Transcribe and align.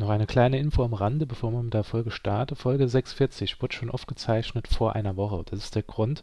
noch 0.00 0.08
eine 0.08 0.26
kleine 0.26 0.58
Info 0.58 0.82
am 0.82 0.94
Rande, 0.94 1.26
bevor 1.26 1.52
wir 1.52 1.62
mit 1.62 1.74
der 1.74 1.84
Folge 1.84 2.10
starten. 2.10 2.56
Folge 2.56 2.88
46 2.88 3.60
wurde 3.62 3.74
schon 3.74 3.90
aufgezeichnet 3.90 4.66
vor 4.66 4.96
einer 4.96 5.16
Woche. 5.16 5.44
Das 5.48 5.60
ist 5.60 5.74
der 5.74 5.82
Grund, 5.82 6.22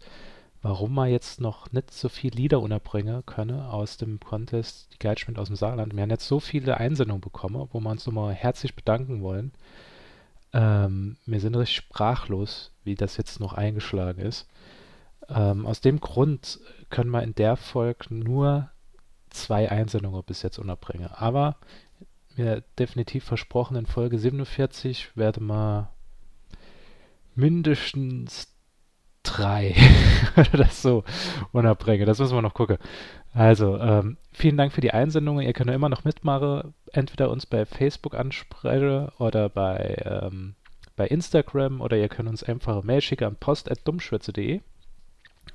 warum 0.62 0.96
wir 0.96 1.08
jetzt 1.08 1.40
noch 1.40 1.72
nicht 1.72 1.94
so 1.94 2.10
viele 2.10 2.36
Lieder 2.36 2.60
unterbringen 2.60 3.26
können 3.26 3.60
aus 3.62 3.98
dem 3.98 4.20
Contest 4.20 4.94
Die 4.94 5.00
Geldschmied 5.00 5.38
aus 5.38 5.48
dem 5.48 5.56
Saarland. 5.56 5.96
Wir 5.96 6.02
haben 6.02 6.10
jetzt 6.10 6.28
so 6.28 6.40
viele 6.40 6.78
Einsendungen 6.78 7.22
bekommen, 7.22 7.70
wo 7.72 7.80
wir 7.80 7.90
uns 7.90 8.06
nochmal 8.06 8.34
herzlich 8.34 8.76
bedanken 8.76 9.22
wollen. 9.22 9.54
Ähm, 10.54 11.18
wir 11.26 11.40
sind 11.40 11.56
richtig 11.56 11.78
sprachlos, 11.78 12.72
wie 12.84 12.96
das 12.96 13.16
jetzt 13.16 13.40
noch 13.40 13.54
eingeschlagen 13.54 14.22
ist. 14.22 14.48
Ähm, 15.30 15.68
aus 15.68 15.82
dem 15.82 16.02
Grund 16.02 16.60
können 16.90 17.12
wir 17.12 17.22
in 17.22 17.36
der 17.36 17.56
Folge 17.58 18.14
nur 18.14 18.72
zwei 19.30 19.70
Einsendungen 19.70 20.24
bis 20.24 20.42
jetzt 20.42 20.58
unterbringen. 20.58 21.10
Aber 21.12 21.58
mir 22.38 22.64
definitiv 22.80 23.24
versprochen, 23.24 23.78
in 23.78 23.86
Folge 23.86 24.18
47 24.18 25.16
werde 25.16 25.42
mal 25.42 25.90
mindestens 27.36 28.54
drei 29.24 29.76
oder 30.54 30.68
so 30.68 31.04
unterbringen. 31.52 32.06
Das 32.06 32.20
müssen 32.20 32.36
wir 32.36 32.42
noch 32.42 32.54
gucken. 32.54 32.78
Also, 33.34 33.78
ähm, 33.78 34.18
vielen 34.32 34.58
Dank 34.58 34.72
für 34.72 34.82
die 34.82 34.94
Einsendungen. 34.94 35.46
Ihr 35.46 35.54
könnt 35.54 35.70
ja 35.70 35.76
immer 35.76 35.90
noch 35.90 36.04
mitmachen. 36.04 36.74
Entweder 36.92 37.30
uns 37.30 37.46
bei 37.46 37.66
Facebook 37.66 38.16
ansprechen 38.16 39.10
oder 39.20 39.50
bei, 39.50 40.02
ähm, 40.06 40.56
bei 40.96 41.08
Instagram 41.08 41.82
oder 41.82 41.98
ihr 41.98 42.10
könnt 42.10 42.30
uns 42.30 42.44
einfach 42.44 42.78
eine 42.78 42.86
Mail 42.86 43.02
schicken 43.02 43.26
an 43.26 43.36
post.dummschwätze.de. 43.36 44.62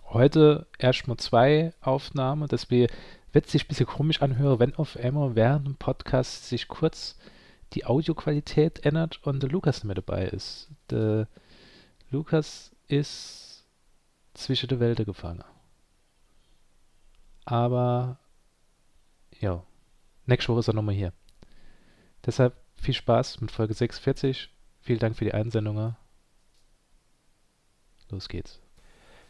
Heute 0.09 0.67
erstmal 0.79 1.17
zwei 1.17 1.73
Aufnahmen, 1.81 2.49
wir 2.51 2.89
wird 3.33 3.47
sich 3.49 3.65
ein 3.65 3.69
bisschen 3.69 3.87
komisch 3.87 4.21
anhören, 4.21 4.59
wenn 4.59 4.75
auf 4.75 4.97
einmal 4.97 5.35
während 5.35 5.67
dem 5.67 5.77
Podcast 5.77 6.49
sich 6.49 6.69
kurz 6.69 7.17
die 7.73 7.87
Audioqualität 7.87 8.85
ändert 8.85 9.21
und 9.23 9.43
der 9.43 9.51
Lukas 9.51 9.85
mit 9.85 9.97
dabei 9.97 10.27
ist. 10.27 10.69
Der 10.91 11.29
Lukas 12.11 12.75
ist 12.89 13.65
zwischen 14.35 14.69
der 14.69 14.81
Welt 14.81 15.05
gefangen. 15.05 15.45
Aber 17.45 18.19
ja, 19.41 19.63
nächste 20.27 20.53
Woche 20.53 20.61
ist 20.61 20.69
er 20.69 20.75
nochmal 20.75 20.95
hier. 20.95 21.13
Deshalb 22.25 22.55
viel 22.77 22.95
Spaß 22.95 23.41
mit 23.41 23.51
Folge 23.51 23.75
46. 23.75 24.51
Vielen 24.81 24.99
Dank 24.99 25.17
für 25.17 25.25
die 25.25 25.35
Einsendungen. 25.35 25.97
Los 28.11 28.29
geht's. 28.29 28.62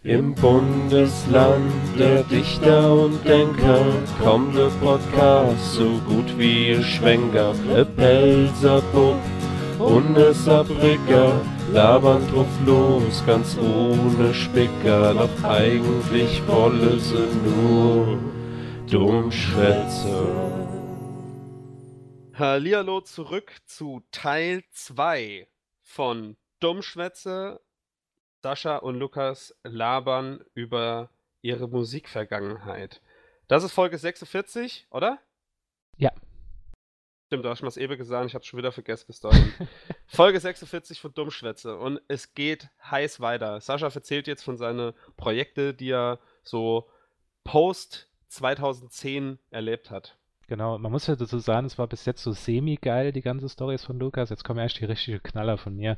Im 0.05 0.35
Bundesland 0.35 1.73
der 1.97 2.25
Dichter 2.25 2.93
und 2.93 3.25
Denker 3.25 3.85
kommt 4.21 4.57
der 4.57 4.71
Podcast 4.85 5.75
so 5.75 5.91
gut 6.09 6.37
wie 6.37 6.73
ein 6.73 6.83
Schwenker. 6.83 7.55
E 7.73 7.85
Pelzer 7.85 8.83
Pup 8.91 9.17
und 9.79 10.17
e 10.17 10.33
Sabricker 10.33 11.41
labern 11.73 12.27
drauf 12.33 12.49
los, 12.67 13.23
ganz 13.25 13.57
ohne 13.57 14.35
Spicker. 14.35 15.15
Doch 15.15 15.45
eigentlich 15.45 16.43
wolle 16.49 16.99
sie 16.99 17.29
nur 17.45 18.19
Dummschwätze. 18.91 20.27
Hallihallo 22.35 23.03
zurück 23.03 23.53
zu 23.67 24.03
Teil 24.11 24.65
2 24.73 25.47
von 25.81 26.37
Dummschwätze 26.59 27.61
Sascha 28.43 28.79
und 28.79 28.97
Lukas 28.97 29.57
labern 29.63 30.45
über 30.55 31.11
ihre 31.43 31.69
Musikvergangenheit. 31.69 33.01
Das 33.47 33.63
ist 33.63 33.73
Folge 33.73 33.97
46, 33.97 34.89
oder? 34.91 35.21
Ja. 35.97 36.11
Stimmt, 37.27 37.45
du 37.45 37.49
hast 37.49 37.61
schon 37.61 37.69
was 37.69 37.77
eben 37.77 37.97
gesagt, 37.97 38.27
ich 38.27 38.35
hab's 38.35 38.49
schon 38.49 38.59
wieder 38.59 38.73
vergessen 38.73 39.07
bis 39.07 39.21
dahin. 39.21 39.53
Folge 40.09 40.41
46 40.41 41.01
von 41.01 41.15
Dummschwätze 41.15 41.77
und 41.77 42.01
es 42.09 42.35
geht 42.35 42.69
heiß 42.91 43.21
weiter. 43.21 43.61
Sascha 43.61 43.87
erzählt 43.87 44.27
jetzt 44.27 44.43
von 44.43 44.57
seinen 44.57 44.93
Projekten, 45.17 45.77
die 45.77 45.91
er 45.91 46.19
so 46.43 46.91
post 47.45 48.09
2010 48.27 49.39
erlebt 49.51 49.91
hat. 49.93 50.19
Genau, 50.53 50.77
man 50.77 50.93
muss 50.93 51.07
ja 51.07 51.17
dazu 51.17 51.39
sagen, 51.39 51.67
es 51.67 51.79
war 51.79 51.87
bis 51.87 52.05
jetzt 52.05 52.23
so 52.23 52.33
semi-geil, 52.33 53.11
die 53.13 53.23
ganze 53.23 53.49
Story 53.49 53.79
von 53.79 53.99
Lukas. 53.99 54.29
Jetzt 54.29 54.45
kommen 54.45 54.59
erst 54.59 54.79
die 54.79 54.85
richtige 54.85 55.19
Knaller 55.19 55.57
von 55.57 55.75
mir. 55.75 55.97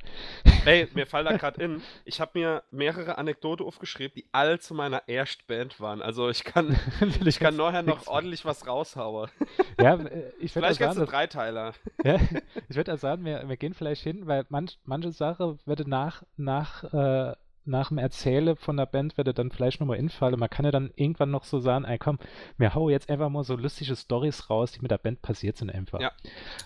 Ey, 0.64 0.86
mir 0.94 1.06
fallen 1.06 1.26
da 1.26 1.36
gerade 1.36 1.60
in, 1.60 1.82
ich 2.04 2.20
habe 2.20 2.38
mir 2.38 2.62
mehrere 2.70 3.18
Anekdoten 3.18 3.66
aufgeschrieben, 3.66 4.14
die 4.14 4.26
all 4.30 4.60
zu 4.60 4.72
meiner 4.74 5.08
Erstband 5.08 5.80
waren. 5.80 6.00
Also 6.00 6.28
ich 6.28 6.44
kann, 6.44 6.78
ich 7.24 7.40
kann 7.40 7.56
nachher 7.56 7.82
noch 7.82 8.06
ordentlich 8.06 8.44
was 8.44 8.64
raushauen. 8.64 9.28
Ja, 9.80 9.96
äh, 9.96 10.30
ich 10.38 10.54
würde 10.54 10.68
Vielleicht 10.68 10.78
kannst 10.78 11.00
du 11.00 11.04
Dreiteiler. 11.04 11.72
ja, 12.04 12.20
ich 12.68 12.76
würde 12.76 12.96
sagen, 12.96 13.24
wir, 13.24 13.48
wir 13.48 13.56
gehen 13.56 13.74
vielleicht 13.74 14.04
hin, 14.04 14.28
weil 14.28 14.46
manch, 14.50 14.78
manche 14.84 15.10
Sache 15.10 15.58
würde 15.64 15.90
nach, 15.90 16.22
nach, 16.36 16.84
äh, 16.94 17.34
nach 17.64 17.88
dem 17.88 17.98
Erzählen 17.98 18.56
von 18.56 18.76
der 18.76 18.86
Band 18.86 19.16
würde 19.16 19.34
dann 19.34 19.50
vielleicht 19.50 19.80
nochmal 19.80 19.98
infallen. 19.98 20.38
Man 20.38 20.50
kann 20.50 20.64
ja 20.64 20.70
dann 20.70 20.90
irgendwann 20.96 21.30
noch 21.30 21.44
so 21.44 21.58
sagen, 21.58 21.84
ey 21.84 21.98
komm, 21.98 22.18
wir 22.58 22.74
hauen 22.74 22.90
jetzt 22.90 23.08
einfach 23.08 23.28
mal 23.28 23.44
so 23.44 23.56
lustige 23.56 23.96
Stories 23.96 24.50
raus, 24.50 24.72
die 24.72 24.80
mit 24.80 24.90
der 24.90 24.98
Band 24.98 25.22
passiert 25.22 25.56
sind 25.56 25.70
einfach. 25.70 26.00
Ja. 26.00 26.12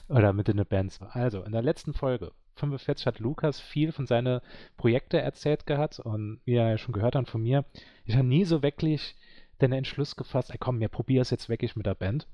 Oder 0.09 0.33
mit 0.33 0.49
den 0.49 0.65
Bands. 0.67 1.01
Also, 1.13 1.43
in 1.43 1.53
der 1.53 1.63
letzten 1.63 1.95
Folge, 1.95 2.33
45, 2.57 3.07
hat 3.07 3.19
Lukas 3.21 3.61
viel 3.61 3.93
von 3.93 4.07
seinen 4.07 4.41
Projekten 4.77 5.17
erzählt 5.17 5.67
gehabt 5.67 6.01
und 6.01 6.41
wie 6.45 6.55
er 6.55 6.71
ja 6.71 6.79
schon 6.79 6.93
gehört 6.93 7.15
hat 7.15 7.29
von 7.29 7.43
mir, 7.43 7.65
ich 8.05 8.17
habe 8.17 8.27
nie 8.27 8.45
so 8.45 8.63
wirklich 8.63 9.17
den 9.61 9.73
Entschluss 9.73 10.17
gefasst, 10.17 10.51
ey 10.51 10.59
komm, 10.59 10.81
wir 10.81 10.89
probieren 10.89 11.23
es 11.23 11.31
jetzt 11.31 11.49
wirklich 11.49 11.77
mit 11.77 11.87
der 11.87 11.95
Band. 11.95 12.27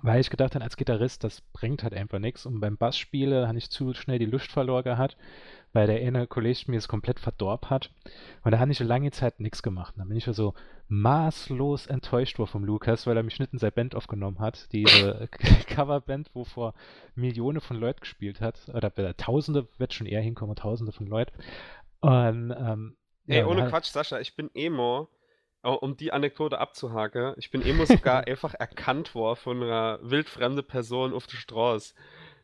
Weil 0.00 0.20
ich 0.20 0.30
gedacht 0.30 0.54
habe, 0.54 0.64
als 0.64 0.76
Gitarrist, 0.76 1.22
das 1.22 1.42
bringt 1.52 1.82
halt 1.84 1.94
einfach 1.94 2.18
nichts. 2.18 2.44
Und 2.46 2.60
beim 2.60 2.76
Bassspielen 2.76 3.46
habe 3.46 3.58
ich 3.58 3.70
zu 3.70 3.94
schnell 3.94 4.18
die 4.18 4.26
Lust 4.26 4.50
verloren 4.50 4.82
gehabt, 4.82 5.16
weil 5.72 5.86
der 5.86 6.00
eine 6.04 6.26
Kollege 6.26 6.64
mir 6.70 6.78
es 6.78 6.88
komplett 6.88 7.20
verdorben 7.20 7.70
hat. 7.70 7.90
Und 8.42 8.50
da 8.50 8.58
habe 8.58 8.72
ich 8.72 8.80
eine 8.80 8.88
lange 8.88 9.12
Zeit 9.12 9.38
nichts 9.38 9.62
gemacht. 9.62 9.94
Da 9.96 10.04
bin 10.04 10.16
ich 10.16 10.26
ja 10.26 10.32
so 10.32 10.54
maßlos 10.88 11.86
enttäuscht 11.86 12.38
war 12.40 12.48
vom 12.48 12.64
Lukas, 12.64 13.06
weil 13.06 13.16
er 13.16 13.22
mich 13.22 13.38
nicht 13.38 13.52
in 13.52 13.60
seine 13.60 13.70
Band 13.72 13.94
aufgenommen 13.94 14.40
hat. 14.40 14.72
Diese 14.72 15.28
Coverband, 15.68 16.30
wo 16.34 16.44
vor 16.44 16.74
Millionen 17.14 17.60
von 17.60 17.76
Leuten 17.78 18.00
gespielt 18.00 18.40
hat. 18.40 18.68
Oder 18.74 19.16
Tausende, 19.16 19.68
wird 19.78 19.94
schon 19.94 20.08
eher 20.08 20.20
hinkommen, 20.20 20.56
Tausende 20.56 20.92
von 20.92 21.06
Leuten. 21.06 21.32
Und, 22.00 22.52
ähm, 22.58 22.96
Ey, 23.28 23.38
ja, 23.38 23.46
ohne 23.46 23.62
halt- 23.62 23.70
Quatsch, 23.70 23.86
Sascha, 23.92 24.18
ich 24.18 24.34
bin 24.34 24.50
Emo, 24.52 25.08
um 25.70 25.96
die 25.96 26.12
Anekdote 26.12 26.58
abzuhaken, 26.58 27.34
ich 27.36 27.50
bin 27.50 27.62
Emo 27.64 27.84
sogar 27.84 28.26
einfach 28.26 28.54
erkannt 28.54 29.14
worden 29.14 29.36
von 29.36 29.62
einer 29.62 29.98
wildfremden 30.02 30.66
Person 30.66 31.14
auf 31.14 31.26
der 31.26 31.36
Straße. 31.36 31.94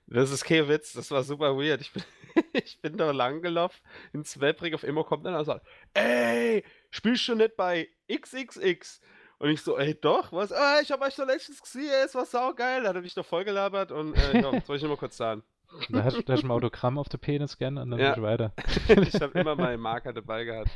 Das 0.07 0.31
ist 0.31 0.45
kein 0.45 0.69
Witz, 0.69 0.93
das 0.95 1.11
war 1.11 1.23
super 1.23 1.57
weird. 1.57 1.81
Ich 1.81 1.93
bin, 1.93 2.03
ich 2.53 2.81
bin 2.81 2.97
da 2.97 3.11
lang 3.11 3.43
gelaufen, 3.43 3.81
ins 4.13 4.41
Weltbring 4.41 4.75
auf 4.75 4.83
Emo 4.83 5.05
kommt 5.05 5.27
dann 5.27 5.35
und 5.35 5.45
sagt, 5.45 5.67
ey, 5.95 6.65
spielst 6.91 7.29
du 7.29 7.35
nicht 7.35 7.57
bei 7.57 7.89
XXX? 8.11 9.01
Und 9.41 9.51
ich 9.51 9.63
so, 9.63 9.79
ey, 9.79 9.95
doch, 9.95 10.33
was? 10.33 10.51
Ah, 10.51 10.81
ich 10.83 10.91
hab 10.91 11.01
euch 11.01 11.15
doch 11.15 11.27
letztens 11.27 11.63
gesehen, 11.63 11.93
es 12.05 12.15
war 12.15 12.25
saugeil. 12.25 12.83
Da 12.83 12.89
hat 12.89 12.97
er 12.97 13.03
mich 13.03 13.15
doch 13.15 13.25
voll 13.25 13.45
gelabert 13.45 13.93
und, 13.93 14.15
äh, 14.15 14.41
ja, 14.41 14.61
soll 14.63 14.77
ich 14.77 14.83
nur 14.83 14.91
mal 14.93 14.97
kurz 14.97 15.17
sagen. 15.17 15.43
Da 15.91 16.03
hast 16.03 16.17
du 16.27 16.33
ein 16.33 16.51
Autogramm 16.51 16.99
auf 16.99 17.11
der 17.11 17.19
Penis 17.19 17.59
gern 17.59 17.77
und 17.77 17.91
dann 17.91 18.01
Ja. 18.01 18.17
ja. 18.17 18.23
weiter. 18.23 18.53
ich 18.89 19.21
habe 19.21 19.39
immer 19.39 19.55
meinen 19.55 19.81
Marker 19.81 20.15
dabei 20.15 20.45
gehabt 20.45 20.71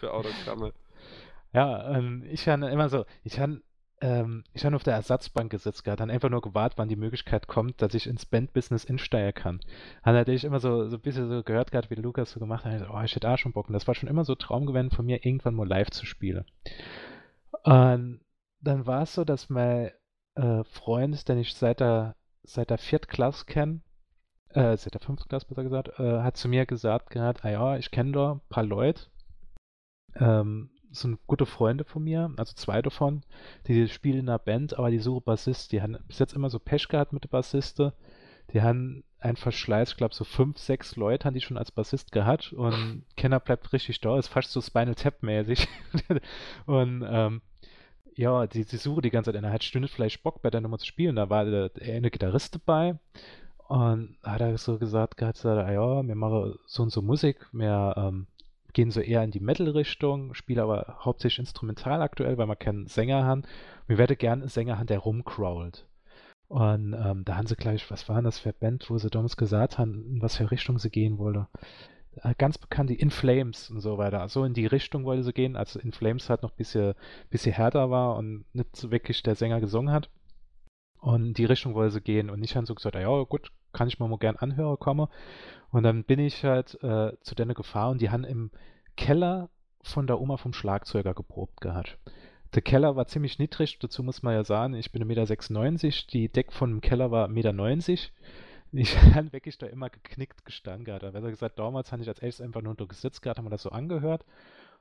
für 0.00 0.10
Autogramme. 0.10 0.72
Ja, 1.52 1.96
ähm, 1.96 2.24
ich 2.28 2.48
habe 2.48 2.66
immer 2.68 2.88
so, 2.88 3.04
ich 3.24 3.40
habe 3.40 3.62
ähm, 4.00 4.44
ich 4.52 4.64
hab 4.64 4.74
auf 4.74 4.84
der 4.84 4.94
Ersatzbank 4.94 5.50
gesetzt 5.50 5.84
gehabt, 5.84 6.00
dann 6.00 6.10
einfach 6.10 6.30
nur 6.30 6.40
gewartet, 6.40 6.78
wann 6.78 6.88
die 6.88 6.96
Möglichkeit 6.96 7.48
kommt, 7.48 7.82
dass 7.82 7.94
ich 7.94 8.06
ins 8.06 8.26
Bandbusiness 8.26 8.84
insteigen 8.84 9.34
kann. 9.34 9.60
Hat 10.02 10.14
natürlich 10.14 10.44
immer 10.44 10.60
so, 10.60 10.88
so 10.88 10.96
ein 10.96 11.02
bisschen 11.02 11.28
so 11.28 11.42
gehört 11.42 11.72
gehabt, 11.72 11.90
wie 11.90 11.96
Lukas 11.96 12.30
so 12.30 12.40
gemacht 12.40 12.64
hat, 12.64 12.88
oh, 12.90 13.00
ich 13.02 13.14
hätte 13.14 13.28
auch 13.28 13.38
schon 13.38 13.52
Bock. 13.52 13.68
Und 13.68 13.72
das 13.72 13.86
war 13.86 13.94
schon 13.94 14.08
immer 14.08 14.24
so 14.24 14.34
Traum 14.34 14.66
gewesen 14.66 14.90
von 14.90 15.06
mir, 15.06 15.24
irgendwann 15.24 15.54
mal 15.54 15.66
live 15.66 15.90
zu 15.90 16.06
spielen. 16.06 16.44
Und 17.64 18.20
dann 18.60 18.86
war 18.86 19.02
es 19.02 19.14
so, 19.14 19.24
dass 19.24 19.50
mein 19.50 19.90
äh, 20.34 20.64
Freund, 20.64 21.28
den 21.28 21.38
ich 21.38 21.54
seit 21.54 21.80
der, 21.80 22.14
seit 22.42 22.70
der 22.70 22.78
vierten 22.78 23.08
Klasse 23.08 23.46
kenne, 23.46 23.80
äh, 24.50 24.76
seit 24.76 24.94
der 24.94 25.00
fünften 25.00 25.28
Klasse 25.28 25.46
besser 25.46 25.64
gesagt, 25.64 25.98
äh, 25.98 26.22
hat 26.22 26.36
zu 26.36 26.48
mir 26.48 26.66
gesagt 26.66 27.10
gehabt, 27.10 27.44
ah 27.44 27.50
ja, 27.50 27.76
ich 27.76 27.90
kenne 27.90 28.12
da 28.12 28.32
ein 28.32 28.40
paar 28.48 28.64
Leute, 28.64 29.02
ähm, 30.16 30.70
sind 30.90 31.18
gute 31.26 31.46
Freunde 31.46 31.84
von 31.84 32.04
mir, 32.04 32.32
also 32.36 32.54
zwei 32.54 32.82
davon, 32.82 33.22
die 33.66 33.88
spielen 33.88 34.20
in 34.20 34.28
einer 34.28 34.38
Band, 34.38 34.78
aber 34.78 34.90
die 34.90 34.98
suchen 34.98 35.24
Bassist. 35.24 35.72
Die 35.72 35.82
haben 35.82 35.98
bis 36.06 36.18
jetzt 36.18 36.34
immer 36.34 36.50
so 36.50 36.58
Pech 36.58 36.88
gehabt 36.88 37.12
mit 37.12 37.24
den 37.24 37.30
Bassisten. 37.30 37.92
Die 38.52 38.62
haben 38.62 39.04
einen 39.20 39.36
Verschleiß, 39.36 39.90
ich 39.90 39.96
glaube 39.96 40.14
so 40.14 40.24
fünf, 40.24 40.58
sechs 40.58 40.96
Leute 40.96 41.24
haben 41.24 41.34
die 41.34 41.40
schon 41.40 41.58
als 41.58 41.72
Bassist 41.72 42.12
gehabt 42.12 42.52
und 42.52 43.04
Kenner 43.16 43.40
bleibt 43.40 43.72
richtig 43.72 44.00
da, 44.00 44.18
ist 44.18 44.28
fast 44.28 44.52
so 44.52 44.60
Spinal 44.60 44.94
Tap 44.94 45.22
mäßig. 45.22 45.68
und 46.66 47.04
ähm, 47.06 47.42
ja, 48.14 48.46
die, 48.46 48.64
die 48.64 48.76
suchen 48.76 49.02
die 49.02 49.10
ganze 49.10 49.32
Zeit, 49.32 49.42
er 49.42 49.52
hat 49.52 49.64
stündet 49.64 49.90
vielleicht 49.90 50.22
Bock 50.22 50.42
bei 50.42 50.50
der 50.50 50.60
Nummer 50.60 50.78
zu 50.78 50.86
spielen. 50.86 51.16
Da 51.16 51.30
war 51.30 51.44
der, 51.44 51.68
der 51.68 51.94
eine 51.94 52.10
Gitarrist 52.10 52.54
dabei 52.54 52.98
und 53.68 54.16
hat 54.22 54.40
er 54.40 54.56
so 54.58 54.78
gesagt, 54.78 55.16
gehabt, 55.18 55.44
ah 55.44 55.70
ja, 55.70 56.06
wir 56.06 56.14
machen 56.14 56.58
so 56.66 56.82
und 56.82 56.90
so 56.90 57.02
Musik, 57.02 57.46
wir 57.52 57.94
ähm, 57.96 58.26
gehen 58.72 58.90
so 58.90 59.00
eher 59.00 59.22
in 59.24 59.30
die 59.30 59.40
Metal-Richtung, 59.40 60.34
spielen 60.34 60.60
aber 60.60 60.98
hauptsächlich 61.00 61.40
instrumental 61.40 62.02
aktuell, 62.02 62.38
weil 62.38 62.48
wir 62.48 62.56
keinen 62.56 62.86
Sänger 62.86 63.24
haben. 63.24 63.42
Wir 63.86 63.98
werden 63.98 64.18
gerne 64.18 64.42
einen 64.42 64.50
Sänger 64.50 64.78
haben, 64.78 64.86
der 64.86 64.98
rumcrawlt. 64.98 65.86
Und 66.48 66.94
ähm, 66.94 67.24
da 67.24 67.36
haben 67.36 67.46
sie 67.46 67.56
gleich, 67.56 67.90
was 67.90 68.08
war 68.08 68.22
das 68.22 68.38
für 68.38 68.52
Band, 68.52 68.88
wo 68.88 68.96
sie 68.96 69.10
damals 69.10 69.36
gesagt 69.36 69.78
haben, 69.78 70.04
in 70.06 70.22
was 70.22 70.36
für 70.36 70.50
Richtung 70.50 70.78
sie 70.78 70.90
gehen 70.90 71.18
wollte. 71.18 71.46
Äh, 72.22 72.34
ganz 72.38 72.58
bekannt, 72.58 72.90
die 72.90 72.98
In 72.98 73.10
Flames 73.10 73.70
und 73.70 73.80
so 73.80 73.98
weiter. 73.98 74.28
So 74.28 74.44
in 74.44 74.54
die 74.54 74.66
Richtung 74.66 75.04
wollte 75.04 75.24
sie 75.24 75.32
gehen, 75.32 75.56
als 75.56 75.76
In 75.76 75.92
Flames 75.92 76.30
halt 76.30 76.42
noch 76.42 76.52
ein 76.52 76.56
bisschen, 76.56 76.94
bisschen 77.30 77.52
härter 77.52 77.90
war 77.90 78.16
und 78.16 78.44
nicht 78.54 78.74
so 78.76 78.90
wirklich 78.90 79.22
der 79.22 79.34
Sänger 79.34 79.60
gesungen 79.60 79.92
hat. 79.92 80.10
Und 81.00 81.34
die 81.34 81.44
Richtung 81.44 81.74
wollte 81.74 81.94
sie 81.94 82.00
gehen. 82.00 82.30
Und 82.30 82.42
ich 82.42 82.56
habe 82.56 82.66
so 82.66 82.74
gesagt, 82.74 82.96
ja 82.96 83.22
gut, 83.22 83.52
kann 83.72 83.88
ich 83.88 83.98
mal, 83.98 84.08
mal 84.08 84.18
gern 84.18 84.36
anhören 84.36 84.78
kommen. 84.78 85.08
Und 85.70 85.82
dann 85.82 86.04
bin 86.04 86.18
ich 86.18 86.44
halt 86.44 86.82
äh, 86.82 87.12
zu 87.20 87.34
denen 87.34 87.54
gefahren 87.54 87.92
und 87.92 88.00
die 88.00 88.10
haben 88.10 88.24
im 88.24 88.50
Keller 88.96 89.50
von 89.82 90.06
der 90.06 90.20
Oma 90.20 90.36
vom 90.36 90.52
Schlagzeuger 90.52 91.14
geprobt 91.14 91.60
gehabt. 91.60 91.98
Der 92.54 92.62
Keller 92.62 92.96
war 92.96 93.06
ziemlich 93.06 93.38
niedrig, 93.38 93.78
dazu 93.78 94.02
muss 94.02 94.22
man 94.22 94.32
ja 94.32 94.42
sagen, 94.42 94.74
ich 94.74 94.90
bin 94.90 95.02
1,96 95.04 95.84
Meter, 95.84 96.06
die 96.12 96.28
Deck 96.30 96.52
von 96.52 96.70
dem 96.70 96.80
Keller 96.80 97.10
war 97.10 97.28
1,90 97.28 97.90
Meter. 97.90 98.02
Ich 98.72 98.96
habe 99.14 99.32
wirklich 99.32 99.58
da 99.58 99.66
immer 99.66 99.90
geknickt 99.90 100.44
gestanden 100.44 100.84
gehabt. 100.84 101.02
Da 101.02 101.10
besser 101.10 101.30
gesagt, 101.30 101.58
damals 101.58 101.92
habe 101.92 102.02
ich 102.02 102.08
als 102.08 102.18
erstes 102.18 102.44
einfach 102.44 102.62
nur 102.62 102.70
unter 102.70 102.86
Gesitz 102.86 103.20
gehabt, 103.20 103.38
haben 103.38 103.46
wir 103.46 103.50
das 103.50 103.62
so 103.62 103.70
angehört. 103.70 104.24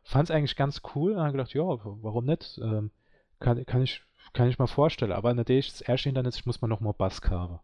Fand 0.03 0.29
es 0.29 0.35
eigentlich 0.35 0.55
ganz 0.55 0.81
cool 0.95 1.13
und 1.13 1.19
habe 1.19 1.33
gedacht, 1.33 1.53
ja, 1.53 1.63
warum 1.63 2.25
nicht? 2.25 2.59
Ähm, 2.61 2.91
kann, 3.39 3.65
kann, 3.65 3.81
ich, 3.81 4.01
kann 4.33 4.49
ich 4.49 4.59
mal 4.59 4.67
vorstellen. 4.67 5.11
Aber 5.11 5.33
natürlich, 5.33 5.69
das 5.69 5.81
erste 5.81 6.09
Hindernis, 6.09 6.37
ich 6.37 6.45
muss 6.45 6.61
mal 6.61 6.67
nochmal 6.67 6.93
Bass 6.93 7.21
haben. 7.29 7.59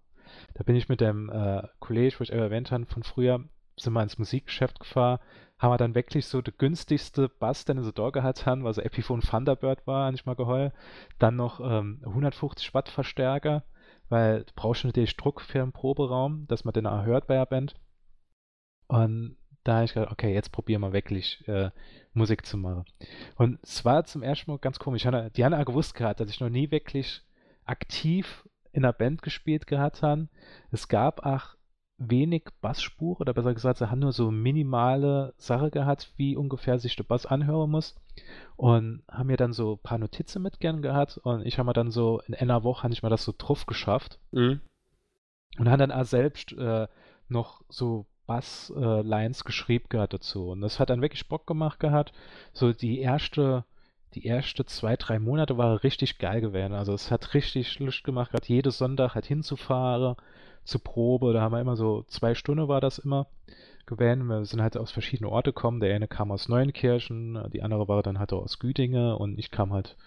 Da 0.54 0.64
bin 0.64 0.76
ich 0.76 0.90
mit 0.90 1.02
dem 1.02 1.30
äh, 1.30 1.64
Kollege, 1.80 2.20
wo 2.20 2.24
ich 2.24 2.32
erwähnt 2.32 2.72
habe, 2.72 2.86
von 2.86 3.04
früher, 3.04 3.44
sind 3.78 3.94
wir 3.94 4.04
ins 4.04 4.18
Musikgeschäft 4.18 4.80
gefahren, 4.80 5.20
haben 5.60 5.72
wir 5.72 5.78
dann 5.78 5.96
wirklich 5.96 6.26
so 6.28 6.42
der 6.42 6.54
günstigste 6.54 7.30
Bass, 7.30 7.66
den 7.66 7.82
sie 7.84 7.94
da 7.94 8.10
gehabt 8.10 8.46
haben, 8.46 8.64
was 8.64 8.78
Epiphone 8.78 9.22
Thunderbird 9.22 9.88
war, 9.88 10.12
nicht 10.12 10.26
mal 10.26 10.36
geheul. 10.36 10.74
Dann 11.20 11.36
noch 11.36 11.60
ähm, 11.60 12.02
150 12.06 12.74
Watt 12.74 12.90
Verstärker, 12.90 13.64
weil 14.10 14.44
du 14.44 14.54
brauchst 14.56 14.84
natürlich 14.84 15.16
Druck 15.16 15.42
für 15.42 15.62
einen 15.62 15.72
Proberaum, 15.72 16.46
dass 16.48 16.66
man 16.66 16.74
den 16.74 16.86
auch 16.86 17.06
hört 17.06 17.28
bei 17.28 17.36
der 17.36 17.46
Band. 17.46 17.76
Und 18.88 19.38
da 19.64 19.76
habe 19.76 19.86
ich 19.86 19.94
gedacht, 19.94 20.12
okay, 20.12 20.34
jetzt 20.34 20.52
probieren 20.52 20.82
wir 20.82 20.94
wirklich 20.94 21.48
äh, 21.48 21.72
Musik 22.14 22.46
zu 22.46 22.58
machen. 22.58 22.86
Und 23.36 23.60
es 23.64 23.84
war 23.86 24.04
zum 24.06 24.24
ersten 24.24 24.52
Mal 24.52 24.60
ganz 24.60 24.80
komisch. 24.80 25.04
Die 25.04 25.46
haben 25.46 25.54
auch 25.54 25.66
gewusst 25.66 25.96
gehabt, 25.96 26.20
dass 26.20 26.30
ich 26.30 26.40
noch 26.40 26.50
nie 26.50 26.72
wirklich 26.72 27.22
aktiv 27.66 28.48
in 28.72 28.84
einer 28.84 28.94
Band 28.94 29.22
gespielt 29.22 29.68
gehabt 29.68 30.02
habe. 30.02 30.28
Es 30.72 30.88
gab 30.88 31.26
auch 31.26 31.56
wenig 31.98 32.46
Bassspur 32.60 33.22
oder 33.22 33.34
besser 33.34 33.54
gesagt, 33.54 33.78
sie 33.78 33.90
haben 33.90 34.00
nur 34.00 34.12
so 34.12 34.32
minimale 34.32 35.34
Sache 35.38 35.70
gehabt, 35.70 36.12
wie 36.18 36.36
ungefähr 36.36 36.80
sich 36.80 36.96
der 36.96 37.04
Bass 37.04 37.26
anhören 37.26 37.70
muss 37.70 37.96
und 38.56 39.04
haben 39.10 39.28
mir 39.28 39.38
dann 39.38 39.54
so 39.54 39.74
ein 39.74 39.84
paar 39.84 40.00
Notizen 40.00 40.42
mit 40.42 40.60
gern 40.60 40.82
gehabt 40.82 41.18
und 41.18 41.46
ich 41.46 41.58
habe 41.58 41.68
mir 41.68 41.74
dann 41.74 41.92
so 41.92 42.22
in 42.28 42.34
einer 42.34 42.64
Woche 42.64 42.84
habe 42.84 42.94
ich 42.94 43.04
mir 43.04 43.10
das 43.10 43.24
so 43.24 43.34
drauf 43.38 43.66
geschafft 43.66 44.20
mhm. 44.32 44.62
und 45.60 45.70
haben 45.70 45.80
dann 45.80 45.92
auch 45.92 46.06
selbst 46.06 46.52
äh, 46.54 46.88
noch 47.30 47.62
so 47.70 48.08
Basslines 48.26 49.42
äh, 49.42 49.44
geschrieben 49.44 49.86
gehabt 49.90 50.14
dazu 50.14 50.50
und 50.50 50.62
das 50.62 50.80
hat 50.80 50.90
dann 50.90 51.02
wirklich 51.02 51.28
Bock 51.28 51.48
gemacht 51.48 51.80
gehabt. 51.80 52.14
So 52.54 52.74
die 52.74 53.00
erste 53.00 53.66
die 54.16 54.28
ersten 54.28 54.68
zwei, 54.68 54.96
drei 54.96 55.20
Monate 55.20 55.58
war 55.58 55.84
richtig 55.84 56.20
geil 56.20 56.42
gewesen. 56.42 56.74
Also 56.74 56.94
es 56.94 57.10
hat 57.12 57.34
richtig 57.34 57.80
Lust 57.80 58.04
gemacht, 58.04 58.32
gerade 58.32 58.48
jeden 58.48 58.72
Sonntag 58.72 59.16
halt 59.16 59.26
hinzufahren 59.26 60.16
zur 60.64 60.84
Probe. 60.84 61.34
Da 61.34 61.42
haben 61.42 61.52
wir 61.52 61.62
immer 61.62 61.76
so 61.76 62.04
zwei 62.08 62.36
Stunden 62.36 62.68
war 62.68 62.82
das 62.82 63.00
immer 63.00 63.28
gewählt. 63.86 64.20
Wir 64.24 64.46
sind 64.46 64.62
halt 64.62 64.78
aus 64.78 64.92
verschiedenen 64.92 65.32
Orten 65.32 65.50
gekommen. 65.50 65.80
Der 65.80 65.96
eine 65.96 66.08
kam 66.08 66.32
aus 66.32 66.48
Neuenkirchen, 66.48 67.50
die 67.52 67.62
andere 67.62 67.88
war 67.88 68.04
dann 68.04 68.20
halt 68.20 68.34
aus 68.34 68.60
Güdinge 68.60 69.18
und 69.18 69.38
ich 69.38 69.52
kam 69.52 69.74
halt 69.74 69.98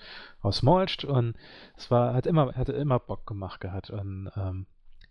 aus 0.41 0.63
Molst 0.63 1.05
und 1.05 1.35
es 1.77 1.91
war, 1.91 2.15
hat 2.15 2.27
immer, 2.27 2.55
hatte 2.55 2.73
immer 2.73 2.99
Bock 2.99 3.27
gemacht 3.27 3.61
gehabt. 3.61 3.91
Und 3.91 4.31
ähm, 4.37 4.67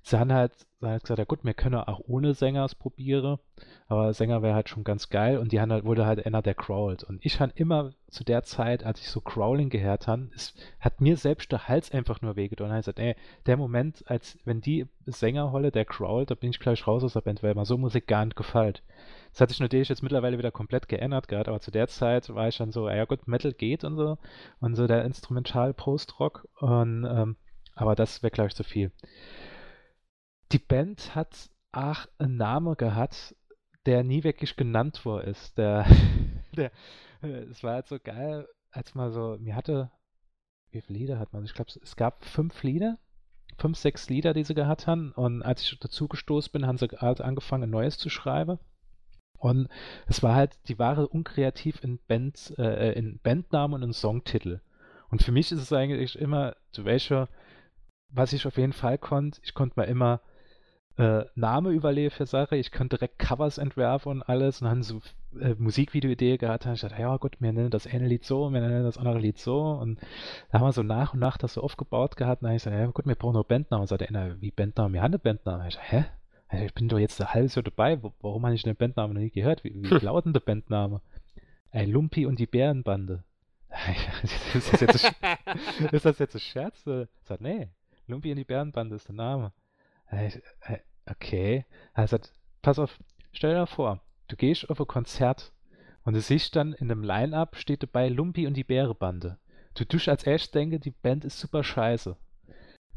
sie 0.06 0.20
haben 0.20 0.32
halt, 0.32 0.54
sie 0.56 0.86
haben 0.86 0.92
halt 0.92 1.02
gesagt, 1.02 1.18
ja 1.18 1.26
gut, 1.26 1.44
wir 1.44 1.56
können 1.56 1.76
auch 1.76 2.00
ohne 2.06 2.36
Sänger 2.36 2.64
es 2.64 2.76
probieren, 2.76 3.40
aber 3.88 4.14
Sänger 4.14 4.44
wäre 4.44 4.54
halt 4.54 4.70
schon 4.70 4.84
ganz 4.84 5.10
geil 5.10 5.40
und 5.40 5.52
die 5.52 5.60
haben 5.60 5.72
halt, 5.72 5.84
wurde 5.84 6.06
halt 6.06 6.24
einer, 6.28 6.44
der 6.44 6.54
crawlt. 6.54 7.04
Und 7.04 7.26
ich 7.26 7.40
habe 7.40 7.52
immer 7.56 7.92
zu 8.08 8.24
der 8.24 8.44
Zeit, 8.44 8.84
als 8.84 9.02
ich 9.02 9.10
so 9.10 9.20
Crawling 9.20 9.70
gehört 9.70 10.08
habe, 10.08 10.30
es 10.36 10.54
hat 10.80 11.02
mir 11.02 11.18
selbst 11.18 11.52
der 11.52 11.68
Hals 11.68 11.92
einfach 11.92 12.22
nur 12.22 12.36
wehgetan. 12.36 12.70
Und 12.70 12.76
ich 12.76 12.82
gesagt, 12.82 13.00
ey, 13.00 13.16
der 13.48 13.58
Moment, 13.58 14.04
als 14.06 14.38
wenn 14.46 14.62
die 14.62 14.86
Sängerholle, 15.08 15.72
der 15.72 15.86
crawlt, 15.86 16.30
da 16.30 16.36
bin 16.36 16.52
ich 16.52 16.60
gleich 16.60 16.86
raus 16.86 17.04
aus 17.04 17.14
der 17.14 17.22
Band, 17.22 17.42
weil 17.42 17.56
mir 17.56 17.66
so 17.66 17.78
Musik 17.78 18.06
gar 18.06 18.26
nicht 18.26 18.38
gefällt. 18.38 18.84
Das 19.32 19.42
hat 19.42 19.50
sich 19.50 19.60
natürlich 19.60 19.90
jetzt 19.90 20.04
mittlerweile 20.04 20.38
wieder 20.38 20.52
komplett 20.52 20.88
geändert 20.88 21.28
gerade, 21.28 21.50
aber 21.50 21.62
zu 21.62 21.72
der 21.72 21.88
Zeit 21.88 22.30
war 22.30 22.48
ich 22.48 22.58
dann 22.58 22.72
so, 22.72 22.88
ja 22.90 23.06
gut, 23.06 23.28
Metal 23.28 23.54
geht 23.54 23.84
und 23.84 23.98
so 23.98 24.20
und 24.60 24.76
so 24.76 24.86
der 24.86 25.04
Instrumental 25.04 25.74
Post-Rock 25.74 26.48
ähm, 26.62 27.36
aber 27.76 27.96
das 27.96 28.24
wäre 28.24 28.32
glaube 28.32 28.48
ich 28.48 28.56
zu 28.56 28.64
viel 28.64 28.92
die 30.56 30.60
Band 30.60 31.16
hat 31.16 31.50
auch 31.74 32.08
einen 32.18 32.38
Namen 32.38 32.78
gehabt, 32.78 33.36
der 33.86 34.06
nie 34.06 34.24
wirklich 34.24 34.56
genannt 34.56 35.04
worden 35.04 35.28
ist. 35.28 35.58
Der, 35.58 35.86
der, 36.56 36.72
es 37.22 37.62
war 37.62 37.74
halt 37.74 37.88
so 37.88 38.00
geil, 38.02 38.48
als 38.72 38.96
man 38.96 39.12
so, 39.12 39.36
mir 39.38 39.54
hatte, 39.54 39.92
wie 40.72 40.80
viele 40.80 41.00
Lieder 41.00 41.20
hat 41.20 41.34
man? 41.34 41.44
Ich 41.44 41.54
glaube, 41.54 41.72
es 41.84 41.98
gab 41.98 42.24
fünf 42.24 42.64
Lieder, 42.64 42.98
fünf, 43.58 43.78
sechs 43.78 44.08
Lieder, 44.08 44.34
die 44.34 44.46
sie 44.46 44.54
gehabt 44.54 44.88
haben. 44.88 45.12
Und 45.12 45.44
als 45.44 45.62
ich 45.62 45.78
dazu 45.78 46.08
gestoßen 46.08 46.54
bin, 46.54 46.66
haben 46.66 46.78
sie 46.78 46.88
halt 46.88 47.20
angefangen, 47.20 47.64
ein 47.64 47.70
neues 47.70 47.98
zu 47.98 48.10
schreiben. 48.10 48.58
Und 49.38 49.68
es 50.08 50.24
war 50.24 50.36
halt, 50.36 50.58
die 50.70 50.80
waren 50.80 51.06
unkreativ 51.06 51.84
in 51.84 52.00
Band, 52.08 52.58
äh, 52.58 52.94
in 52.94 53.20
Bandnamen 53.22 53.84
und 53.84 53.90
in 53.90 53.94
Songtitel. 53.94 54.62
Und 55.10 55.22
für 55.22 55.34
mich 55.34 55.52
ist 55.52 55.60
es 55.60 55.74
eigentlich 55.74 56.18
immer, 56.18 56.56
zu 56.72 56.86
welcher, 56.86 57.28
was 58.08 58.32
ich 58.32 58.48
auf 58.48 58.56
jeden 58.56 58.72
Fall 58.72 58.98
konnte, 58.98 59.42
ich 59.44 59.54
konnte 59.54 59.74
mal 59.76 59.84
immer 59.84 60.22
äh, 60.98 61.26
Name 61.36 61.72
überlege 61.72 62.10
für 62.10 62.26
Sache. 62.26 62.56
Ich 62.56 62.72
könnte 62.72 62.98
direkt 62.98 63.20
Covers 63.20 63.58
entwerfen 63.58 64.12
und 64.12 64.24
alles 64.24 64.62
und 64.62 64.68
dann 64.68 64.84
so 64.84 65.02
äh, 65.40 65.56
Musikvideo-Idee 65.58 66.38
gehabt. 66.38 66.66
Und 66.66 66.74
ich 66.74 66.82
dachte, 66.82 67.02
ja 67.02 67.18
gut, 67.18 67.38
wir 67.40 67.52
nennen 67.52 67.70
das 67.70 67.88
eine 67.88 68.08
Lied 68.08 68.24
so, 68.24 68.52
wir 68.52 68.62
nennen 68.62 68.84
das 68.84 68.98
andere 68.98 69.20
Lied 69.20 69.38
so. 69.38 69.62
Und 69.62 70.00
da 70.52 70.60
haben 70.60 70.66
wir 70.66 70.72
so 70.72 70.84
nach 70.84 71.14
und 71.14 71.20
nach 71.20 71.38
das 71.38 71.56
so 71.56 71.62
aufgebaut 71.62 72.16
gehabt. 72.16 72.42
Und 72.42 72.46
dann 72.46 72.50
habe 72.52 72.58
ich 72.58 72.64
gesagt, 72.64 72.80
ja 72.80 72.88
gut, 72.88 73.06
wir 73.06 73.16
brauchen 73.16 73.34
nur 73.34 73.44
Bandnamen. 73.44 73.82
Und 73.82 73.88
sagte 73.88 74.08
einer, 74.08 74.40
wie 74.42 74.52
Bandnamen? 74.52 74.94
Wir 74.94 75.02
haben 75.02 75.12
eine 75.12 75.20
Bandnamen. 75.20 75.68
Ich 75.68 75.76
dachte, 75.76 75.92
hä? 75.92 76.06
Ich 76.64 76.74
bin 76.74 76.88
doch 76.88 77.00
jetzt 77.00 77.20
ein 77.20 77.34
halbes 77.34 77.56
Jahr 77.56 77.64
dabei. 77.64 78.00
Warum 78.22 78.46
habe 78.46 78.56
ich 78.56 78.64
den 78.64 78.76
Bandnamen 78.76 79.16
noch 79.16 79.22
nie 79.22 79.32
gehört? 79.32 79.64
Wie, 79.64 79.74
wie 79.74 79.88
lautet 80.06 80.28
denn 80.28 80.34
der 80.34 80.40
Bandname? 80.42 81.02
Ey, 81.72 81.86
Lumpi 81.86 82.26
und 82.26 82.40
die 82.40 82.46
Bärenbande. 82.46 83.24
ist, 84.54 84.72
das 84.72 84.80
jetzt 84.80 85.06
ein, 85.06 85.90
ist 85.92 86.06
das 86.06 86.20
jetzt 86.20 86.36
ein 86.36 86.40
Scherz? 86.40 86.86
Ich 86.88 87.08
sag, 87.26 87.42
nee, 87.42 87.68
Lumpi 88.08 88.32
und 88.32 88.38
die 88.38 88.46
Bärenbande 88.46 88.96
ist 88.96 89.10
der 89.10 89.16
Name. 89.16 89.52
Okay. 91.08 91.66
Also, 91.94 92.18
pass 92.62 92.80
auf, 92.80 93.00
stell 93.32 93.54
dir 93.54 93.68
vor, 93.68 94.02
du 94.28 94.36
gehst 94.36 94.70
auf 94.70 94.80
ein 94.80 94.88
Konzert 94.88 95.54
und 96.04 96.14
du 96.14 96.22
siehst 96.22 96.56
dann 96.56 96.74
in 96.74 96.88
dem 96.88 97.04
Line-Up 97.04 97.56
steht 97.56 97.84
dabei 97.84 98.10
Lumpi 98.10 98.48
und 98.48 98.56
die 98.56 98.64
Bärebande. 98.64 99.38
Du 99.76 99.86
tust 99.86 100.08
als 100.08 100.24
erstes 100.24 100.52
denke, 100.52 100.80
die 100.80 100.92
Band 100.92 101.26
ist 101.26 101.40
super 101.40 101.64
scheiße. 101.64 102.16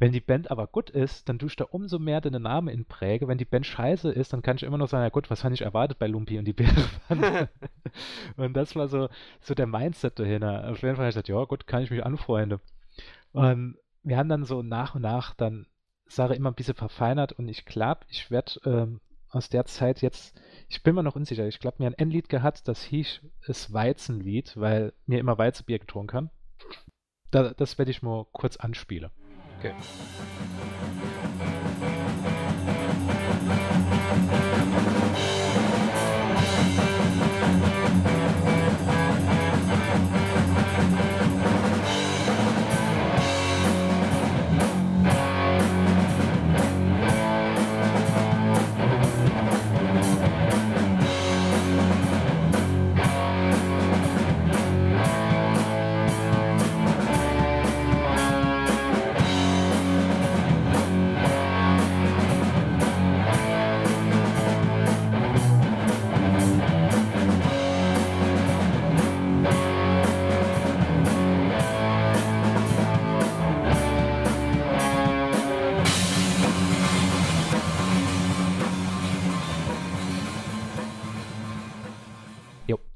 Wenn 0.00 0.12
die 0.12 0.20
Band 0.20 0.50
aber 0.50 0.68
gut 0.68 0.90
ist, 0.90 1.28
dann 1.28 1.40
tust 1.40 1.58
du 1.58 1.66
umso 1.66 1.98
mehr 1.98 2.20
deinen 2.20 2.42
Namen 2.42 2.68
in 2.68 2.84
Präge. 2.84 3.26
Wenn 3.26 3.38
die 3.38 3.44
Band 3.44 3.66
scheiße 3.66 4.12
ist, 4.12 4.32
dann 4.32 4.42
kann 4.42 4.56
ich 4.56 4.62
immer 4.62 4.78
noch 4.78 4.88
sagen, 4.88 5.02
ja 5.02 5.08
gut, 5.08 5.28
was 5.28 5.42
habe 5.42 5.54
ich 5.54 5.62
erwartet 5.62 5.98
bei 5.98 6.06
Lumpi 6.06 6.38
und 6.38 6.44
die 6.44 6.52
Bärebande? 6.52 7.48
und 8.36 8.54
das 8.54 8.76
war 8.76 8.86
so, 8.86 9.08
so 9.40 9.54
der 9.54 9.66
Mindset 9.66 10.18
dahinter. 10.20 10.70
Auf 10.70 10.82
jeden 10.82 10.94
Fall 10.94 11.04
habe 11.04 11.08
ich 11.08 11.14
gesagt, 11.14 11.28
ja 11.28 11.44
gut, 11.44 11.66
kann 11.66 11.82
ich 11.82 11.90
mich 11.90 12.06
anfreunden. 12.06 12.60
Und 13.32 13.76
wir 14.04 14.16
haben 14.16 14.28
dann 14.28 14.44
so 14.44 14.62
nach 14.62 14.94
und 14.94 15.02
nach 15.02 15.34
dann 15.34 15.66
Sache 16.08 16.34
immer 16.34 16.50
ein 16.50 16.54
bisschen 16.54 16.74
verfeinert 16.74 17.32
und 17.32 17.48
ich 17.48 17.64
glaube, 17.64 18.00
ich 18.08 18.30
werde 18.30 18.60
ähm, 18.64 19.00
aus 19.30 19.48
der 19.48 19.66
Zeit 19.66 20.00
jetzt, 20.00 20.40
ich 20.68 20.82
bin 20.82 20.94
mir 20.94 21.02
noch 21.02 21.16
unsicher, 21.16 21.46
ich 21.46 21.60
glaube, 21.60 21.76
mir 21.80 21.86
ein 21.86 21.94
Endlied 21.94 22.28
gehabt, 22.28 22.66
das 22.66 22.82
hieß 22.82 23.20
es 23.46 23.72
Weizenlied, 23.72 24.56
weil 24.56 24.92
mir 25.06 25.20
immer 25.20 25.38
Weizenbier 25.38 25.78
getrunken 25.78 26.16
haben. 26.16 26.30
Da, 27.30 27.52
das 27.54 27.76
werde 27.76 27.90
ich 27.90 28.02
mal 28.02 28.26
kurz 28.32 28.56
anspielen. 28.56 29.10
Okay. 29.58 29.74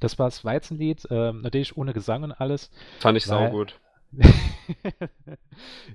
Das 0.03 0.19
war 0.19 0.27
das 0.27 0.45
Weizenlied, 0.45 1.07
ähm, 1.11 1.43
natürlich 1.43 1.77
ohne 1.77 1.93
Gesang 1.93 2.23
und 2.25 2.33
alles. 2.33 2.71
Fand 2.99 3.17
ich 3.19 3.29
Weil- 3.29 3.51
saugut. 3.51 3.79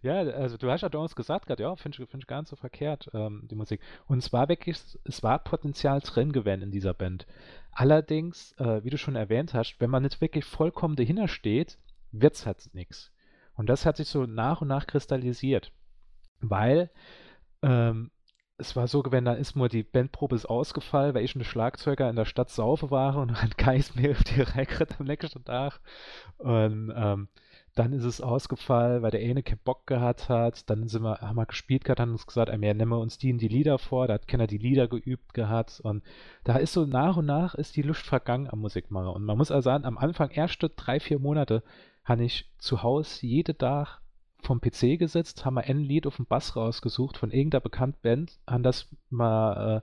ja, 0.01 0.15
also 0.21 0.57
du 0.57 0.71
hast 0.71 0.81
ja 0.81 0.89
damals 0.89 1.15
gesagt, 1.15 1.45
gerade, 1.45 1.61
ja, 1.61 1.75
finde 1.75 2.01
ich, 2.01 2.09
find 2.09 2.23
ich 2.23 2.27
gar 2.27 2.39
nicht 2.41 2.49
so 2.49 2.55
verkehrt, 2.55 3.09
ähm, 3.13 3.47
die 3.49 3.55
Musik. 3.55 3.79
Und 4.07 4.17
es 4.19 4.33
war 4.33 4.49
wirklich, 4.49 4.77
es 5.03 5.23
war 5.23 5.37
Potenzial 5.39 5.99
drin 6.01 6.31
gewesen 6.31 6.63
in 6.63 6.71
dieser 6.71 6.95
Band. 6.95 7.27
Allerdings, 7.71 8.53
äh, 8.53 8.83
wie 8.83 8.89
du 8.89 8.97
schon 8.97 9.15
erwähnt 9.15 9.53
hast, 9.53 9.79
wenn 9.79 9.91
man 9.91 10.01
nicht 10.01 10.19
wirklich 10.19 10.45
vollkommen 10.45 10.95
dahinter 10.95 11.27
steht, 11.27 11.77
wird's 12.11 12.47
halt 12.47 12.73
nichts. 12.73 13.11
Und 13.55 13.67
das 13.69 13.85
hat 13.85 13.97
sich 13.97 14.07
so 14.07 14.25
nach 14.25 14.61
und 14.61 14.67
nach 14.67 14.87
kristallisiert. 14.87 15.71
Weil 16.41 16.89
ähm, 17.61 18.09
es 18.59 18.75
war 18.75 18.87
so 18.87 19.03
gewesen, 19.03 19.25
dann 19.25 19.37
ist 19.37 19.55
mir 19.55 19.69
die 19.69 19.83
Bandprobe 19.83 20.35
ist 20.35 20.47
ausgefallen, 20.47 21.13
weil 21.13 21.23
ich 21.23 21.35
und 21.35 21.39
der 21.39 21.45
Schlagzeuger 21.45 22.09
in 22.09 22.15
der 22.15 22.25
Stadt 22.25 22.49
saufe 22.49 22.89
waren 22.89 23.29
und 23.29 23.37
dann 23.41 23.51
Geist 23.57 23.95
mir 23.95 24.11
auf 24.11 24.23
die 24.23 24.41
Reihe 24.41 24.67
am 24.97 25.05
nächsten 25.05 25.43
Tag. 25.45 25.79
Und 26.37 26.91
ähm, 26.95 27.27
dann 27.75 27.93
ist 27.93 28.03
es 28.03 28.21
ausgefallen, 28.21 29.03
weil 29.03 29.11
der 29.11 29.21
eine 29.21 29.43
keinen 29.43 29.59
Bock 29.59 29.85
gehabt 29.85 30.29
hat. 30.29 30.67
Dann 30.69 30.87
sind 30.87 31.03
wir, 31.03 31.21
haben 31.21 31.35
wir 31.35 31.45
gespielt 31.45 31.85
gehabt, 31.85 31.99
haben 31.99 32.13
uns 32.13 32.25
gesagt, 32.25 32.49
ja, 32.49 32.57
nehmen 32.57 32.89
wir 32.89 32.99
uns 32.99 33.19
die 33.19 33.29
in 33.29 33.37
die 33.37 33.47
Lieder 33.47 33.77
vor. 33.77 34.07
Da 34.07 34.15
hat 34.15 34.27
keiner 34.27 34.47
die 34.47 34.57
Lieder 34.57 34.87
geübt 34.87 35.35
gehabt. 35.35 35.79
Und 35.79 36.03
da 36.43 36.57
ist 36.57 36.73
so 36.73 36.85
nach 36.85 37.17
und 37.17 37.27
nach 37.27 37.53
ist 37.53 37.75
die 37.75 37.83
Lust 37.83 38.07
vergangen 38.07 38.49
am 38.49 38.59
Musikmachen. 38.59 39.09
Und 39.09 39.23
man 39.23 39.37
muss 39.37 39.51
also 39.51 39.65
sagen, 39.65 39.85
am 39.85 39.99
Anfang, 39.99 40.31
erste 40.31 40.69
drei, 40.69 40.99
vier 40.99 41.19
Monate, 41.19 41.61
habe 42.03 42.23
ich 42.23 42.49
zu 42.57 42.81
Hause 42.81 43.27
jeden 43.27 43.57
Tag 43.57 43.99
vom 44.41 44.61
PC 44.61 44.97
gesetzt, 44.99 45.45
haben 45.45 45.55
wir 45.55 45.63
ein 45.63 45.79
Lied 45.79 46.07
auf 46.07 46.17
dem 46.17 46.25
Bass 46.25 46.55
rausgesucht 46.55 47.17
von 47.17 47.31
irgendeiner 47.31 47.61
bekannten 47.61 47.99
Band, 48.01 48.39
haben 48.47 48.63
das 48.63 48.87
mal 49.09 49.81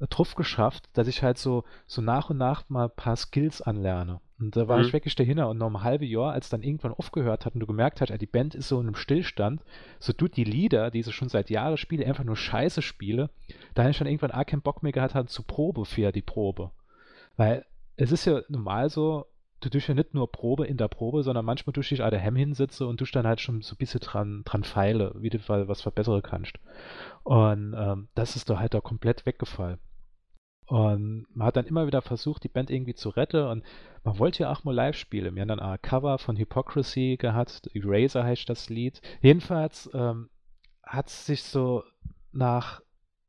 äh, 0.00 0.06
drauf 0.06 0.34
geschafft, 0.36 0.88
dass 0.92 1.08
ich 1.08 1.22
halt 1.22 1.38
so, 1.38 1.64
so 1.86 2.00
nach 2.00 2.30
und 2.30 2.38
nach 2.38 2.68
mal 2.68 2.84
ein 2.84 2.94
paar 2.94 3.16
Skills 3.16 3.60
anlerne. 3.60 4.20
Und 4.38 4.54
da 4.56 4.68
war 4.68 4.78
Mhm. 4.78 4.84
ich 4.84 4.92
wirklich 4.92 5.16
dahinter 5.16 5.48
und 5.48 5.58
noch 5.58 5.68
ein 5.68 5.82
halbes 5.82 6.08
Jahr, 6.08 6.32
als 6.32 6.48
dann 6.48 6.62
irgendwann 6.62 6.94
aufgehört 6.94 7.44
hat 7.44 7.54
und 7.54 7.60
du 7.60 7.66
gemerkt 7.66 8.00
hast, 8.00 8.16
die 8.20 8.26
Band 8.26 8.54
ist 8.54 8.68
so 8.68 8.80
in 8.80 8.86
einem 8.86 8.94
Stillstand, 8.94 9.64
so 9.98 10.12
du 10.12 10.28
die 10.28 10.44
Lieder, 10.44 10.92
die 10.92 11.02
sie 11.02 11.12
schon 11.12 11.28
seit 11.28 11.50
Jahren 11.50 11.76
spiele, 11.76 12.06
einfach 12.06 12.22
nur 12.24 12.36
scheiße 12.36 12.80
spiele, 12.82 13.30
da 13.74 13.82
habe 13.82 13.90
ich 13.90 13.98
dann 13.98 14.06
irgendwann 14.06 14.30
auch 14.30 14.46
keinen 14.46 14.62
Bock 14.62 14.84
mehr 14.84 14.92
gehabt, 14.92 15.14
halt 15.16 15.30
zur 15.30 15.44
Probe 15.46 15.84
für 15.84 16.12
die 16.12 16.22
Probe. 16.22 16.70
Weil 17.36 17.64
es 17.96 18.12
ist 18.12 18.24
ja 18.26 18.42
normal 18.48 18.90
so, 18.90 19.26
du 19.60 19.68
tust 19.68 19.88
ja 19.88 19.94
nicht 19.94 20.14
nur 20.14 20.30
Probe 20.30 20.66
in 20.66 20.76
der 20.76 20.88
Probe, 20.88 21.22
sondern 21.22 21.44
manchmal 21.44 21.72
tust 21.72 21.90
du 21.90 21.96
dich 21.96 22.04
auch 22.04 22.10
daheim 22.10 22.36
hinsitze 22.36 22.86
und 22.86 22.98
tust 22.98 23.14
dann 23.14 23.26
halt 23.26 23.40
schon 23.40 23.62
so 23.62 23.74
ein 23.74 23.78
bisschen 23.78 24.00
dran, 24.00 24.42
dran 24.44 24.64
feile, 24.64 25.14
wie 25.16 25.30
du 25.30 25.38
was 25.48 25.82
verbessern 25.82 26.22
kannst. 26.22 26.54
Und 27.24 27.74
ähm, 27.76 28.08
das 28.14 28.36
ist 28.36 28.48
da 28.50 28.58
halt 28.58 28.74
da 28.74 28.80
komplett 28.80 29.26
weggefallen. 29.26 29.78
Und 30.66 31.26
man 31.34 31.46
hat 31.46 31.56
dann 31.56 31.66
immer 31.66 31.86
wieder 31.86 32.02
versucht, 32.02 32.44
die 32.44 32.48
Band 32.48 32.70
irgendwie 32.70 32.94
zu 32.94 33.08
retten 33.08 33.46
und 33.46 33.64
man 34.04 34.18
wollte 34.18 34.42
ja 34.42 34.52
auch 34.52 34.64
mal 34.64 34.74
live 34.74 34.96
spielen. 34.96 35.34
Wir 35.34 35.40
haben 35.40 35.48
dann 35.48 35.60
auch 35.60 35.70
ein 35.70 35.82
Cover 35.82 36.18
von 36.18 36.36
Hypocrisy 36.36 37.16
gehabt, 37.18 37.70
Eraser 37.74 38.22
heißt 38.22 38.48
das 38.50 38.68
Lied. 38.68 39.00
Jedenfalls 39.22 39.88
ähm, 39.94 40.28
hat 40.82 41.08
sich 41.08 41.42
so 41.42 41.84
nach 42.32 42.82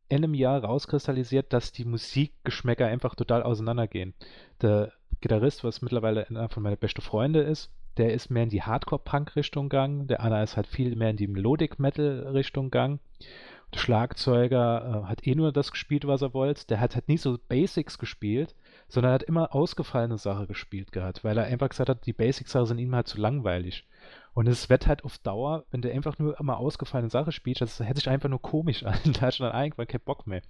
einem 0.10 0.34
Jahr 0.34 0.64
rauskristallisiert, 0.64 1.54
dass 1.54 1.72
die 1.72 1.86
Musikgeschmäcker 1.86 2.88
einfach 2.88 3.16
total 3.16 3.44
auseinandergehen. 3.44 4.16
Der 4.62 4.92
Gitarrist, 5.22 5.64
was 5.64 5.82
mittlerweile 5.82 6.28
einer 6.28 6.50
von 6.50 6.64
meinen 6.64 6.78
besten 6.78 7.02
Freunde 7.02 7.42
ist, 7.42 7.72
der 7.98 8.14
ist 8.14 8.32
mehr 8.32 8.44
in 8.44 8.50
die 8.50 8.64
Hardcore-Punk-Richtung 8.64 9.70
gegangen. 9.70 10.08
Der 10.08 10.22
Anna 10.22 10.42
ist 10.42 10.56
halt 10.56 10.68
viel 10.68 10.96
mehr 10.96 11.10
in 11.10 11.18
die 11.18 11.28
Melodic-Metal-Richtung 11.28 12.66
gegangen. 12.66 13.00
Der 13.74 13.80
Schlagzeuger 13.80 15.04
äh, 15.04 15.10
hat 15.10 15.28
eh 15.28 15.36
nur 15.36 15.52
das 15.52 15.72
gespielt, 15.72 16.08
was 16.08 16.22
er 16.22 16.34
wollte. 16.34 16.66
Der 16.68 16.80
hat 16.80 16.96
halt 16.96 17.08
nie 17.08 17.18
so 17.18 17.38
Basics 17.50 18.00
gespielt, 18.00 18.56
sondern 18.88 19.12
hat 19.12 19.24
immer 19.24 19.54
ausgefallene 19.54 20.18
Sachen 20.18 20.48
gespielt 20.48 20.92
gehabt, 20.92 21.24
weil 21.24 21.38
er 21.38 21.46
einfach 21.46 21.70
gesagt 21.70 21.90
hat, 21.90 22.06
die 22.06 22.14
Basics-Sachen 22.14 22.66
sind 22.66 22.80
ihm 22.80 22.96
halt 22.96 23.08
zu 23.08 23.20
langweilig. 23.20 23.86
Und 24.34 24.48
es 24.48 24.70
wird 24.70 24.88
halt 24.88 25.04
auf 25.04 25.18
Dauer, 25.20 25.66
wenn 25.72 25.82
der 25.82 25.94
einfach 25.94 26.18
nur 26.18 26.40
immer 26.40 26.58
ausgefallene 26.58 27.10
Sachen 27.10 27.32
spielt, 27.32 27.62
das 27.62 27.80
hätte 27.80 28.00
sich 28.00 28.10
einfach 28.10 28.30
nur 28.30 28.42
komisch 28.42 28.84
an. 28.84 28.98
Da 29.14 29.22
hat 29.22 29.36
schon 29.36 29.48
dann 29.48 29.62
irgendwann 29.62 29.88
keinen 29.88 30.06
Bock 30.06 30.26
mehr. 30.26 30.42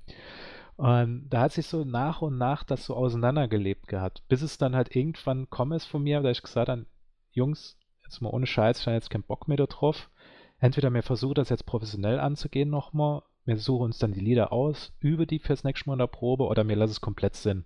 Und 0.79 1.27
da 1.29 1.41
hat 1.41 1.51
sich 1.51 1.67
so 1.67 1.83
nach 1.83 2.21
und 2.21 2.38
nach 2.38 2.63
das 2.63 2.86
so 2.86 2.95
auseinandergelebt 2.95 3.89
gehabt, 3.89 4.24
bis 4.29 4.41
es 4.41 4.57
dann 4.57 4.77
halt 4.77 4.95
irgendwann 4.95 5.50
kommen 5.50 5.74
ist 5.74 5.83
von 5.83 6.01
mir, 6.01 6.21
da 6.21 6.29
ich 6.29 6.41
gesagt 6.41 6.69
habe, 6.69 6.86
Jungs, 7.31 7.77
jetzt 8.05 8.21
mal 8.21 8.29
ohne 8.29 8.48
Scheiß, 8.48 8.79
ich 8.79 8.86
habe 8.86 8.95
jetzt 8.95 9.09
keinen 9.09 9.24
Bock 9.24 9.50
mehr 9.50 9.57
da 9.57 9.65
drauf. 9.65 10.09
Entweder 10.57 10.89
wir 10.93 11.03
versuchen 11.03 11.33
das 11.33 11.50
jetzt 11.50 11.65
professionell 11.65 12.17
anzugehen 12.17 12.69
nochmal, 12.69 13.24
wir 13.43 13.57
suchen 13.57 13.88
uns 13.88 13.98
dann 13.98 14.13
die 14.13 14.21
Lieder 14.21 14.53
aus, 14.53 14.93
übe 15.01 15.27
die 15.27 15.39
fürs 15.39 15.65
nächste 15.65 15.89
Mal 15.89 15.95
in 15.95 16.00
der 16.00 16.07
Probe 16.07 16.45
oder 16.45 16.63
mir 16.63 16.77
lasse 16.77 16.93
es 16.93 17.01
komplett 17.01 17.36
Sinn. 17.36 17.65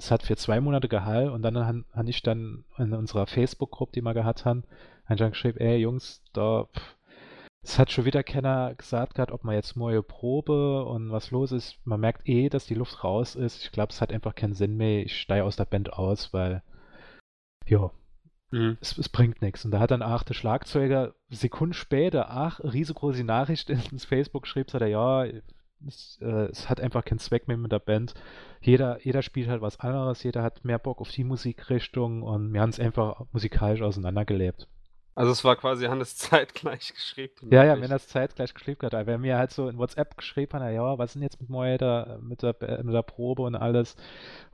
Es 0.00 0.10
hat 0.10 0.24
für 0.24 0.34
zwei 0.34 0.60
Monate 0.60 0.88
Gehalt 0.88 1.30
und 1.30 1.42
dann 1.42 1.56
habe 1.56 1.84
hab 1.92 2.08
ich 2.08 2.24
dann 2.24 2.64
in 2.76 2.92
unserer 2.92 3.28
Facebook-Gruppe, 3.28 3.92
die 3.92 4.02
wir 4.02 4.14
gehabt 4.14 4.44
haben, 4.44 4.64
dann 5.06 5.30
geschrieben, 5.30 5.60
ey 5.60 5.76
Jungs, 5.76 6.24
da, 6.32 6.64
pff, 6.64 6.96
es 7.62 7.78
hat 7.78 7.90
schon 7.92 8.04
wieder 8.04 8.22
keiner 8.22 8.74
gesagt 8.74 9.14
gehabt, 9.14 9.32
ob 9.32 9.44
man 9.44 9.54
jetzt 9.54 9.76
neue 9.76 10.02
Probe 10.02 10.84
und 10.84 11.10
was 11.12 11.30
los 11.30 11.52
ist. 11.52 11.78
Man 11.86 12.00
merkt 12.00 12.28
eh, 12.28 12.48
dass 12.48 12.66
die 12.66 12.74
Luft 12.74 13.04
raus 13.04 13.34
ist. 13.36 13.64
Ich 13.64 13.72
glaube, 13.72 13.92
es 13.92 14.00
hat 14.00 14.12
einfach 14.12 14.34
keinen 14.34 14.54
Sinn 14.54 14.76
mehr. 14.76 15.04
Ich 15.04 15.20
steige 15.20 15.44
aus 15.44 15.56
der 15.56 15.64
Band 15.66 15.92
aus, 15.92 16.32
weil, 16.32 16.62
ja, 17.66 17.90
Mhm. 18.52 18.76
es, 18.80 18.96
es 18.98 19.08
bringt 19.08 19.40
nichts. 19.42 19.64
Und 19.64 19.70
da 19.72 19.80
hat 19.80 19.90
dann 19.90 20.02
auch 20.02 20.22
der 20.22 20.34
Schlagzeuger 20.34 21.14
Sekunden 21.30 21.72
später, 21.72 22.30
ach, 22.30 22.60
riesengroße 22.60 23.24
Nachricht 23.24 23.70
ins 23.70 24.04
Facebook 24.04 24.46
schrieb, 24.46 24.70
sagt 24.70 24.82
er, 24.82 24.88
ja, 24.88 25.24
es, 25.86 26.18
äh, 26.20 26.48
es 26.50 26.68
hat 26.70 26.80
einfach 26.80 27.04
keinen 27.04 27.18
Zweck 27.18 27.48
mehr 27.48 27.56
mit 27.56 27.72
der 27.72 27.78
Band. 27.80 28.14
Jeder, 28.60 29.00
jeder 29.02 29.22
spielt 29.22 29.48
halt 29.48 29.62
was 29.62 29.80
anderes, 29.80 30.22
jeder 30.22 30.42
hat 30.42 30.64
mehr 30.64 30.78
Bock 30.78 31.00
auf 31.00 31.10
die 31.10 31.24
Musikrichtung 31.24 32.22
und 32.22 32.52
wir 32.52 32.60
haben 32.60 32.70
es 32.70 32.78
einfach 32.78 33.24
musikalisch 33.32 33.82
auseinandergelebt. 33.82 34.68
Also 35.14 35.30
es 35.32 35.44
war 35.44 35.56
quasi 35.56 35.86
Hannes 35.86 36.16
zeitgleich 36.16 36.92
geschrieben. 36.94 37.48
Ja, 37.50 37.64
ja, 37.64 37.80
wenn 37.80 37.90
das 37.90 38.08
zeitgleich 38.08 38.54
geschrieben 38.54 38.80
hat, 38.82 39.06
weil 39.06 39.18
mir 39.18 39.36
halt 39.36 39.50
so 39.50 39.68
in 39.68 39.76
WhatsApp 39.76 40.16
geschrieben 40.16 40.60
hat, 40.60 40.72
ja, 40.72 40.96
was 40.96 41.10
ist 41.10 41.14
denn 41.14 41.22
jetzt 41.22 41.40
mit 41.40 41.50
Moje 41.50 41.76
da, 41.76 42.18
mit 42.22 42.42
der, 42.42 42.56
mit 42.82 42.94
der 42.94 43.02
Probe 43.02 43.42
und 43.42 43.54
alles. 43.54 43.96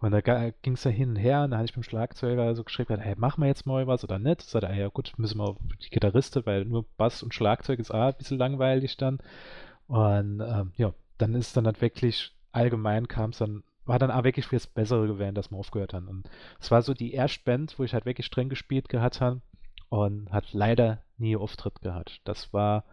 Und 0.00 0.10
da 0.10 0.20
ging 0.20 0.74
es 0.74 0.84
ja 0.84 0.90
hin 0.90 1.10
und 1.10 1.16
her 1.16 1.44
und 1.44 1.52
da 1.52 1.58
hatte 1.58 1.66
ich 1.66 1.76
mit 1.76 1.86
dem 1.86 1.88
Schlagzeuger 1.88 2.54
so 2.56 2.64
geschrieben, 2.64 2.98
hey, 2.98 3.14
machen 3.16 3.42
wir 3.42 3.48
jetzt 3.48 3.66
mal 3.66 3.86
was 3.86 4.02
oder 4.02 4.18
nicht? 4.18 4.42
Sagt 4.42 4.64
er, 4.64 4.74
ja 4.74 4.88
gut, 4.88 5.12
müssen 5.16 5.38
wir 5.38 5.50
auf 5.50 5.56
die 5.80 5.90
Gitarriste, 5.90 6.44
weil 6.44 6.64
nur 6.64 6.84
Bass 6.96 7.22
und 7.22 7.34
Schlagzeug 7.34 7.78
ist 7.78 7.92
auch 7.92 8.08
ein 8.08 8.16
bisschen 8.16 8.38
langweilig 8.38 8.96
dann. 8.96 9.18
Und 9.86 10.40
ähm, 10.40 10.72
ja, 10.76 10.92
dann 11.18 11.34
ist 11.34 11.56
dann 11.56 11.66
halt 11.66 11.80
wirklich, 11.80 12.34
allgemein 12.50 13.06
kam 13.06 13.30
es 13.30 13.38
dann, 13.38 13.62
war 13.86 14.00
dann 14.00 14.10
auch 14.10 14.24
wirklich 14.24 14.46
fürs 14.46 14.66
Bessere 14.66 15.06
gewesen, 15.06 15.34
dass 15.34 15.52
wir 15.52 15.56
aufgehört 15.56 15.94
haben. 15.94 16.08
Und 16.08 16.28
es 16.60 16.70
war 16.72 16.82
so 16.82 16.94
die 16.94 17.12
erste 17.12 17.44
Band, 17.44 17.78
wo 17.78 17.84
ich 17.84 17.94
halt 17.94 18.06
wirklich 18.06 18.26
streng 18.26 18.48
gespielt 18.48 18.88
gehabt 18.88 19.20
habe 19.20 19.40
und 19.88 20.30
hat 20.32 20.52
leider 20.52 21.02
nie 21.16 21.36
Auftritt 21.36 21.80
gehabt. 21.80 22.20
Das 22.24 22.52
war, 22.52 22.84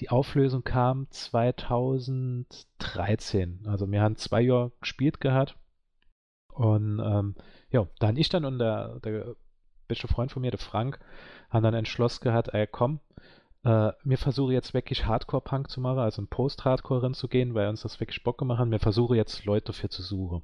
die 0.00 0.10
Auflösung 0.10 0.62
kam 0.64 1.06
2013. 1.10 3.66
Also 3.66 3.88
wir 3.90 4.02
haben 4.02 4.16
zwei 4.16 4.42
Jahre 4.42 4.72
gespielt 4.80 5.20
gehabt. 5.20 5.56
Und 6.48 7.00
ähm, 7.00 7.34
ja, 7.70 7.86
da 8.00 8.08
habe 8.08 8.18
ich 8.18 8.28
dann 8.28 8.44
und 8.44 8.58
der, 8.58 8.98
der 9.00 9.36
beste 9.86 10.08
Freund 10.08 10.32
von 10.32 10.42
mir, 10.42 10.50
der 10.50 10.58
Frank, 10.58 10.98
haben 11.50 11.62
dann 11.62 11.74
entschlossen 11.74 12.24
gehabt, 12.24 12.52
ey 12.52 12.66
komm, 12.66 13.00
äh, 13.64 13.92
wir 14.02 14.18
versuchen 14.18 14.52
jetzt 14.52 14.74
wirklich 14.74 15.06
Hardcore-Punk 15.06 15.70
zu 15.70 15.80
machen, 15.80 15.98
also 15.98 16.22
in 16.22 16.28
Post-Hardcore 16.28 17.12
zu 17.12 17.28
gehen, 17.28 17.54
weil 17.54 17.68
uns 17.68 17.82
das 17.82 18.00
wirklich 18.00 18.24
Bock 18.24 18.38
gemacht 18.38 18.58
hat. 18.58 18.70
Wir 18.70 18.80
versuchen 18.80 19.16
jetzt 19.16 19.44
Leute 19.44 19.66
dafür 19.66 19.90
zu 19.90 20.02
suchen. 20.02 20.42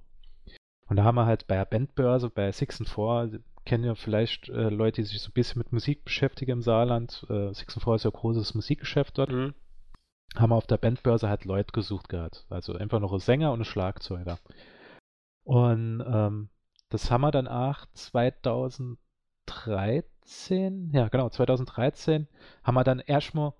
Und 0.88 0.96
da 0.96 1.04
haben 1.04 1.16
wir 1.16 1.26
halt 1.26 1.46
bei 1.46 1.56
der 1.56 1.64
Bandbörse, 1.64 2.30
bei 2.30 2.52
Six 2.52 2.80
and 2.80 2.88
Four, 2.88 3.30
kennen 3.64 3.84
ja 3.84 3.94
vielleicht 3.94 4.48
äh, 4.50 4.68
Leute, 4.68 5.02
die 5.02 5.06
sich 5.06 5.20
so 5.20 5.30
ein 5.30 5.32
bisschen 5.32 5.58
mit 5.58 5.72
Musik 5.72 6.04
beschäftigen 6.04 6.52
im 6.52 6.62
Saarland. 6.62 7.26
Äh, 7.30 7.52
Six 7.54 7.76
and 7.76 7.82
Four 7.82 7.96
ist 7.96 8.04
ja 8.04 8.10
ein 8.10 8.16
großes 8.16 8.54
Musikgeschäft 8.54 9.18
dort. 9.18 9.32
Mhm. 9.32 9.54
Haben 10.36 10.50
wir 10.50 10.56
auf 10.56 10.66
der 10.66 10.78
Bandbörse 10.78 11.28
halt 11.28 11.44
Leute 11.44 11.72
gesucht 11.72 12.08
gehabt. 12.08 12.46
Also 12.50 12.74
einfach 12.74 13.00
noch 13.00 13.12
ein 13.12 13.20
Sänger 13.20 13.52
und 13.52 13.60
ein 13.60 13.64
Schlagzeuger. 13.64 14.38
Und 15.44 16.02
ähm, 16.06 16.48
das 16.88 17.10
haben 17.10 17.22
wir 17.22 17.30
dann 17.30 17.48
auch 17.48 17.86
2013, 17.92 20.90
ja 20.92 21.08
genau, 21.08 21.28
2013 21.28 22.28
haben 22.62 22.74
wir 22.74 22.84
dann 22.84 23.00
erstmal 23.00 23.52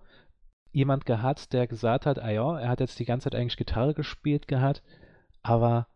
jemand 0.73 1.07
gehabt, 1.07 1.53
der 1.53 1.67
gesagt 1.67 2.07
hat, 2.07 2.19
ah 2.19 2.31
ja, 2.31 2.59
er 2.59 2.69
hat 2.69 2.81
jetzt 2.81 2.99
die 2.99 3.05
ganze 3.05 3.25
Zeit 3.25 3.35
eigentlich 3.39 3.57
Gitarre 3.57 3.95
gespielt 3.95 4.49
gehabt, 4.49 4.83
aber 5.43 5.87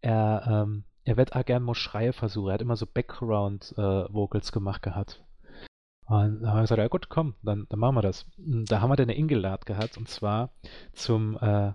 er, 0.00 0.44
ähm, 0.46 0.84
er 1.04 1.16
wird 1.16 1.34
auch 1.34 1.44
gern 1.44 1.62
mal 1.62 1.74
Schreie 1.74 2.12
versuchen. 2.12 2.48
Er 2.48 2.54
hat 2.54 2.62
immer 2.62 2.76
so 2.76 2.86
Background-Vocals 2.86 4.52
gemacht 4.52 4.82
gehabt. 4.82 5.24
Und 6.06 6.42
da 6.42 6.48
haben 6.48 6.56
wir 6.56 6.62
gesagt, 6.62 6.78
ja 6.78 6.88
gut, 6.88 7.08
komm, 7.10 7.34
dann, 7.42 7.66
dann 7.68 7.78
machen 7.78 7.96
wir 7.96 8.02
das. 8.02 8.26
Und 8.38 8.70
da 8.70 8.80
haben 8.80 8.90
wir 8.90 8.96
dann 8.96 9.10
eine 9.10 9.18
Ingeladen 9.18 9.66
gehabt, 9.66 9.98
und 9.98 10.08
zwar 10.08 10.50
zum, 10.92 11.36
äh, 11.38 11.72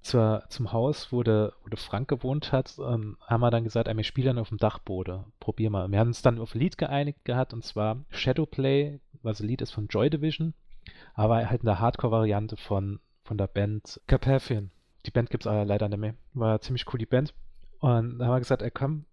zur, 0.00 0.44
zum 0.48 0.72
Haus, 0.72 1.12
wo 1.12 1.22
der, 1.22 1.52
wo 1.62 1.68
der 1.68 1.78
Frank 1.78 2.08
gewohnt 2.08 2.52
hat, 2.52 2.78
ähm, 2.78 3.18
haben 3.20 3.40
wir 3.40 3.50
dann 3.50 3.64
gesagt, 3.64 3.94
wir 3.94 4.04
spielen 4.04 4.28
dann 4.28 4.38
auf 4.38 4.48
dem 4.48 4.56
Dachboden. 4.56 5.24
Probier 5.40 5.68
mal. 5.68 5.90
Wir 5.90 5.98
haben 5.98 6.08
uns 6.08 6.22
dann 6.22 6.38
auf 6.38 6.54
ein 6.54 6.58
Lied 6.58 6.78
geeinigt 6.78 7.24
gehabt, 7.24 7.52
und 7.52 7.64
zwar 7.64 8.04
Shadowplay, 8.08 9.00
was 9.22 9.40
ein 9.40 9.46
Lied 9.46 9.60
ist 9.60 9.72
von 9.72 9.88
Joy 9.88 10.08
Division, 10.08 10.54
aber 11.12 11.50
halt 11.50 11.60
in 11.60 11.66
der 11.66 11.78
Hardcore-Variante 11.78 12.56
von, 12.56 13.00
von 13.24 13.36
der 13.36 13.46
Band 13.46 14.00
Carpathian. 14.06 14.70
Die 15.04 15.10
Band 15.10 15.28
gibt 15.28 15.44
es 15.44 15.52
leider 15.52 15.88
nicht 15.88 15.98
mehr. 15.98 16.14
War 16.32 16.60
ziemlich 16.62 16.90
cool, 16.92 16.98
die 16.98 17.06
Band. 17.06 17.34
Und 17.80 18.18
da 18.18 18.26
haben 18.26 18.34
wir 18.34 18.38
gesagt, 18.38 18.62
ey, 18.62 18.70
komm, 18.70 19.04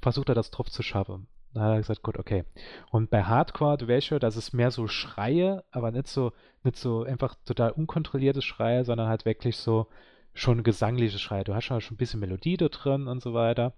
versucht 0.00 0.28
er 0.28 0.34
das 0.34 0.50
drauf 0.50 0.70
zu 0.70 0.82
schaffen. 0.82 1.26
Da 1.54 1.60
hat 1.62 1.72
er 1.72 1.78
gesagt, 1.78 2.02
gut, 2.02 2.18
okay. 2.18 2.44
Und 2.90 3.10
bei 3.10 3.24
Hardcore, 3.24 4.00
schon, 4.00 4.20
das 4.20 4.36
ist 4.36 4.52
mehr 4.52 4.70
so 4.70 4.88
Schreie, 4.88 5.64
aber 5.70 5.90
nicht 5.90 6.08
so, 6.08 6.32
nicht 6.64 6.76
so 6.76 7.04
einfach 7.04 7.34
total 7.44 7.72
unkontrolliertes 7.72 8.44
Schreie, 8.44 8.84
sondern 8.84 9.08
halt 9.08 9.24
wirklich 9.24 9.56
so 9.58 9.86
schon 10.34 10.62
gesangliche 10.62 11.18
Schreie. 11.18 11.44
Du 11.44 11.54
hast 11.54 11.64
schon 11.64 11.78
ein 11.78 11.96
bisschen 11.96 12.20
Melodie 12.20 12.56
da 12.56 12.68
drin 12.68 13.06
und 13.06 13.22
so 13.22 13.34
weiter. 13.34 13.74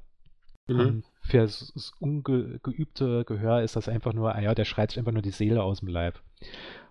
Mhm. 0.69 0.81
Und 0.81 1.05
für 1.21 1.39
das 1.39 1.93
ungeübte 1.99 3.25
Gehör 3.25 3.63
ist 3.63 3.77
das 3.77 3.89
einfach 3.89 4.13
nur, 4.13 4.35
ah 4.35 4.41
ja, 4.41 4.55
der 4.55 4.65
schreit 4.65 4.91
sich 4.91 4.99
einfach 4.99 5.13
nur 5.13 5.23
die 5.23 5.31
Seele 5.31 5.63
aus 5.63 5.81
dem 5.81 5.89
Leib. 5.89 6.21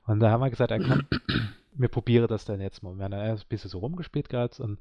Und 0.05 0.19
da 0.19 0.31
haben 0.31 0.41
wir 0.41 0.49
gesagt, 0.49 0.71
er 0.71 0.79
kann, 0.79 1.07
mir 1.75 1.87
probiere 1.87 2.27
das 2.27 2.45
dann 2.45 2.61
jetzt 2.61 2.83
mal. 2.83 2.95
Wir 2.95 3.05
haben 3.05 3.11
dann 3.11 3.21
ein 3.21 3.39
bisschen 3.49 3.69
so 3.69 3.79
rumgespielt 3.79 4.29
gehabt 4.29 4.59
und 4.59 4.79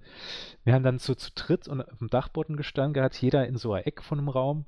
wir 0.64 0.74
haben 0.74 0.82
dann 0.82 0.98
so 0.98 1.14
zu 1.14 1.30
dritt 1.34 1.68
und 1.68 1.80
auf 1.80 1.98
dem 1.98 2.08
Dachboden 2.08 2.56
gestanden 2.56 2.94
gehabt, 2.94 3.20
jeder 3.20 3.46
in 3.46 3.56
so 3.56 3.72
ein 3.72 3.84
Eck 3.84 4.02
von 4.02 4.18
einem 4.18 4.28
Raum 4.28 4.66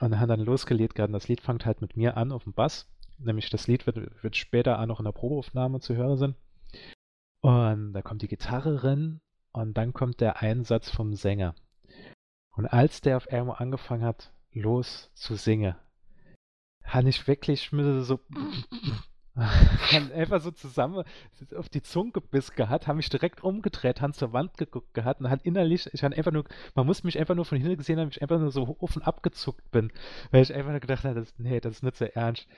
und 0.00 0.18
haben 0.18 0.28
dann 0.28 0.40
losgelegt 0.40 0.94
gehabt. 0.94 1.12
Das 1.14 1.28
Lied 1.28 1.40
fängt 1.40 1.66
halt 1.66 1.80
mit 1.80 1.96
mir 1.96 2.16
an 2.16 2.32
auf 2.32 2.44
dem 2.44 2.52
Bass. 2.52 2.88
Nämlich 3.18 3.48
das 3.50 3.66
Lied 3.66 3.86
wird, 3.86 4.22
wird 4.22 4.36
später 4.36 4.78
auch 4.78 4.86
noch 4.86 5.00
in 5.00 5.04
der 5.04 5.12
Probeaufnahme 5.12 5.80
zu 5.80 5.96
hören 5.96 6.16
sein. 6.16 6.34
Und 7.40 7.92
da 7.92 8.02
kommt 8.02 8.22
die 8.22 8.28
Gitarre 8.28 8.84
rein 8.84 9.20
und 9.52 9.76
dann 9.76 9.92
kommt 9.92 10.20
der 10.20 10.42
Einsatz 10.42 10.90
vom 10.90 11.14
Sänger. 11.14 11.54
Und 12.50 12.66
als 12.66 13.00
der 13.00 13.16
auf 13.16 13.28
einmal 13.28 13.56
angefangen 13.58 14.04
hat, 14.04 14.32
los 14.52 15.10
zu 15.14 15.34
singen, 15.36 15.76
habe 16.84 17.08
ich 17.08 17.26
wirklich 17.26 17.70
so 17.70 18.20
haben 19.92 20.12
einfach 20.12 20.40
so 20.40 20.50
zusammen 20.50 21.04
auf 21.56 21.68
die 21.68 21.82
Zunge 21.82 22.12
gebissen 22.12 22.54
gehabt, 22.56 22.86
haben 22.86 22.96
mich 22.96 23.10
direkt 23.10 23.44
umgedreht, 23.44 24.00
haben 24.00 24.14
zur 24.14 24.32
Wand 24.32 24.56
geguckt 24.56 24.94
gehabt 24.94 25.20
und 25.20 25.28
hat 25.28 25.42
innerlich, 25.42 25.88
ich 25.92 26.02
habe 26.02 26.16
einfach 26.16 26.32
nur, 26.32 26.44
man 26.74 26.86
muss 26.86 27.04
mich 27.04 27.18
einfach 27.18 27.34
nur 27.34 27.44
von 27.44 27.58
hinten 27.58 27.76
gesehen 27.76 28.00
haben, 28.00 28.08
ich 28.08 28.22
einfach 28.22 28.38
nur 28.38 28.50
so 28.50 28.76
offen 28.80 29.02
abgezuckt 29.02 29.70
bin, 29.70 29.92
weil 30.30 30.42
ich 30.42 30.54
einfach 30.54 30.70
nur 30.70 30.80
gedacht 30.80 31.04
habe, 31.04 31.26
nee, 31.36 31.60
das 31.60 31.76
ist 31.76 31.82
nicht 31.82 31.96
so 31.96 32.06
ernst. 32.06 32.48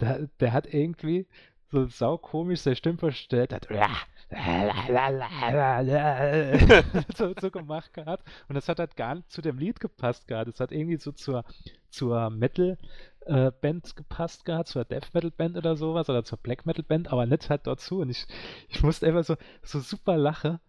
Der, 0.00 0.28
der 0.40 0.52
hat 0.52 0.72
irgendwie 0.72 1.28
so 1.74 1.86
saukomisch 1.86 2.60
seine 2.60 2.76
Stimme 2.76 2.98
verstellt, 2.98 3.52
hat 3.52 3.68
so, 7.16 7.34
so 7.40 7.50
gemacht 7.50 7.92
gehabt 7.92 8.24
und 8.48 8.54
das 8.54 8.68
hat 8.68 8.78
halt 8.78 8.96
gar 8.96 9.16
nicht 9.16 9.30
zu 9.30 9.42
dem 9.42 9.58
Lied 9.58 9.80
gepasst 9.80 10.28
gehabt. 10.28 10.48
Es 10.48 10.60
hat 10.60 10.72
irgendwie 10.72 10.96
so 10.96 11.12
zur, 11.12 11.44
zur 11.90 12.30
Metal- 12.30 12.78
Band 13.26 13.96
gepasst 13.96 14.44
gehabt, 14.44 14.68
zur 14.68 14.84
Death 14.84 15.14
Metal 15.14 15.30
Band 15.30 15.56
oder 15.56 15.76
sowas 15.76 16.10
oder 16.10 16.24
zur 16.24 16.36
Black 16.36 16.66
Metal 16.66 16.84
Band, 16.84 17.10
aber 17.10 17.24
nicht 17.24 17.48
halt 17.48 17.66
dazu. 17.66 18.00
Und 18.00 18.10
ich, 18.10 18.26
ich 18.68 18.82
musste 18.82 19.06
einfach 19.06 19.24
so, 19.24 19.36
so 19.62 19.80
super 19.80 20.18
lachen. 20.18 20.60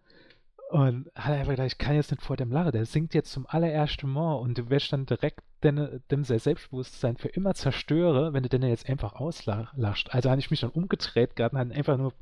Und 0.70 1.10
hat 1.14 1.34
einfach 1.34 1.52
gedacht, 1.52 1.66
ich 1.66 1.78
kann 1.78 1.94
jetzt 1.94 2.10
nicht 2.10 2.22
vor 2.22 2.36
dem 2.36 2.50
lachen. 2.50 2.72
Der 2.72 2.86
singt 2.86 3.14
jetzt 3.14 3.30
zum 3.30 3.46
allerersten 3.46 4.10
Mal 4.10 4.34
und 4.34 4.56
du 4.56 4.70
wirst 4.70 4.92
dann 4.92 5.06
direkt 5.06 5.42
deine, 5.60 6.00
dem 6.10 6.24
Selbstbewusstsein 6.24 7.16
für 7.16 7.28
immer 7.28 7.54
zerstören, 7.54 8.34
wenn 8.34 8.42
du 8.42 8.48
den 8.48 8.62
jetzt 8.62 8.88
einfach 8.88 9.14
auslachst. 9.14 10.12
Also 10.12 10.30
habe 10.30 10.40
ich 10.40 10.50
mich 10.50 10.60
dann 10.60 10.70
umgedreht 10.70 11.36
gehabt 11.36 11.54
und 11.54 11.72
einfach 11.72 11.96
nur, 11.96 12.12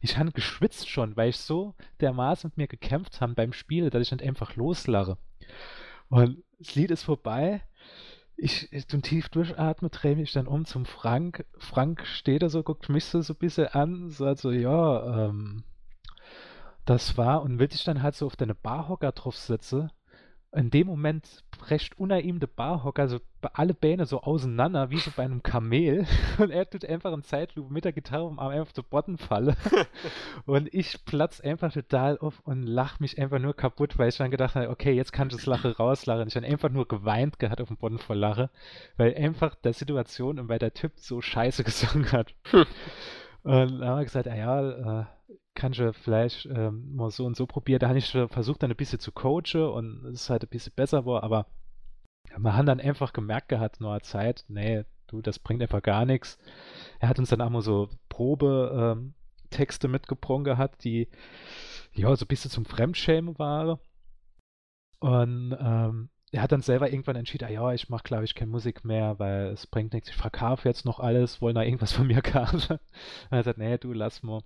ich 0.00 0.16
habe 0.16 0.32
geschwitzt 0.32 0.88
schon, 0.88 1.16
weil 1.16 1.30
ich 1.30 1.38
so 1.38 1.74
dermaßen 2.00 2.48
mit 2.48 2.56
mir 2.56 2.66
gekämpft 2.68 3.20
habe 3.20 3.34
beim 3.34 3.52
Spiel, 3.52 3.90
dass 3.90 4.02
ich 4.02 4.12
nicht 4.12 4.24
einfach 4.24 4.56
loslache. 4.56 5.18
Und 6.08 6.42
das 6.58 6.74
Lied 6.74 6.90
ist 6.90 7.02
vorbei 7.02 7.62
ich, 8.36 8.68
zum 8.88 9.02
tief 9.02 9.28
durchatme, 9.28 9.90
drehe 9.90 10.16
mich 10.16 10.32
dann 10.32 10.46
um 10.46 10.64
zum 10.64 10.86
Frank. 10.86 11.44
Frank 11.58 12.06
steht 12.06 12.42
da 12.42 12.48
so, 12.48 12.62
guckt 12.62 12.88
mich 12.88 13.04
so, 13.04 13.20
so 13.20 13.32
ein 13.34 13.38
bisschen 13.38 13.68
an, 13.68 14.10
sagt 14.10 14.40
so, 14.40 14.50
ja, 14.50 15.28
ähm, 15.28 15.64
das 16.84 17.16
war, 17.16 17.42
und 17.42 17.58
will 17.58 17.68
ich 17.72 17.84
dann 17.84 18.02
halt 18.02 18.14
so 18.14 18.26
auf 18.26 18.36
deine 18.36 18.54
Barhocker 18.54 19.12
drauf 19.12 19.36
sitzen 19.36 19.90
in 20.54 20.70
dem 20.70 20.86
Moment 20.86 21.44
brecht 21.50 21.98
unter 21.98 22.20
ihm 22.20 22.38
der 22.38 22.46
Barhocker 22.46 23.08
so 23.08 23.20
alle 23.52 23.74
Beine 23.74 24.06
so 24.06 24.22
auseinander, 24.22 24.90
wie 24.90 24.98
so 24.98 25.10
bei 25.14 25.24
einem 25.24 25.42
Kamel. 25.42 26.06
Und 26.38 26.50
er 26.50 26.68
tut 26.68 26.84
einfach 26.84 27.12
in 27.12 27.22
Zeitlupe 27.22 27.72
mit 27.72 27.84
der 27.84 27.92
Gitarre 27.92 28.26
am 28.26 28.38
Arm 28.38 28.52
einfach 28.52 28.72
zu 28.72 28.82
Boden 28.82 29.18
falle. 29.18 29.56
und 30.46 30.72
ich 30.72 31.04
platz 31.04 31.40
einfach 31.40 31.72
total 31.72 32.18
auf 32.18 32.40
und 32.44 32.62
lach 32.62 33.00
mich 33.00 33.18
einfach 33.18 33.38
nur 33.38 33.54
kaputt, 33.54 33.98
weil 33.98 34.08
ich 34.08 34.16
dann 34.16 34.30
gedacht 34.30 34.54
habe, 34.54 34.70
okay, 34.70 34.92
jetzt 34.92 35.12
kann 35.12 35.28
ich 35.28 35.36
das 35.36 35.46
Lache 35.46 35.76
rauslachen. 35.76 36.28
Ich 36.28 36.36
habe 36.36 36.46
einfach 36.46 36.70
nur 36.70 36.88
geweint 36.88 37.38
gehabt 37.38 37.60
auf 37.60 37.68
dem 37.68 37.76
Boden 37.76 37.98
vor 37.98 38.16
Lache, 38.16 38.50
weil 38.96 39.14
einfach 39.14 39.54
der 39.56 39.72
Situation 39.72 40.38
und 40.38 40.48
weil 40.48 40.58
der 40.58 40.74
Typ 40.74 40.92
so 40.96 41.20
scheiße 41.20 41.64
gesungen 41.64 42.10
hat. 42.12 42.34
und 42.52 42.66
dann 43.42 43.84
haben 43.84 43.98
wir 43.98 44.04
gesagt, 44.04 44.28
ah 44.28 44.36
ja, 44.36 45.00
äh, 45.00 45.04
kannst 45.54 45.78
du 45.78 45.92
vielleicht 45.92 46.46
ähm, 46.46 46.94
mal 46.94 47.10
so 47.10 47.24
und 47.24 47.36
so 47.36 47.46
probieren. 47.46 47.80
Da 47.80 47.88
habe 47.88 47.98
ich 47.98 48.10
versucht, 48.10 48.62
dann 48.62 48.70
ein 48.70 48.76
bisschen 48.76 49.00
zu 49.00 49.12
coachen 49.12 49.62
und 49.62 50.04
es 50.06 50.22
ist 50.22 50.30
halt 50.30 50.42
ein 50.42 50.48
bisschen 50.48 50.72
besser 50.74 51.06
war, 51.06 51.22
aber 51.22 51.46
man 52.36 52.56
hat 52.56 52.68
dann 52.68 52.80
einfach 52.80 53.12
gemerkt 53.12 53.48
gehabt, 53.48 53.80
nur 53.80 54.00
Zeit, 54.02 54.44
nee, 54.48 54.84
du, 55.06 55.22
das 55.22 55.38
bringt 55.38 55.62
einfach 55.62 55.82
gar 55.82 56.04
nichts. 56.04 56.38
Er 56.98 57.08
hat 57.08 57.18
uns 57.18 57.30
dann 57.30 57.40
auch 57.40 57.50
mal 57.50 57.62
so 57.62 57.88
Probe-Texte 58.08 59.86
ähm, 59.86 59.90
mitgebracht 59.92 60.44
gehabt, 60.44 60.84
die 60.84 61.08
ja 61.92 62.14
so 62.16 62.24
ein 62.24 62.28
bisschen 62.28 62.50
zum 62.50 62.64
Fremdschämen 62.64 63.38
waren. 63.38 63.78
Und 65.00 65.56
ähm, 65.60 66.08
er 66.34 66.42
hat 66.42 66.50
dann 66.50 66.62
selber 66.62 66.90
irgendwann 66.90 67.14
entschieden, 67.14 67.44
ah 67.44 67.52
ja, 67.52 67.72
ich 67.72 67.88
mache, 67.88 68.02
glaube 68.02 68.24
ich, 68.24 68.34
keine 68.34 68.50
Musik 68.50 68.84
mehr, 68.84 69.20
weil 69.20 69.46
es 69.52 69.68
bringt 69.68 69.92
nichts. 69.92 70.08
Ich 70.08 70.16
verkaufe 70.16 70.68
jetzt 70.68 70.84
noch 70.84 70.98
alles, 70.98 71.40
wollen 71.40 71.54
da 71.54 71.62
irgendwas 71.62 71.92
von 71.92 72.08
mir 72.08 72.22
kaufen. 72.22 72.72
Und 72.72 73.30
er 73.30 73.38
gesagt, 73.38 73.58
nee, 73.58 73.78
du, 73.78 73.92
lass 73.92 74.24
mal. 74.24 74.42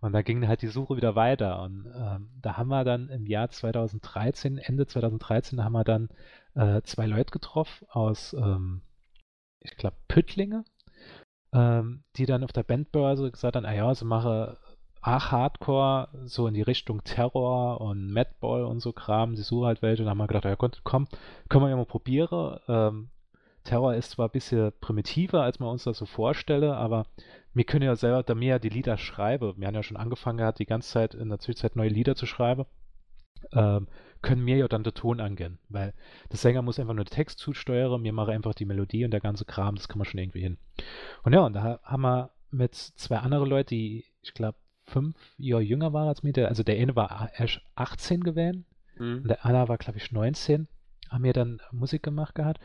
Und 0.00 0.14
da 0.14 0.22
ging 0.22 0.48
halt 0.48 0.62
die 0.62 0.68
Suche 0.68 0.96
wieder 0.96 1.14
weiter. 1.14 1.60
Und 1.60 1.92
ähm, 1.94 2.30
da 2.40 2.56
haben 2.56 2.68
wir 2.68 2.84
dann 2.84 3.10
im 3.10 3.26
Jahr 3.26 3.50
2013, 3.50 4.56
Ende 4.56 4.86
2013, 4.86 5.62
haben 5.62 5.74
wir 5.74 5.84
dann 5.84 6.08
äh, 6.54 6.80
zwei 6.84 7.04
Leute 7.04 7.32
getroffen 7.32 7.86
aus, 7.90 8.32
ähm, 8.32 8.80
ich 9.60 9.76
glaube, 9.76 9.96
Püttlinge, 10.08 10.64
ähm, 11.52 12.02
die 12.16 12.24
dann 12.24 12.44
auf 12.44 12.52
der 12.52 12.62
Bandbörse 12.62 13.30
gesagt 13.30 13.56
haben, 13.56 13.66
ah 13.66 13.74
ja, 13.74 13.94
sie 13.94 14.06
machen 14.06 14.56
ach, 15.06 15.30
Hardcore, 15.30 16.08
so 16.24 16.48
in 16.48 16.54
die 16.54 16.62
Richtung 16.62 17.04
Terror 17.04 17.80
und 17.80 18.10
Madball 18.12 18.64
und 18.64 18.80
so 18.80 18.92
Kram, 18.92 19.36
die 19.36 19.42
suchen 19.42 19.66
halt 19.66 19.80
welche. 19.80 20.02
Und 20.02 20.08
haben 20.08 20.18
wir 20.18 20.26
gedacht, 20.26 20.44
ja 20.44 20.56
komm, 20.56 21.06
können 21.48 21.64
wir 21.64 21.70
ja 21.70 21.76
mal 21.76 21.86
probieren. 21.86 22.58
Ähm, 22.66 23.08
Terror 23.62 23.94
ist 23.94 24.10
zwar 24.10 24.28
ein 24.28 24.32
bisschen 24.32 24.72
primitiver, 24.80 25.42
als 25.42 25.60
man 25.60 25.68
uns 25.68 25.84
das 25.84 25.98
so 25.98 26.06
vorstelle, 26.06 26.76
aber 26.76 27.06
wir 27.54 27.64
können 27.64 27.84
ja 27.84 27.94
selber, 27.94 28.24
da 28.24 28.34
mir 28.34 28.48
ja 28.48 28.58
die 28.58 28.68
Lieder 28.68 28.96
schreiben, 28.96 29.54
wir 29.56 29.66
haben 29.68 29.74
ja 29.74 29.82
schon 29.84 29.96
angefangen 29.96 30.38
gehabt, 30.38 30.58
die 30.58 30.66
ganze 30.66 30.90
Zeit 30.90 31.14
in 31.14 31.28
der 31.28 31.38
Zwischenzeit 31.38 31.76
neue 31.76 31.88
Lieder 31.88 32.16
zu 32.16 32.26
schreiben, 32.26 32.66
ähm, 33.52 33.86
können 34.22 34.44
mir 34.44 34.56
ja 34.56 34.68
dann 34.68 34.84
den 34.84 34.94
Ton 34.94 35.20
angehen, 35.20 35.58
weil 35.68 35.94
der 36.30 36.38
Sänger 36.38 36.62
muss 36.62 36.80
einfach 36.80 36.94
nur 36.94 37.04
den 37.04 37.14
Text 37.14 37.38
zusteuern, 37.38 38.02
mir 38.02 38.12
mache 38.12 38.32
einfach 38.32 38.54
die 38.54 38.64
Melodie 38.64 39.04
und 39.04 39.12
der 39.12 39.20
ganze 39.20 39.44
Kram, 39.44 39.76
das 39.76 39.88
kann 39.88 39.98
man 39.98 40.04
schon 40.04 40.18
irgendwie 40.18 40.42
hin. 40.42 40.58
Und 41.22 41.32
ja, 41.32 41.40
und 41.40 41.52
da 41.52 41.80
haben 41.82 42.02
wir 42.02 42.30
mit 42.50 42.74
zwei 42.74 43.18
anderen 43.18 43.48
Leuten, 43.48 43.70
die, 43.70 44.04
ich 44.22 44.34
glaube, 44.34 44.56
fünf 44.86 45.16
Jahre 45.38 45.62
jünger 45.62 45.92
waren 45.92 46.08
als 46.08 46.22
mir, 46.22 46.32
der, 46.32 46.48
also 46.48 46.62
der 46.62 46.76
eine 46.76 46.96
war 46.96 47.30
erst 47.36 47.60
18 47.74 48.22
gewesen, 48.22 48.64
mhm. 48.98 49.26
der 49.26 49.44
andere 49.44 49.68
war, 49.68 49.78
glaube 49.78 49.98
ich, 49.98 50.12
19, 50.12 50.68
haben 51.10 51.24
wir 51.24 51.32
dann 51.32 51.60
Musik 51.72 52.02
gemacht 52.02 52.34
gehabt 52.34 52.60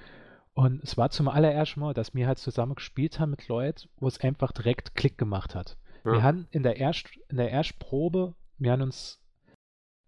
und 0.54 0.84
es 0.84 0.98
war 0.98 1.10
zum 1.10 1.28
allerersten 1.28 1.80
Mal, 1.80 1.94
dass 1.94 2.14
wir 2.14 2.28
halt 2.28 2.38
zusammen 2.38 2.76
gespielt 2.76 3.20
haben 3.20 3.32
mit 3.32 3.48
Leuten, 3.48 3.90
wo 3.98 4.08
es 4.08 4.20
einfach 4.20 4.52
direkt 4.52 4.96
Klick 4.96 5.18
gemacht 5.18 5.56
hat. 5.56 5.78
Ja. 6.04 6.14
Wir 6.14 6.24
haben 6.24 6.48
in 6.52 6.64
der, 6.64 6.78
Erst, 6.78 7.10
in 7.30 7.38
der 7.38 7.52
Erstprobe, 7.52 8.36
wir 8.58 8.72
haben 8.72 8.82
uns 8.82 9.20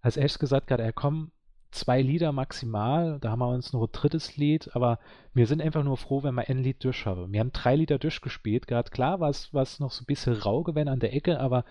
als 0.01 0.17
erstes 0.17 0.39
gesagt, 0.39 0.67
gerade, 0.67 0.83
er 0.83 0.91
kommt 0.91 1.31
zwei 1.71 2.01
Lieder 2.01 2.31
maximal, 2.31 3.19
da 3.19 3.31
haben 3.31 3.39
wir 3.39 3.49
uns 3.49 3.73
noch 3.73 3.83
ein 3.83 3.91
drittes 3.91 4.37
Lied, 4.37 4.75
aber 4.75 4.99
wir 5.33 5.47
sind 5.47 5.61
einfach 5.61 5.83
nur 5.83 5.97
froh, 5.97 6.23
wenn 6.23 6.35
wir 6.35 6.49
ein 6.49 6.61
Lied 6.61 6.83
durch 6.83 7.05
haben. 7.05 7.31
Wir 7.31 7.39
haben 7.39 7.53
drei 7.53 7.75
Lieder 7.75 7.97
durchgespielt, 7.97 8.67
gerade 8.67 8.91
klar 8.91 9.19
war 9.19 9.29
es 9.29 9.79
noch 9.79 9.91
so 9.91 10.03
ein 10.03 10.05
bisschen 10.05 10.33
rau 10.33 10.63
gewesen 10.63 10.89
an 10.89 10.99
der 10.99 11.13
Ecke, 11.13 11.39
aber 11.39 11.63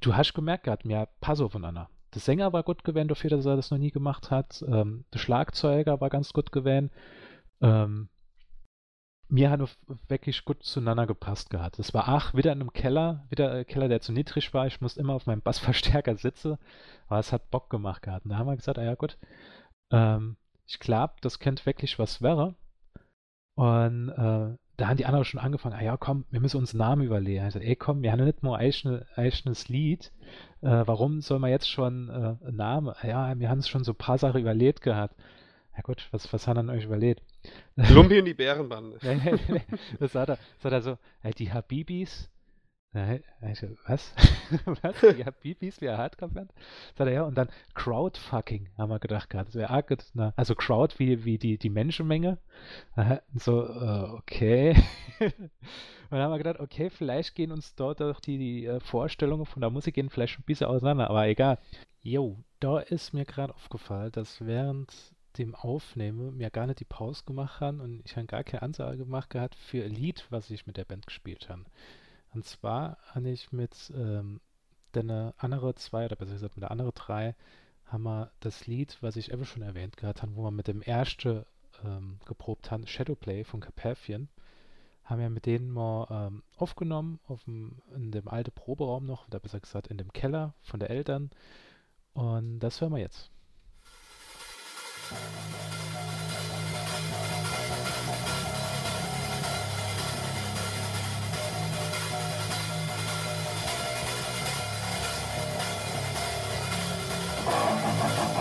du 0.00 0.14
hast 0.14 0.34
gemerkt, 0.34 0.64
gerade, 0.64 0.88
wir 0.88 1.08
passen 1.20 1.44
aufeinander. 1.44 1.88
Der 2.14 2.20
Sänger 2.20 2.52
war 2.52 2.62
gut 2.62 2.84
gewesen 2.84 3.08
dafür, 3.08 3.30
dass 3.30 3.46
er 3.46 3.56
das 3.56 3.70
noch 3.70 3.78
nie 3.78 3.90
gemacht 3.90 4.30
hat. 4.30 4.64
Ähm, 4.66 5.04
der 5.12 5.18
Schlagzeuger 5.18 6.00
war 6.00 6.08
ganz 6.08 6.32
gut 6.32 6.52
gewesen. 6.52 6.90
Ähm, 7.60 8.08
mir 9.28 9.50
hat 9.50 9.60
wirklich 10.08 10.44
gut 10.44 10.62
zueinander 10.62 11.06
gepasst 11.06 11.50
gehabt. 11.50 11.78
Es 11.78 11.92
war 11.92 12.08
ach, 12.08 12.34
wieder 12.34 12.52
in 12.52 12.60
einem 12.60 12.72
Keller, 12.72 13.26
wieder 13.28 13.50
ein 13.52 13.66
Keller, 13.66 13.88
der 13.88 14.00
zu 14.00 14.12
niedrig 14.12 14.54
war. 14.54 14.66
Ich 14.66 14.80
musste 14.80 15.00
immer 15.00 15.14
auf 15.14 15.26
meinem 15.26 15.42
Bassverstärker 15.42 16.16
sitzen, 16.16 16.58
aber 17.08 17.18
es 17.18 17.32
hat 17.32 17.50
Bock 17.50 17.70
gemacht 17.70 18.02
gehabt. 18.02 18.24
Und 18.24 18.30
da 18.30 18.38
haben 18.38 18.46
wir 18.46 18.56
gesagt, 18.56 18.78
ah 18.78 18.84
ja 18.84 18.94
gut, 18.94 19.18
ähm, 19.90 20.36
ich 20.66 20.78
glaube, 20.78 21.14
das 21.20 21.38
könnte 21.38 21.66
wirklich 21.66 21.98
was 21.98 22.22
wäre. 22.22 22.54
Und 23.56 24.10
äh, 24.10 24.56
da 24.76 24.88
haben 24.88 24.96
die 24.96 25.06
anderen 25.06 25.24
schon 25.24 25.40
angefangen, 25.40 25.74
ah 25.74 25.82
ja 25.82 25.96
komm, 25.96 26.24
wir 26.30 26.40
müssen 26.40 26.58
uns 26.58 26.72
einen 26.72 26.80
Namen 26.80 27.06
überlegen. 27.06 27.46
Ich 27.46 27.52
sagte, 27.54 27.66
ey 27.66 27.76
komm, 27.76 28.02
wir 28.02 28.12
haben 28.12 28.18
ja 28.18 28.26
nicht 28.26 28.42
nur 28.42 28.58
ein 28.58 28.72
eigenes 29.16 29.68
Lied. 29.68 30.12
Äh, 30.60 30.82
warum 30.86 31.20
soll 31.20 31.38
man 31.38 31.50
jetzt 31.50 31.70
schon 31.70 32.08
äh, 32.08 32.46
einen 32.46 32.56
Namen? 32.56 32.94
Ah, 33.00 33.06
ja, 33.06 33.38
wir 33.38 33.48
haben 33.48 33.60
es 33.60 33.68
schon 33.68 33.84
so 33.84 33.92
ein 33.92 33.96
paar 33.96 34.18
Sachen 34.18 34.40
überlegt 34.40 34.82
gehabt. 34.82 35.14
Ja 35.76 35.82
gut, 35.82 36.08
was, 36.10 36.32
was 36.32 36.46
hat 36.46 36.56
er 36.56 36.68
euch 36.68 36.84
überlegt? 36.84 37.22
Lumpi 37.76 38.18
und 38.18 38.24
die 38.24 38.34
Bärenbande. 38.34 38.98
das 40.00 40.14
hat 40.14 40.30
er, 40.30 40.38
das 40.56 40.64
hat 40.64 40.72
er 40.72 40.82
so, 40.82 40.98
die 41.38 41.52
Habibis, 41.52 42.30
Ja, 42.96 43.50
ich, 43.50 43.62
was? 43.86 44.14
was? 44.64 45.02
Ja, 45.02 45.26
wie, 45.42 45.54
wie 45.60 45.68
ist 45.68 45.82
wie 45.82 45.90
Hardcore-Band? 45.90 46.50
Sagt 46.96 47.08
er, 47.08 47.12
ja, 47.12 47.22
und 47.24 47.36
dann 47.36 47.50
Crowdfucking, 47.74 48.70
haben 48.78 48.88
wir 48.88 48.98
gedacht 48.98 49.28
gerade. 49.28 49.44
Das 49.44 49.54
wäre 49.54 49.68
arg, 49.68 49.94
na, 50.14 50.32
also 50.34 50.54
Crowd 50.54 50.94
wie, 50.98 51.26
wie 51.26 51.36
die, 51.36 51.58
die 51.58 51.68
Menschenmenge. 51.68 52.38
Aha, 52.94 53.20
so, 53.34 53.66
äh, 53.66 54.10
okay. 54.16 54.82
und 55.20 55.50
dann 56.10 56.20
haben 56.20 56.32
wir 56.32 56.38
gedacht, 56.38 56.58
okay, 56.58 56.88
vielleicht 56.88 57.34
gehen 57.34 57.52
uns 57.52 57.74
dort 57.74 58.00
auch 58.00 58.18
die, 58.18 58.38
die 58.38 58.64
äh, 58.64 58.80
Vorstellungen 58.80 59.44
von 59.44 59.60
der 59.60 59.70
Musik 59.70 59.94
gehen 59.94 60.08
vielleicht 60.08 60.38
ein 60.38 60.44
bisschen 60.44 60.68
auseinander, 60.68 61.10
aber 61.10 61.26
egal. 61.26 61.58
Jo, 62.00 62.38
da 62.60 62.78
ist 62.78 63.12
mir 63.12 63.26
gerade 63.26 63.54
aufgefallen, 63.54 64.12
dass 64.12 64.40
während 64.46 64.90
dem 65.36 65.54
Aufnehmen 65.54 66.36
mir 66.38 66.48
gar 66.48 66.66
nicht 66.66 66.80
die 66.80 66.84
Pause 66.84 67.24
gemacht 67.26 67.60
haben 67.60 67.80
und 67.80 68.00
ich 68.06 68.16
habe 68.16 68.26
gar 68.26 68.42
keine 68.42 68.62
Ansage 68.62 68.96
gemacht 68.96 69.28
gehabt 69.28 69.54
für 69.54 69.84
ein 69.84 69.90
Lied, 69.90 70.24
was 70.30 70.50
ich 70.50 70.66
mit 70.66 70.78
der 70.78 70.86
Band 70.86 71.06
gespielt 71.06 71.50
habe. 71.50 71.64
Und 72.36 72.44
zwar 72.44 72.98
habe 73.14 73.30
ich 73.30 73.50
mit 73.50 73.90
ähm, 73.96 74.42
den 74.94 75.10
andere 75.10 75.74
zwei, 75.74 76.04
oder 76.04 76.16
besser 76.16 76.34
gesagt 76.34 76.54
mit 76.54 76.64
der 76.64 76.70
andere 76.70 76.92
drei, 76.92 77.34
haben 77.86 78.02
wir 78.02 78.30
das 78.40 78.66
Lied, 78.66 78.98
was 79.00 79.16
ich 79.16 79.32
eben 79.32 79.46
schon 79.46 79.62
erwähnt 79.62 79.96
gehabt 79.96 80.20
habe, 80.20 80.36
wo 80.36 80.42
wir 80.42 80.50
mit 80.50 80.68
dem 80.68 80.82
ersten 80.82 81.46
ähm, 81.82 82.18
geprobt 82.26 82.70
haben, 82.70 82.86
Shadowplay 82.86 83.44
von 83.44 83.60
Carpathian, 83.60 84.28
haben 85.04 85.20
wir 85.22 85.30
mit 85.30 85.46
denen 85.46 85.70
mal 85.70 86.06
ähm, 86.10 86.42
aufgenommen, 86.58 87.20
auf 87.26 87.44
dem, 87.44 87.80
in 87.94 88.10
dem 88.10 88.28
alten 88.28 88.52
Proberaum 88.52 89.06
noch, 89.06 89.26
oder 89.28 89.40
besser 89.40 89.60
gesagt 89.60 89.86
in 89.86 89.96
dem 89.96 90.12
Keller 90.12 90.52
von 90.60 90.78
der 90.78 90.90
Eltern. 90.90 91.30
Und 92.12 92.60
das 92.60 92.82
hören 92.82 92.92
wir 92.92 93.00
jetzt. 93.00 93.30
Wir 95.08 96.55
Ha 107.98 108.08
ha 108.08 108.24
ha. 108.34 108.35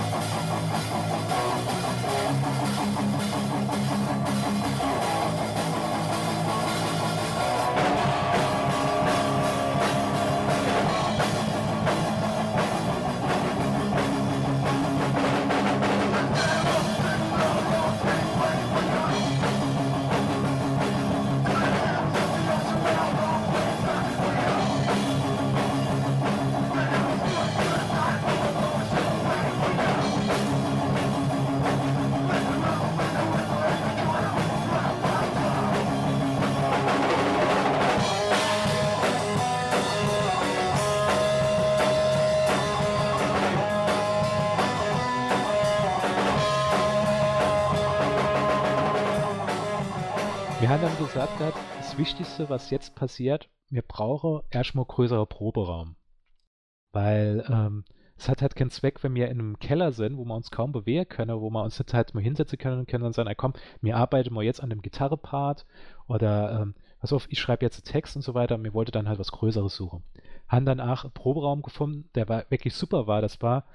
Gesagt, 51.26 51.40
gehabt, 51.40 51.58
das 51.78 51.98
Wichtigste, 51.98 52.50
was 52.50 52.70
jetzt 52.70 52.94
passiert, 52.94 53.50
wir 53.70 53.82
brauchen 53.82 54.42
erstmal 54.52 54.86
größere 54.86 55.26
Proberaum. 55.26 55.96
Weil 56.92 57.44
ähm, 57.50 57.84
es 58.16 58.30
hat 58.30 58.44
halt 58.44 58.56
keinen 58.56 58.70
Zweck, 58.70 59.04
wenn 59.04 59.16
wir 59.16 59.30
in 59.30 59.40
einem 59.40 59.60
Keller 59.60 59.92
sind, 59.92 60.18
wo 60.18 60.26
wir 60.26 60.36
uns 60.36 60.52
kaum 60.52 60.72
bewegen 60.72 61.10
können, 61.10 61.42
wo 61.42 61.50
wir 61.50 61.64
uns 61.64 61.80
jetzt 61.80 61.96
halt 61.96 62.14
mal 62.14 62.22
hinsetzen 62.22 62.60
können 62.60 62.80
und 62.80 62.88
können 62.88 63.04
dann 63.04 63.14
sagen, 63.14 63.34
komm, 63.38 63.54
wir 63.82 63.98
arbeiten 63.98 64.34
mal 64.36 64.44
jetzt 64.44 64.62
an 64.62 64.70
dem 64.70 64.84
Gitarrepart 64.84 65.66
oder 66.08 66.62
ähm, 66.62 66.76
pass 67.00 67.12
auf, 67.12 67.26
ich 67.32 67.40
schreibe 67.40 67.66
jetzt 67.66 67.80
einen 67.80 67.92
Text 67.92 68.16
und 68.16 68.22
so 68.22 68.36
weiter. 68.36 68.60
Mir 68.60 68.76
wollte 68.76 68.92
dann 68.92 69.10
halt 69.10 69.18
was 69.18 69.32
Größeres 69.32 69.76
suchen. 69.76 70.04
Haben 70.48 70.66
dann 70.66 70.80
auch 70.80 71.06
einen 71.06 71.14
Proberaum 71.14 71.64
gefunden, 71.64 72.08
der 72.14 72.30
war 72.30 72.46
wirklich 72.50 72.76
super 72.76 73.08
war. 73.08 73.22
Das 73.22 73.42
war 73.42 73.66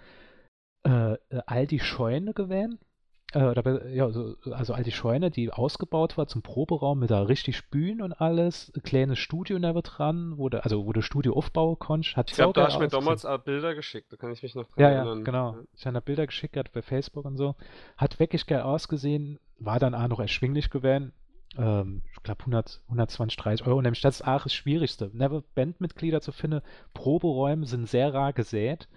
äh, 0.85 1.17
all 1.47 1.67
die 1.67 1.81
Scheune 1.81 2.33
gewesen 2.33 2.79
äh, 2.79 2.90
oder, 3.35 3.87
ja, 3.89 4.07
also, 4.07 4.37
also 4.51 4.75
alte 4.75 4.91
Scheune, 4.91 5.31
die 5.31 5.53
ausgebaut 5.53 6.19
war 6.19 6.27
zum 6.27 6.43
Proberaum 6.43 6.99
mit 6.99 7.11
da 7.11 7.23
richtig 7.23 7.71
Bühnen 7.71 8.03
und 8.03 8.13
alles, 8.13 8.73
ein 8.75 8.83
kleines 8.83 9.21
Studio 9.21 9.59
neben 9.59 9.83
dran, 9.83 10.37
wo 10.37 10.49
du, 10.49 10.63
also 10.65 10.85
wo 10.85 10.93
du 10.93 11.01
Studio 11.01 11.35
aufbauen 11.35 11.79
konntest. 11.79 12.17
Hat 12.17 12.31
ich 12.31 12.37
glaube, 12.37 12.55
da 12.55 12.67
hast 12.67 12.77
du 12.77 12.81
mir 12.81 12.89
damals 12.89 13.25
auch 13.25 13.39
Bilder 13.39 13.77
geschickt, 13.77 14.13
da 14.13 14.17
kann 14.17 14.33
ich 14.33 14.43
mich 14.43 14.57
noch 14.57 14.67
dran 14.67 14.83
ja, 14.83 14.89
erinnern. 14.91 15.19
Ja, 15.19 15.25
genau. 15.25 15.57
Ich 15.77 15.87
habe 15.87 15.95
da 15.95 16.01
Bilder 16.01 16.27
geschickt, 16.27 16.55
gerade 16.55 16.71
bei 16.73 16.83
Facebook 16.83 17.25
und 17.25 17.37
so. 17.37 17.55
Hat 17.97 18.19
wirklich 18.19 18.47
geil 18.47 18.63
ausgesehen, 18.63 19.39
war 19.59 19.79
dann 19.79 19.95
auch 19.95 20.09
noch 20.09 20.21
erschwinglich 20.21 20.69
gewesen. 20.69 21.13
Ähm, 21.57 22.03
ich 22.13 22.23
glaube 22.25 22.41
100, 22.41 22.83
120, 22.87 23.37
30 23.37 23.67
Euro. 23.67 23.81
Nämlich 23.81 24.01
das 24.01 24.21
ist 24.21 24.27
auch 24.27 24.43
das 24.43 24.55
Schwierigste. 24.55 25.11
Never 25.13 25.45
Bandmitglieder 25.55 26.21
zu 26.21 26.33
finden. 26.33 26.63
Proberäume 26.95 27.67
sind 27.67 27.89
sehr 27.89 28.13
rar 28.13 28.33
gesät. 28.33 28.89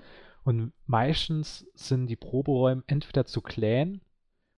Und 0.44 0.74
meistens 0.88 1.68
sind 1.76 2.08
die 2.08 2.16
Proberäume 2.16 2.84
entweder 2.88 3.26
zu 3.26 3.42
klein 3.42 4.02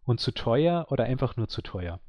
und 0.05 0.19
zu 0.19 0.31
teuer 0.31 0.87
oder 0.89 1.05
einfach 1.05 1.35
nur 1.35 1.47
zu 1.47 1.61
teuer. 1.61 1.99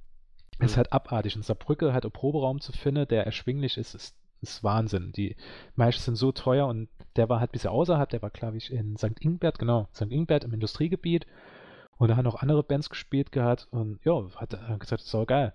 Mhm. 0.58 0.64
Es 0.64 0.72
ist 0.72 0.76
halt 0.76 0.92
abartig. 0.92 1.36
In 1.36 1.42
Saarbrücke 1.42 1.92
halt 1.92 2.04
ein 2.04 2.10
Proberaum 2.10 2.60
zu 2.60 2.72
finden, 2.72 3.08
der 3.08 3.26
erschwinglich 3.26 3.76
ist, 3.78 3.94
ist, 3.94 4.16
ist 4.40 4.62
Wahnsinn. 4.62 5.12
Die 5.12 5.36
meisten 5.74 6.02
sind 6.02 6.16
so 6.16 6.32
teuer 6.32 6.66
und 6.66 6.88
der 7.16 7.28
war 7.28 7.40
halt 7.40 7.50
ein 7.50 7.52
bisschen 7.52 7.70
außerhalb, 7.70 8.08
der 8.08 8.22
war, 8.22 8.30
glaube 8.30 8.58
ich, 8.58 8.70
in 8.70 8.96
St. 8.96 9.20
Ingbert, 9.20 9.58
genau, 9.58 9.88
St. 9.94 10.10
Ingbert 10.10 10.44
im 10.44 10.52
Industriegebiet. 10.52 11.26
Und 11.98 12.08
da 12.08 12.16
haben 12.16 12.26
auch 12.26 12.42
andere 12.42 12.62
Bands 12.62 12.90
gespielt 12.90 13.32
gehabt 13.32 13.68
und 13.70 14.00
ja, 14.04 14.22
hat 14.36 14.50
gesagt, 14.50 15.00
das 15.00 15.06
ist 15.06 15.14
auch 15.14 15.26
geil. 15.26 15.54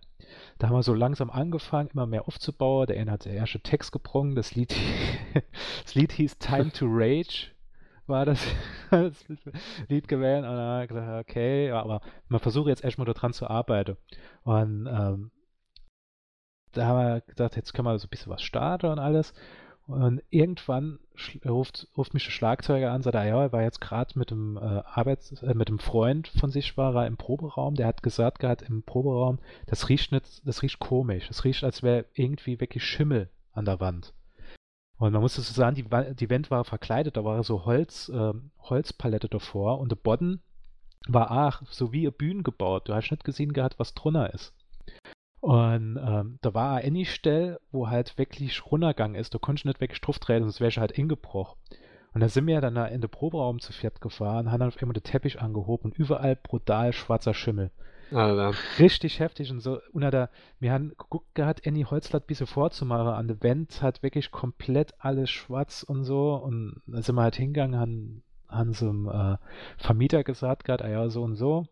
Da 0.57 0.67
haben 0.67 0.75
wir 0.75 0.81
so 0.81 0.95
langsam 0.95 1.29
angefangen, 1.29 1.89
immer 1.93 2.07
mehr 2.07 2.27
aufzubauen. 2.27 2.87
Der 2.87 2.99
eine 2.99 3.11
hat 3.11 3.25
der 3.25 3.33
erste 3.33 3.59
Text 3.59 3.91
gebrungen. 3.91 4.33
Das 4.33 4.55
Lied, 4.55 4.75
das 5.83 5.93
Lied 5.93 6.11
hieß 6.13 6.39
Time 6.39 6.71
to 6.71 6.87
Rage 6.89 7.50
war 8.11 8.25
das, 8.25 8.45
Lied 9.87 10.07
gewählt 10.07 10.43
und 10.43 10.51
dann 10.51 10.59
habe 10.59 10.83
ich 10.83 10.89
gesagt, 10.89 11.29
okay, 11.29 11.71
aber 11.71 12.01
man 12.27 12.39
versucht 12.39 12.67
jetzt 12.67 12.83
erstmal 12.83 13.07
daran 13.07 13.33
zu 13.33 13.47
arbeiten. 13.47 13.97
Und 14.43 14.87
ähm, 14.87 15.31
da 16.73 16.85
haben 16.85 16.99
wir 16.99 17.21
gedacht, 17.21 17.55
jetzt 17.55 17.73
können 17.73 17.87
wir 17.87 17.97
so 17.97 18.05
ein 18.05 18.09
bisschen 18.09 18.31
was 18.31 18.43
starten 18.43 18.87
und 18.87 18.99
alles. 18.99 19.33
Und 19.87 20.21
irgendwann 20.29 20.99
ruft, 21.45 21.87
ruft 21.97 22.13
mich 22.13 22.23
der 22.23 22.31
Schlagzeuger 22.31 22.91
an, 22.91 23.01
sagt 23.01 23.15
er, 23.15 23.25
ja, 23.25 23.41
er 23.41 23.51
war 23.51 23.63
jetzt 23.63 23.81
gerade 23.81 24.17
mit 24.17 24.31
dem 24.31 24.55
äh, 24.57 24.59
Arbeits-, 24.59 25.41
äh, 25.41 25.53
mit 25.53 25.67
dem 25.67 25.79
Freund 25.79 26.27
von 26.27 26.49
sich 26.49 26.77
war 26.77 26.95
er 26.95 27.07
im 27.07 27.17
Proberaum, 27.17 27.75
der 27.75 27.87
hat 27.87 28.03
gesagt 28.03 28.39
gehabt 28.39 28.61
im 28.61 28.83
Proberaum, 28.83 29.39
das 29.65 29.89
riecht 29.89 30.11
nicht, 30.11 30.47
das 30.47 30.61
riecht 30.61 30.79
komisch, 30.79 31.27
das 31.27 31.43
riecht, 31.43 31.63
als 31.63 31.83
wäre 31.83 32.05
irgendwie 32.13 32.59
wirklich 32.59 32.85
Schimmel 32.85 33.29
an 33.51 33.65
der 33.65 33.79
Wand. 33.79 34.13
Und 35.01 35.13
man 35.13 35.21
muss 35.23 35.33
so 35.33 35.41
sagen, 35.41 35.75
die, 35.75 36.15
die 36.15 36.29
Wand 36.29 36.51
war 36.51 36.63
verkleidet, 36.63 37.17
da 37.17 37.25
war 37.25 37.43
so 37.43 37.65
Holz, 37.65 38.07
äh, 38.09 38.33
Holzpalette 38.59 39.29
davor 39.29 39.79
und 39.79 39.91
der 39.91 39.95
Boden 39.95 40.43
war 41.07 41.31
auch 41.31 41.63
so 41.71 41.91
wie 41.91 42.01
eine 42.01 42.11
Bühne 42.11 42.43
gebaut. 42.43 42.87
Du 42.87 42.93
hast 42.93 43.09
nicht 43.09 43.23
gesehen 43.23 43.51
gehabt, 43.51 43.79
was 43.79 43.95
drunter 43.95 44.31
ist. 44.31 44.53
Und 45.39 45.97
ähm, 45.97 46.37
da 46.43 46.53
war 46.53 46.75
eine 46.75 47.05
Stelle, 47.05 47.59
wo 47.71 47.89
halt 47.89 48.19
wirklich 48.19 48.63
runtergegangen 48.67 49.19
ist. 49.19 49.33
Da 49.33 49.39
konntest 49.39 49.65
du 49.65 49.69
nicht 49.69 49.81
wirklich 49.81 50.01
drauf 50.01 50.19
treten, 50.19 50.43
sonst 50.43 50.61
wäre 50.61 50.79
halt 50.79 50.91
ingebrochen. 50.91 51.57
Und 52.13 52.21
da 52.21 52.29
sind 52.29 52.45
wir 52.45 52.61
dann 52.61 52.75
in 52.75 53.01
den 53.01 53.09
Proberaum 53.09 53.59
zu 53.59 53.73
viert 53.73 54.01
gefahren, 54.01 54.51
haben 54.51 54.59
dann 54.59 54.67
auf 54.67 54.79
einmal 54.79 54.93
den 54.93 55.01
Teppich 55.01 55.41
angehoben 55.41 55.85
und 55.85 55.97
überall 55.97 56.35
brutal 56.35 56.93
schwarzer 56.93 57.33
Schimmel. 57.33 57.71
Alter. 58.13 58.53
Richtig 58.77 59.19
heftig 59.19 59.51
und 59.51 59.61
so. 59.61 59.79
Und 59.93 60.01
da, 60.01 60.29
wir 60.59 60.71
haben 60.71 60.89
geguckt 60.89 61.33
gehabt, 61.33 61.65
Annie 61.65 61.85
Holzlatt 61.85 62.23
ein 62.23 62.27
bisschen 62.27 62.47
vorzumachen. 62.47 63.07
An 63.07 63.27
der 63.27 63.41
Wand 63.41 63.81
hat 63.81 64.03
wirklich 64.03 64.31
komplett 64.31 64.93
alles 64.99 65.29
schwarz 65.29 65.83
und 65.83 66.03
so. 66.03 66.35
Und 66.35 66.81
da 66.87 67.01
sind 67.01 67.15
wir 67.15 67.23
halt 67.23 67.35
hingegangen, 67.35 67.79
haben, 67.79 68.23
haben 68.47 68.73
so 68.73 68.89
einem 68.89 69.07
äh, 69.07 69.37
Vermieter 69.77 70.23
gesagt 70.23 70.65
gehabt, 70.65 70.83
ah 70.83 70.89
ja, 70.89 71.09
so 71.09 71.23
und 71.23 71.35
so. 71.35 71.67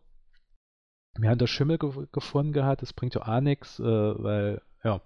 Wir 1.18 1.28
haben 1.28 1.38
da 1.38 1.46
Schimmel 1.46 1.78
ge 1.78 2.06
gefunden 2.12 2.52
gehabt, 2.52 2.82
das 2.82 2.92
bringt 2.92 3.14
ja 3.14 3.22
auch 3.22 3.40
nichts, 3.40 3.80
äh, 3.80 3.84
weil, 3.84 4.62
ja, 4.84 5.02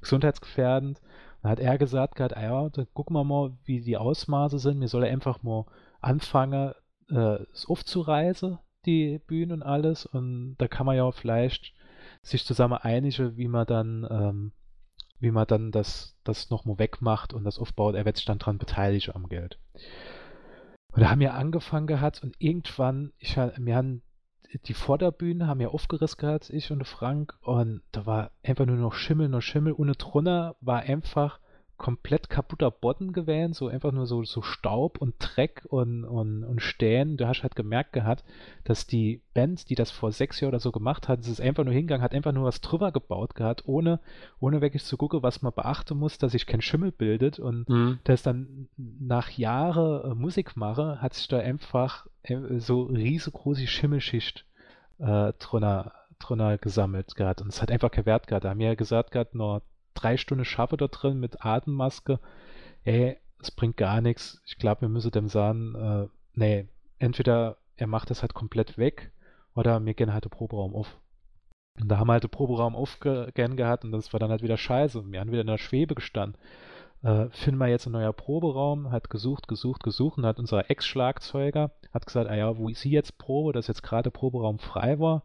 gesundheitsgefährdend. 0.00 1.00
Dann 1.42 1.50
hat 1.50 1.60
er 1.60 1.78
gesagt 1.78 2.14
gehabt, 2.14 2.36
ah 2.36 2.42
ja, 2.42 2.68
dann 2.68 2.86
gucken 2.92 3.16
wir 3.16 3.24
mal, 3.24 3.56
wie 3.64 3.80
die 3.80 3.96
Ausmaße 3.96 4.58
sind. 4.58 4.80
Wir 4.80 4.88
sollen 4.88 5.10
einfach 5.10 5.42
mal 5.42 5.64
anfangen, 6.00 6.74
äh, 7.10 7.38
es 7.52 7.66
aufzureißen 7.66 8.58
die 8.86 9.18
Bühne 9.18 9.54
und 9.54 9.62
alles 9.62 10.06
und 10.06 10.56
da 10.58 10.68
kann 10.68 10.86
man 10.86 10.96
ja 10.96 11.10
vielleicht 11.10 11.74
sich 12.22 12.44
zusammen 12.44 12.78
einigen, 12.78 13.36
wie 13.36 13.48
man 13.48 13.66
dann, 13.66 14.06
ähm, 14.10 14.52
wie 15.20 15.30
man 15.30 15.46
dann 15.46 15.72
das, 15.72 16.16
das 16.24 16.50
nochmal 16.50 16.78
wegmacht 16.78 17.32
und 17.32 17.44
das 17.44 17.58
aufbaut. 17.58 17.94
Er 17.94 18.04
wird 18.04 18.16
sich 18.16 18.26
dann 18.26 18.38
dran 18.38 18.58
beteiligen 18.58 19.14
am 19.14 19.28
Geld. 19.28 19.58
Und 20.92 21.02
da 21.02 21.10
haben 21.10 21.20
wir 21.20 21.34
angefangen 21.34 21.86
gehabt 21.86 22.22
und 22.22 22.34
irgendwann, 22.38 23.12
ich, 23.18 23.36
wir 23.36 23.76
haben 23.76 24.02
die 24.64 24.74
Vorderbühne 24.74 25.46
haben 25.46 25.60
wir 25.60 25.74
aufgerissen 25.74 26.18
gehabt, 26.18 26.50
ich 26.50 26.70
und 26.70 26.86
Frank, 26.86 27.36
und 27.42 27.82
da 27.92 28.06
war 28.06 28.30
einfach 28.42 28.64
nur 28.64 28.76
noch 28.76 28.94
Schimmel, 28.94 29.28
noch 29.28 29.42
Schimmel. 29.42 29.72
Und 29.72 29.92
drunter 29.98 30.56
war 30.60 30.80
einfach 30.80 31.40
komplett 31.76 32.30
kaputter 32.30 32.70
Boden 32.70 33.12
gewesen, 33.12 33.52
so 33.52 33.68
einfach 33.68 33.92
nur 33.92 34.06
so, 34.06 34.24
so 34.24 34.40
Staub 34.42 34.98
und 34.98 35.14
Dreck 35.18 35.64
und, 35.68 36.04
und, 36.04 36.42
und 36.44 36.62
Stehen. 36.62 37.16
Du 37.16 37.26
hast 37.28 37.42
halt 37.42 37.54
gemerkt 37.54 37.92
gehabt, 37.92 38.24
dass 38.64 38.86
die 38.86 39.22
Band, 39.34 39.68
die 39.68 39.74
das 39.74 39.90
vor 39.90 40.12
sechs 40.12 40.40
Jahren 40.40 40.52
oder 40.52 40.60
so 40.60 40.72
gemacht 40.72 41.08
hat, 41.08 41.20
es 41.20 41.28
ist 41.28 41.40
einfach 41.40 41.64
nur 41.64 41.74
hingegangen, 41.74 42.02
hat 42.02 42.14
einfach 42.14 42.32
nur 42.32 42.44
was 42.44 42.60
drüber 42.60 42.92
gebaut 42.92 43.34
gehabt, 43.34 43.64
ohne, 43.66 44.00
ohne 44.40 44.60
wirklich 44.60 44.84
zu 44.84 44.96
gucken, 44.96 45.22
was 45.22 45.42
man 45.42 45.52
beachten 45.52 45.98
muss, 45.98 46.18
dass 46.18 46.32
sich 46.32 46.46
kein 46.46 46.62
Schimmel 46.62 46.92
bildet 46.92 47.38
und 47.38 47.68
Mhm. 47.68 47.98
dass 48.04 48.22
dann 48.22 48.68
nach 48.76 49.30
Jahren 49.30 50.12
äh, 50.12 50.14
Musik 50.14 50.56
mache, 50.56 51.00
hat 51.02 51.14
sich 51.14 51.28
da 51.28 51.38
einfach 51.38 52.06
äh, 52.22 52.58
so 52.58 52.84
riesengroße 52.84 53.66
Schimmelschicht 53.66 54.46
äh, 54.98 55.32
drunter, 55.38 55.92
drunter 56.18 56.56
gesammelt 56.58 57.14
gehabt 57.16 57.42
und 57.42 57.48
es 57.48 57.60
hat 57.60 57.70
einfach 57.70 57.90
keinen 57.90 58.06
Wert 58.06 58.26
gehabt. 58.26 58.44
Da 58.44 58.50
haben 58.50 58.60
wir 58.60 58.68
ja 58.68 58.74
gesagt 58.74 59.10
gehabt, 59.10 59.34
nur 59.34 59.62
drei 59.96 60.16
Stunden 60.16 60.44
schaffe 60.44 60.76
da 60.76 60.88
drin 60.88 61.18
mit 61.18 61.44
Atemmaske. 61.44 62.20
Ey, 62.84 63.18
es 63.40 63.50
bringt 63.50 63.76
gar 63.76 64.00
nichts. 64.00 64.40
Ich 64.46 64.58
glaube, 64.58 64.82
wir 64.82 64.88
müssen 64.88 65.10
dem 65.10 65.28
sagen, 65.28 65.74
äh, 65.74 66.08
nee, 66.34 66.68
entweder 66.98 67.56
er 67.76 67.86
macht 67.86 68.10
das 68.10 68.22
halt 68.22 68.34
komplett 68.34 68.78
weg 68.78 69.12
oder 69.54 69.84
wir 69.84 69.94
gehen 69.94 70.12
halt 70.12 70.24
den 70.24 70.30
Proberaum 70.30 70.74
auf. 70.74 70.96
Und 71.80 71.88
da 71.88 71.98
haben 71.98 72.08
wir 72.08 72.14
halt 72.14 72.24
den 72.24 72.30
Proberaum 72.30 72.74
aufgern 72.74 73.56
gehabt 73.56 73.84
und 73.84 73.92
das 73.92 74.12
war 74.12 74.20
dann 74.20 74.30
halt 74.30 74.42
wieder 74.42 74.56
scheiße. 74.56 75.10
Wir 75.10 75.20
haben 75.20 75.30
wieder 75.30 75.42
in 75.42 75.46
der 75.46 75.58
Schwebe 75.58 75.94
gestanden. 75.94 76.40
Äh, 77.02 77.28
finden 77.30 77.58
wir 77.58 77.68
jetzt 77.68 77.86
ein 77.86 77.92
neuer 77.92 78.12
Proberaum, 78.12 78.90
hat 78.90 79.10
gesucht, 79.10 79.48
gesucht, 79.48 79.82
gesucht 79.82 80.18
und 80.18 80.26
hat 80.26 80.38
unser 80.38 80.70
Ex-Schlagzeuger 80.70 81.70
hat 81.92 82.06
gesagt, 82.06 82.30
ah 82.30 82.34
ja, 82.36 82.56
wo 82.56 82.68
ist 82.68 82.80
sie 82.80 82.90
jetzt 82.90 83.18
Probe, 83.18 83.52
dass 83.52 83.66
jetzt 83.66 83.82
gerade 83.82 84.10
Proberaum 84.10 84.58
frei 84.58 84.98
war, 84.98 85.24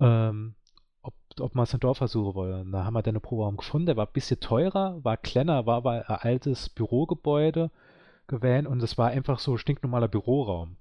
ähm, 0.00 0.54
ob, 1.40 1.54
wir 1.54 1.62
es 1.62 1.74
in 1.74 1.80
Dorf 1.80 1.98
versuchen 1.98 2.34
wollen. 2.34 2.72
Da 2.72 2.84
haben 2.84 2.94
wir 2.94 3.02
dann 3.02 3.14
einen 3.14 3.22
Proberaum 3.22 3.56
gefunden, 3.56 3.86
der 3.86 3.96
war 3.96 4.06
ein 4.06 4.12
bisschen 4.12 4.40
teurer, 4.40 5.02
war 5.02 5.16
kleiner, 5.16 5.66
war 5.66 5.76
aber 5.76 6.08
ein 6.08 6.16
altes 6.20 6.68
Bürogebäude 6.68 7.70
gewesen 8.26 8.66
und 8.66 8.82
es 8.82 8.98
war 8.98 9.08
einfach 9.08 9.38
so 9.38 9.56
stinknormaler 9.56 10.08
Büroraum. 10.08 10.76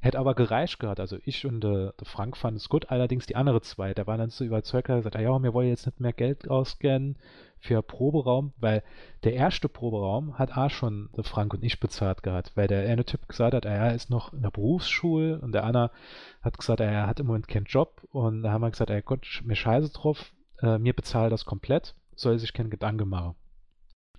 Hätte 0.00 0.18
aber 0.18 0.34
gereicht 0.34 0.78
gehabt. 0.78 1.00
Also 1.00 1.16
ich 1.24 1.46
und 1.46 1.62
der, 1.62 1.92
der 1.92 2.06
Frank 2.06 2.36
fanden 2.36 2.58
es 2.58 2.68
gut, 2.68 2.90
allerdings 2.90 3.26
die 3.26 3.36
andere 3.36 3.62
zwei, 3.62 3.94
der 3.94 4.06
waren 4.06 4.18
dann 4.18 4.30
so 4.30 4.44
überzeugt, 4.44 4.88
hat 4.88 4.98
gesagt, 4.98 5.14
ja, 5.16 5.42
wir 5.42 5.54
wollen 5.54 5.68
jetzt 5.68 5.86
nicht 5.86 6.00
mehr 6.00 6.12
Geld 6.12 6.50
ausgeben 6.50 7.16
für 7.64 7.82
Proberaum, 7.82 8.52
weil 8.58 8.82
der 9.24 9.32
erste 9.32 9.70
Proberaum 9.70 10.38
hat 10.38 10.54
auch 10.54 10.68
schon 10.68 11.08
Frank 11.22 11.54
und 11.54 11.64
ich 11.64 11.80
bezahlt 11.80 12.22
gehabt, 12.22 12.52
weil 12.56 12.68
der 12.68 12.86
eine 12.86 13.06
Typ 13.06 13.26
gesagt 13.26 13.54
hat, 13.54 13.64
ah, 13.64 13.70
er 13.70 13.94
ist 13.94 14.10
noch 14.10 14.34
in 14.34 14.42
der 14.42 14.50
Berufsschule 14.50 15.40
und 15.40 15.52
der 15.52 15.64
andere 15.64 15.90
hat 16.42 16.58
gesagt, 16.58 16.82
ah, 16.82 16.84
er 16.84 17.06
hat 17.06 17.20
im 17.20 17.26
Moment 17.26 17.48
keinen 17.48 17.64
Job 17.64 18.06
und 18.12 18.42
da 18.42 18.52
haben 18.52 18.60
wir 18.60 18.70
gesagt, 18.70 18.90
ey 18.90 19.00
Gott, 19.00 19.42
mir 19.46 19.56
scheiße 19.56 19.94
drauf, 19.94 20.34
äh, 20.60 20.76
mir 20.76 20.92
bezahlt 20.92 21.32
das 21.32 21.46
komplett, 21.46 21.94
soll 22.14 22.38
sich 22.38 22.52
keinen 22.52 22.68
Gedanken 22.68 23.08
machen. 23.08 23.34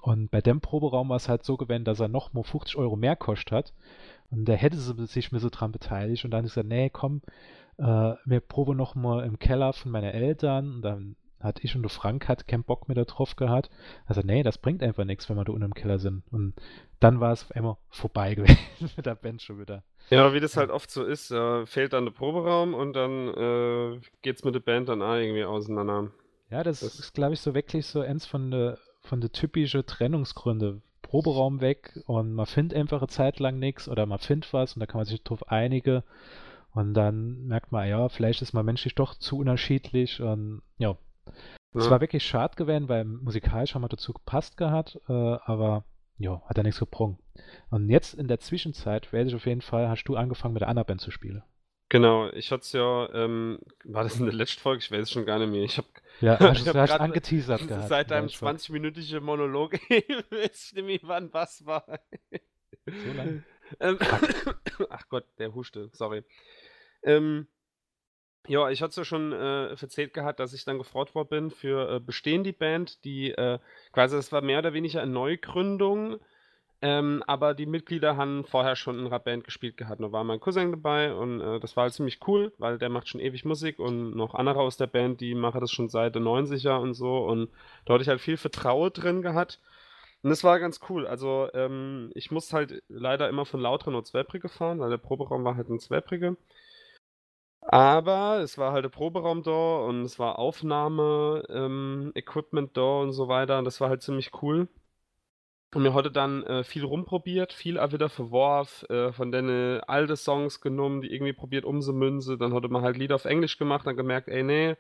Und 0.02 0.32
bei 0.32 0.42
dem 0.42 0.60
Proberaum 0.60 1.10
war 1.10 1.18
es 1.18 1.30
halt 1.30 1.44
so 1.44 1.56
gewesen, 1.56 1.86
dass 1.86 2.00
er 2.00 2.08
noch 2.08 2.34
mal 2.34 2.44
50 2.44 2.78
Euro 2.78 2.96
mehr 2.96 3.16
kostet 3.16 3.52
hat. 3.52 3.74
Und 4.32 4.46
da 4.46 4.54
hätte 4.54 4.78
sie 4.78 5.06
sich 5.06 5.32
mir 5.32 5.40
so 5.40 5.50
dran 5.50 5.72
beteiligt. 5.72 6.26
Und 6.26 6.32
dann 6.32 6.46
ist 6.46 6.58
er, 6.58 6.64
nee, 6.64 6.92
komm, 6.92 7.22
äh, 7.78 8.14
wir 8.24 8.40
proben 8.40 8.78
noch 8.78 8.94
mal 8.94 9.26
im 9.26 9.40
Keller 9.40 9.74
von 9.74 9.92
meinen 9.92 10.12
Eltern. 10.12 10.76
Und 10.76 10.82
dann 10.84 11.16
hat 11.46 11.64
ich 11.64 11.76
und 11.76 11.84
der 11.84 11.90
Frank 11.90 12.28
hat 12.28 12.48
keinen 12.48 12.64
Bock 12.66 12.88
mehr 12.90 12.96
da 12.96 13.06
drauf 13.06 13.36
gehabt. 13.38 13.70
Also, 14.06 14.22
nee, 14.22 14.44
das 14.44 14.58
bringt 14.58 14.84
einfach 14.84 15.06
nichts, 15.06 15.30
wenn 15.30 15.38
wir 15.38 15.46
da 15.46 15.54
unten 15.54 15.64
im 15.66 15.74
Keller 15.74 16.00
sind. 16.00 16.24
Und 16.32 16.54
dann 17.00 17.20
war 17.22 17.32
es 17.32 17.50
immer 17.52 17.78
vorbei 17.90 18.36
gewesen 18.36 18.58
mit 18.98 19.06
der 19.06 19.16
Band 19.16 19.42
schon 19.42 19.60
wieder. 19.60 19.84
Ja, 20.10 20.34
wie 20.34 20.40
das 20.42 20.58
halt 20.58 20.70
oft 20.70 20.92
so 20.92 21.04
ist, 21.04 21.32
äh, 21.32 21.66
fehlt 21.66 21.94
dann 21.94 22.06
der 22.06 22.12
Proberaum 22.12 22.74
und 22.74 22.94
dann 22.94 23.28
äh, 23.30 24.02
geht's 24.22 24.44
mit 24.44 24.54
der 24.54 24.60
Band 24.60 24.90
dann 24.90 25.02
auch 25.02 25.16
irgendwie 25.16 25.46
auseinander. 25.46 26.12
Ja, 26.50 26.64
das, 26.64 26.82
Das- 26.82 27.00
ist, 27.00 27.14
glaube 27.14 27.34
ich, 27.34 27.40
so 27.40 27.56
wirklich 27.56 27.86
so 27.88 28.02
eins 28.02 28.26
von 28.26 28.52
der 28.52 28.78
von 29.02 29.22
der 29.22 29.32
typischen 29.32 29.86
Trennungsgründe. 29.86 30.82
Proberaum 31.04 31.62
weg 31.62 32.00
und 32.08 32.34
man 32.34 32.48
findet 32.48 32.76
einfach 32.78 33.00
eine 33.00 33.08
Zeit 33.08 33.40
lang 33.40 33.60
nichts 33.60 33.88
oder 33.88 34.08
man 34.08 34.18
findet 34.20 34.52
was 34.54 34.74
und 34.74 34.80
da 34.80 34.88
kann 34.88 34.98
man 34.98 35.06
sich 35.06 35.22
drauf 35.24 35.48
einigen 35.50 36.02
und 36.74 36.94
dann 36.96 37.46
merkt 37.48 37.72
man, 37.72 37.88
ja, 37.88 38.10
vielleicht 38.10 38.42
ist 38.42 38.54
man 38.54 38.66
menschlich 38.66 38.96
doch 38.96 39.14
zu 39.16 39.38
unterschiedlich 39.38 40.22
und 40.22 40.62
ja, 40.80 40.98
es 41.74 41.86
Ne? 41.86 41.90
war 41.92 42.02
wirklich 42.02 42.26
schade 42.26 42.56
gewesen, 42.56 42.88
weil 42.90 43.04
musikalisch 43.06 43.76
haben 43.76 43.82
wir 43.84 43.90
dazu 43.90 44.14
gepasst 44.14 44.58
gehabt, 44.58 45.00
äh, 45.10 45.14
aber 45.14 45.84
ja, 46.18 46.42
hat 46.46 46.58
ja 46.58 46.64
nichts 46.64 46.80
gebrungen. 46.80 47.18
Und 47.70 47.90
jetzt 47.90 48.14
in 48.14 48.28
der 48.30 48.40
Zwischenzeit 48.40 49.12
werde 49.12 49.30
ich 49.30 49.36
auf 49.36 49.46
jeden 49.46 49.62
Fall, 49.62 49.90
hast 49.90 50.06
du 50.06 50.16
angefangen 50.16 50.54
mit 50.54 50.62
der 50.62 50.70
anderen 50.70 50.88
Band 50.88 51.02
zu 51.02 51.12
spielen. 51.12 51.44
Genau, 51.90 52.30
ich 52.30 52.52
hatte 52.52 52.62
es 52.64 52.72
ja, 52.72 53.10
ähm, 53.14 53.60
war 53.84 54.04
das 54.04 54.18
in 54.20 54.26
der 54.26 54.34
letzten 54.34 54.60
Folge? 54.62 54.80
Ich 54.82 54.90
weiß 54.92 55.02
es 55.04 55.12
schon 55.12 55.26
gar 55.26 55.38
nicht 55.38 55.52
mehr. 55.52 55.64
Ich 55.64 55.78
habe 55.78 55.88
Ja, 56.22 56.34
Ich 56.54 56.64
du 56.64 56.74
hab 56.74 56.88
grad- 56.90 57.00
angeteasert 57.00 57.68
gehabt. 57.68 57.90
seit 57.90 58.10
deinem 58.10 58.26
weiß 58.26 58.34
schon. 58.34 58.48
20-minütigen 58.58 59.20
Monolog, 59.20 59.74
ich 59.90 60.08
weiß 60.32 60.74
nicht 60.76 60.86
mehr, 60.86 61.00
wann 61.04 61.32
was 61.34 61.66
war. 61.66 61.86
So 62.88 63.14
lang? 63.16 63.44
Ähm, 63.80 63.98
ach 64.90 65.10
Gott, 65.10 65.26
der 65.38 65.54
huschte, 65.54 65.90
sorry. 65.94 66.24
Ähm, 67.04 67.48
ja, 68.48 68.70
ich 68.70 68.82
hatte 68.82 68.92
es 68.92 68.96
ja 68.96 69.06
schon 69.06 69.32
äh, 69.32 69.68
erzählt 69.70 70.14
gehabt, 70.14 70.40
dass 70.40 70.54
ich 70.54 70.66
dann 70.66 70.78
gefragt 70.78 71.16
worden 71.16 71.30
bin 71.30 71.52
für 71.52 71.96
äh, 71.96 72.00
Bestehen 72.00 72.44
die 72.44 72.52
Band, 72.52 73.04
die 73.04 73.32
äh, 73.32 73.60
quasi, 73.92 74.16
das 74.16 74.32
war 74.32 74.42
mehr 74.42 74.60
oder 74.60 74.74
weniger 74.74 75.02
eine 75.02 75.12
Neugründung, 75.12 76.20
ähm, 76.82 77.24
aber 77.26 77.54
die 77.54 77.66
Mitglieder 77.66 78.18
haben 78.18 78.44
vorher 78.46 78.76
schon 78.76 79.00
in 79.00 79.08
einer 79.08 79.20
Band 79.20 79.44
gespielt 79.44 79.78
gehabt. 79.78 80.02
Da 80.02 80.12
war 80.12 80.24
mein 80.24 80.40
Cousin 80.40 80.72
dabei 80.72 81.14
und 81.14 81.42
äh, 81.42 81.60
das 81.60 81.76
war 81.76 81.84
halt 81.84 81.94
ziemlich 81.94 82.20
cool, 82.28 82.54
weil 82.58 82.78
der 82.78 82.90
macht 82.90 83.08
schon 83.08 83.22
ewig 83.22 83.46
Musik 83.46 83.80
und 83.80 84.16
noch 84.16 84.36
andere 84.36 84.60
aus 84.60 84.78
der 84.78 84.88
Band, 84.88 85.22
die 85.22 85.36
machen 85.36 85.62
das 85.62 85.72
schon 85.72 85.90
seit 85.90 86.16
den 86.16 86.24
90er 86.24 86.78
und 86.80 86.94
so 86.94 87.26
und 87.26 87.50
da 87.86 87.94
hatte 87.94 88.04
ich 88.04 88.10
halt 88.10 88.22
viel 88.22 88.38
Vertrauen 88.38 88.92
drin 88.94 89.22
gehabt. 89.22 89.60
Und 90.24 90.32
das 90.32 90.44
war 90.44 90.60
ganz 90.60 90.80
cool. 90.90 91.06
Also, 91.08 91.50
ähm, 91.54 92.12
ich 92.16 92.32
musste 92.32 92.56
halt 92.58 92.84
leider 92.88 93.30
immer 93.30 93.46
von 93.46 93.62
Lautra 93.62 93.92
nur 93.92 94.04
Zweibrige 94.04 94.50
fahren, 94.50 94.80
weil 94.80 94.90
der 94.90 94.98
Proberaum 94.98 95.44
war 95.44 95.56
halt 95.56 95.70
in 95.70 95.80
Zweibrige. 95.80 96.36
Aber 97.68 98.40
es 98.42 98.58
war 98.58 98.72
halt 98.74 98.86
der 98.86 98.90
Proberaum 98.90 99.44
da 99.44 99.78
und 99.80 100.04
es 100.04 100.20
war 100.20 100.40
Aufnahme, 100.40 101.44
ähm, 101.50 102.14
da 102.74 102.82
und 103.02 103.12
so 103.12 103.28
weiter. 103.28 103.58
Und 103.60 103.66
das 103.66 103.82
war 103.82 103.90
halt 103.90 104.04
ziemlich 104.04 104.32
cool. 104.42 104.68
Und 105.74 105.82
mir 105.84 105.94
heute 105.94 106.10
dann 106.12 106.44
äh, 106.44 106.64
viel 106.64 106.86
rumprobiert, 106.86 107.52
viel 107.52 107.80
auch 107.80 107.92
wieder 107.92 108.08
verworfen, 108.08 108.90
äh, 108.90 109.12
von 109.12 109.32
den 109.32 109.82
alte 109.82 110.16
Songs 110.16 110.62
genommen, 110.62 111.02
die 111.02 111.14
irgendwie 111.14 111.34
probiert 111.34 111.66
umzumünzen. 111.66 112.40
Dann 112.40 112.54
hatte 112.54 112.70
man 112.70 112.84
halt 112.84 112.98
Lieder 112.98 113.16
auf 113.16 113.26
Englisch 113.26 113.58
gemacht, 113.58 113.86
dann 113.86 113.98
gemerkt, 113.98 114.30
ey, 114.30 114.44
nee, 114.44 114.78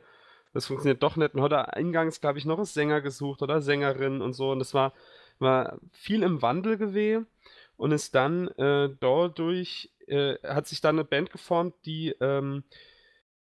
das 0.54 0.67
funktioniert 0.67 1.04
doch 1.04 1.17
nicht. 1.17 1.34
Und 1.34 1.41
heute 1.41 1.74
eingangs, 1.74 2.21
glaube 2.21 2.39
ich, 2.39 2.45
noch 2.45 2.58
einen 2.58 2.65
Sänger 2.65 3.02
gesucht 3.02 3.41
oder 3.41 3.62
Sängerin 3.62 4.21
und 4.21 4.34
so. 4.34 4.52
Und 4.52 4.60
das 4.60 4.74
war, 4.74 4.93
war 5.39 5.80
viel 5.91 6.24
im 6.24 6.41
Wandel 6.41 6.78
gewesen 6.78 7.28
und 7.78 7.91
ist 7.91 8.15
dann 8.15 8.48
äh, 8.58 8.89
dadurch, 9.00 9.91
äh, 10.08 10.38
hat 10.44 10.68
sich 10.68 10.82
dann 10.82 10.96
eine 10.96 11.06
Band 11.06 11.32
geformt, 11.32 11.76
die 11.86 12.15
ähm, 12.22 12.63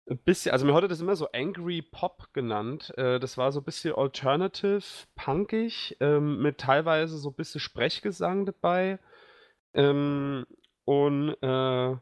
ein 0.09 0.19
bisschen, 0.19 0.53
also 0.53 0.65
mir 0.67 0.73
heute 0.73 0.89
das 0.89 1.01
immer 1.01 1.17
so 1.17 1.31
Angry 1.33 1.83
Pop 1.83 2.33
genannt. 2.33 2.93
Äh, 2.97 3.19
das 3.21 3.37
war 3.37 3.53
so 3.53 3.61
ein 3.61 3.65
bisschen 3.65 3.95
alternative, 3.95 4.83
punkig, 5.15 5.97
ähm, 6.01 6.41
mit 6.41 6.59
teilweise 6.59 7.19
so 7.19 7.31
ein 7.31 7.35
bisschen 7.35 7.61
Sprechgesang 7.61 8.47
dabei. 8.47 8.99
Ähm, 9.75 10.47
und 10.85 11.37
äh, 11.43 11.97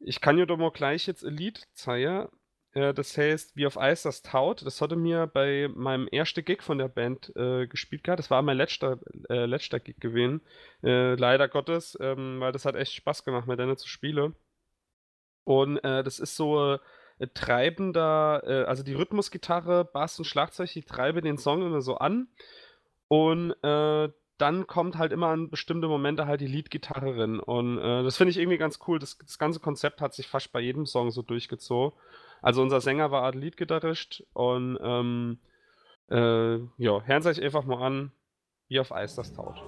ich 0.00 0.20
kann 0.20 0.36
dir 0.36 0.46
doch 0.46 0.56
mal 0.56 0.72
gleich 0.72 1.06
jetzt 1.06 1.22
Lied 1.22 1.66
zeigen. 1.74 2.28
Äh, 2.74 2.92
das 2.92 3.16
heißt, 3.16 3.56
wie 3.56 3.66
auf 3.66 3.78
Eis 3.78 4.02
das 4.02 4.22
Taut. 4.22 4.64
Das 4.66 4.80
hatte 4.80 4.96
mir 4.96 5.26
bei 5.26 5.68
meinem 5.74 6.08
ersten 6.08 6.44
Gig 6.44 6.62
von 6.62 6.78
der 6.78 6.88
Band 6.88 7.34
äh, 7.36 7.66
gespielt 7.66 8.04
gehabt. 8.04 8.18
Das 8.18 8.30
war 8.30 8.42
mein 8.42 8.56
letzter, 8.56 8.98
äh, 9.30 9.46
letzter 9.46 9.80
Gig 9.80 9.96
gewesen. 10.00 10.42
Äh, 10.82 11.14
leider 11.14 11.48
Gottes, 11.48 11.96
ähm, 12.00 12.40
weil 12.40 12.52
das 12.52 12.64
hat 12.64 12.74
echt 12.74 12.92
Spaß 12.92 13.24
gemacht, 13.24 13.46
mit 13.46 13.58
denen 13.58 13.76
zu 13.76 13.88
spielen. 13.88 14.34
Und 15.44 15.78
äh, 15.78 16.02
das 16.02 16.18
ist 16.18 16.36
so 16.36 16.74
äh, 16.74 17.26
treibender, 17.32 18.66
also 18.66 18.82
die 18.82 18.94
Rhythmusgitarre, 18.94 19.84
Bass 19.84 20.18
und 20.18 20.24
Schlagzeug, 20.24 20.72
die 20.72 20.82
treiben 20.82 21.22
den 21.22 21.38
Song 21.38 21.62
immer 21.64 21.80
so 21.80 21.96
an. 21.96 22.26
Und 23.06 23.54
dann 23.62 24.66
kommt 24.66 24.98
halt 24.98 25.12
immer 25.12 25.28
an 25.28 25.48
bestimmte 25.48 25.86
Momente 25.86 26.26
halt 26.26 26.40
die 26.40 26.48
Leadgitarre 26.48 27.16
rein. 27.16 27.38
Und 27.38 27.76
das 27.76 28.16
finde 28.16 28.32
ich 28.32 28.38
irgendwie 28.38 28.58
ganz 28.58 28.80
cool. 28.88 28.98
Das, 28.98 29.16
das 29.16 29.38
ganze 29.38 29.60
Konzept 29.60 30.00
hat 30.00 30.12
sich 30.12 30.26
fast 30.26 30.50
bei 30.50 30.58
jedem 30.58 30.86
Song 30.86 31.12
so 31.12 31.22
durchgezogen. 31.22 31.96
Also 32.44 32.60
unser 32.60 32.82
Sänger 32.82 33.10
war 33.10 33.22
Art 33.22 33.36
Leadgitarrist 33.36 34.22
und 34.34 34.78
ähm, 34.82 35.38
äh, 36.10 36.56
ja, 36.76 37.02
hören 37.02 37.22
Sie 37.22 37.30
euch 37.30 37.42
einfach 37.42 37.64
mal 37.64 37.82
an, 37.82 38.12
wie 38.68 38.80
auf 38.80 38.92
Eis 38.92 39.14
das 39.14 39.32
taut. 39.32 39.62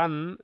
dann 0.00 0.38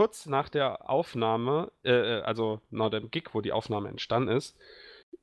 kurz 0.00 0.24
nach 0.24 0.48
der 0.48 0.88
Aufnahme, 0.88 1.72
äh, 1.84 1.90
äh, 1.90 2.22
also 2.22 2.62
nach 2.70 2.88
dem 2.88 3.10
Gig, 3.10 3.34
wo 3.34 3.42
die 3.42 3.52
Aufnahme 3.52 3.90
entstanden 3.90 4.34
ist, 4.34 4.56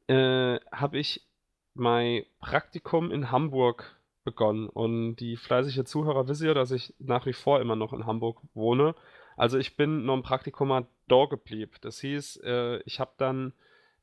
äh, 0.05 0.59
habe 0.71 0.99
ich 0.99 1.25
mein 1.73 2.25
Praktikum 2.39 3.09
in 3.09 3.31
Hamburg 3.31 3.99
begonnen. 4.23 4.69
Und 4.69 5.15
die 5.15 5.35
fleißige 5.35 5.83
Zuhörer 5.83 6.27
wissen 6.27 6.45
ja, 6.45 6.53
dass 6.53 6.69
ich 6.69 6.93
nach 6.99 7.25
wie 7.25 7.33
vor 7.33 7.59
immer 7.59 7.75
noch 7.75 7.91
in 7.91 8.05
Hamburg 8.05 8.39
wohne. 8.53 8.93
Also 9.35 9.57
ich 9.57 9.77
bin 9.77 10.05
noch 10.05 10.13
ein 10.13 10.21
Praktikum 10.21 10.85
da 11.07 11.25
geblieben. 11.25 11.71
Das 11.81 11.99
hieß, 12.01 12.41
äh, 12.43 12.77
ich 12.85 12.99
habe 12.99 13.13
dann, 13.17 13.53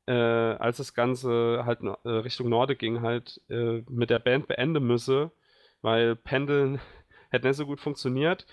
äh, 0.07 0.11
als 0.11 0.75
das 0.75 0.93
Ganze 0.93 1.63
halt 1.65 1.79
äh, 2.03 2.09
Richtung 2.09 2.49
Norde 2.49 2.75
ging, 2.75 3.01
halt 3.01 3.39
äh, 3.47 3.81
mit 3.89 4.09
der 4.09 4.19
Band 4.19 4.49
beenden 4.49 4.85
müssen, 4.85 5.31
weil 5.81 6.17
Pendeln 6.17 6.81
hätte 7.29 7.47
nicht 7.47 7.55
so 7.55 7.65
gut 7.65 7.79
funktioniert. 7.79 8.45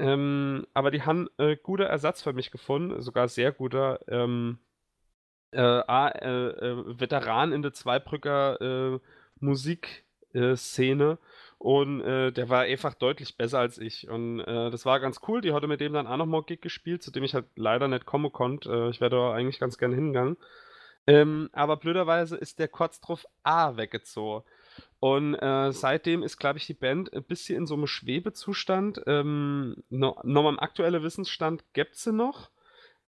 Ähm, 0.00 0.66
aber 0.74 0.90
die 0.90 1.02
haben 1.02 1.28
äh, 1.38 1.56
guter 1.56 1.84
Ersatz 1.84 2.22
für 2.22 2.32
mich 2.32 2.50
gefunden, 2.50 3.02
sogar 3.02 3.28
sehr 3.28 3.52
guter. 3.52 4.00
Ähm, 4.08 4.58
äh, 5.52 5.60
äh, 5.60 6.48
äh, 6.48 7.00
Veteran 7.00 7.52
in 7.52 7.62
der 7.62 7.72
Zweibrücker 7.72 8.60
äh, 8.60 9.00
Musikszene 9.40 11.18
und 11.58 12.00
äh, 12.02 12.32
der 12.32 12.48
war 12.48 12.62
einfach 12.62 12.94
deutlich 12.94 13.36
besser 13.36 13.58
als 13.58 13.78
ich 13.78 14.08
und 14.08 14.40
äh, 14.40 14.70
das 14.70 14.86
war 14.86 15.00
ganz 15.00 15.20
cool. 15.28 15.40
Die 15.40 15.52
hatte 15.52 15.66
mit 15.66 15.80
dem 15.80 15.92
dann 15.92 16.06
auch 16.06 16.16
nochmal 16.16 16.44
Gig 16.44 16.60
gespielt, 16.62 17.02
zu 17.02 17.10
dem 17.10 17.24
ich 17.24 17.34
halt 17.34 17.46
leider 17.56 17.88
nicht 17.88 18.06
kommen 18.06 18.32
konnte. 18.32 18.88
ich 18.90 19.00
wäre 19.00 19.10
da 19.10 19.32
eigentlich 19.32 19.58
ganz 19.58 19.76
gerne 19.76 19.96
hingegangen. 19.96 20.36
Ähm, 21.06 21.50
aber 21.52 21.76
blöderweise 21.76 22.36
ist 22.36 22.58
der 22.58 22.68
kurz 22.68 23.00
drauf 23.00 23.26
A 23.42 23.76
weggezogen. 23.76 24.44
Und 25.00 25.34
äh, 25.34 25.72
seitdem 25.72 26.22
ist, 26.22 26.36
glaube 26.36 26.58
ich, 26.58 26.66
die 26.66 26.74
Band 26.74 27.12
ein 27.14 27.24
bisschen 27.24 27.56
in 27.56 27.66
so 27.66 27.74
einem 27.74 27.86
Schwebezustand. 27.86 29.02
Ähm, 29.06 29.82
no, 29.88 30.20
nochmal 30.22 30.52
im 30.52 30.60
aktuellen 30.60 31.02
Wissensstand 31.02 31.64
gibt 31.72 31.96
sie 31.96 32.12
noch. 32.12 32.50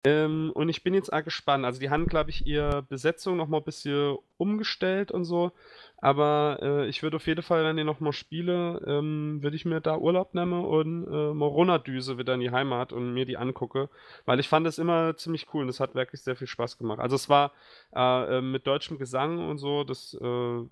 Ähm, 0.06 0.52
und 0.54 0.68
ich 0.68 0.82
bin 0.84 0.94
jetzt 0.94 1.12
auch 1.12 1.24
gespannt. 1.24 1.64
Also 1.64 1.80
die 1.80 1.90
haben, 1.90 2.06
glaube 2.06 2.30
ich, 2.30 2.46
ihre 2.46 2.82
Besetzung 2.82 3.36
nochmal 3.36 3.60
ein 3.60 3.64
bisschen 3.64 4.18
umgestellt 4.36 5.10
und 5.12 5.24
so. 5.24 5.52
Aber 5.98 6.58
äh, 6.62 6.88
ich 6.88 7.02
würde 7.02 7.16
auf 7.16 7.26
jeden 7.26 7.42
Fall, 7.42 7.64
wenn 7.64 7.76
die 7.76 7.84
nochmal 7.84 8.12
spiele, 8.12 8.80
ähm, 8.86 9.42
würde 9.42 9.56
ich 9.56 9.64
mir 9.64 9.80
da 9.80 9.96
Urlaub 9.96 10.34
nehmen 10.34 10.64
und 10.64 11.06
äh, 11.06 11.34
mal 11.34 11.46
runterdüse 11.46 12.18
wieder 12.18 12.34
in 12.34 12.40
die 12.40 12.50
Heimat 12.52 12.92
und 12.92 13.14
mir 13.14 13.26
die 13.26 13.36
angucke. 13.36 13.88
Weil 14.26 14.40
ich 14.40 14.48
fand 14.48 14.66
das 14.66 14.78
immer 14.78 15.16
ziemlich 15.16 15.46
cool 15.54 15.62
und 15.62 15.68
das 15.68 15.80
hat 15.80 15.94
wirklich 15.94 16.22
sehr 16.22 16.36
viel 16.36 16.46
Spaß 16.46 16.78
gemacht. 16.78 17.00
Also 17.00 17.16
es 17.16 17.28
war 17.28 17.52
äh, 17.94 18.38
äh 18.38 18.40
mit 18.42 18.66
deutschem 18.66 18.98
Gesang 18.98 19.48
und 19.48 19.58
so, 19.58 19.82
das 19.84 20.14
äh, 20.14 20.64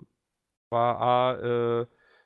war 0.69 0.99
A, 1.01 1.81
äh, 1.81 1.85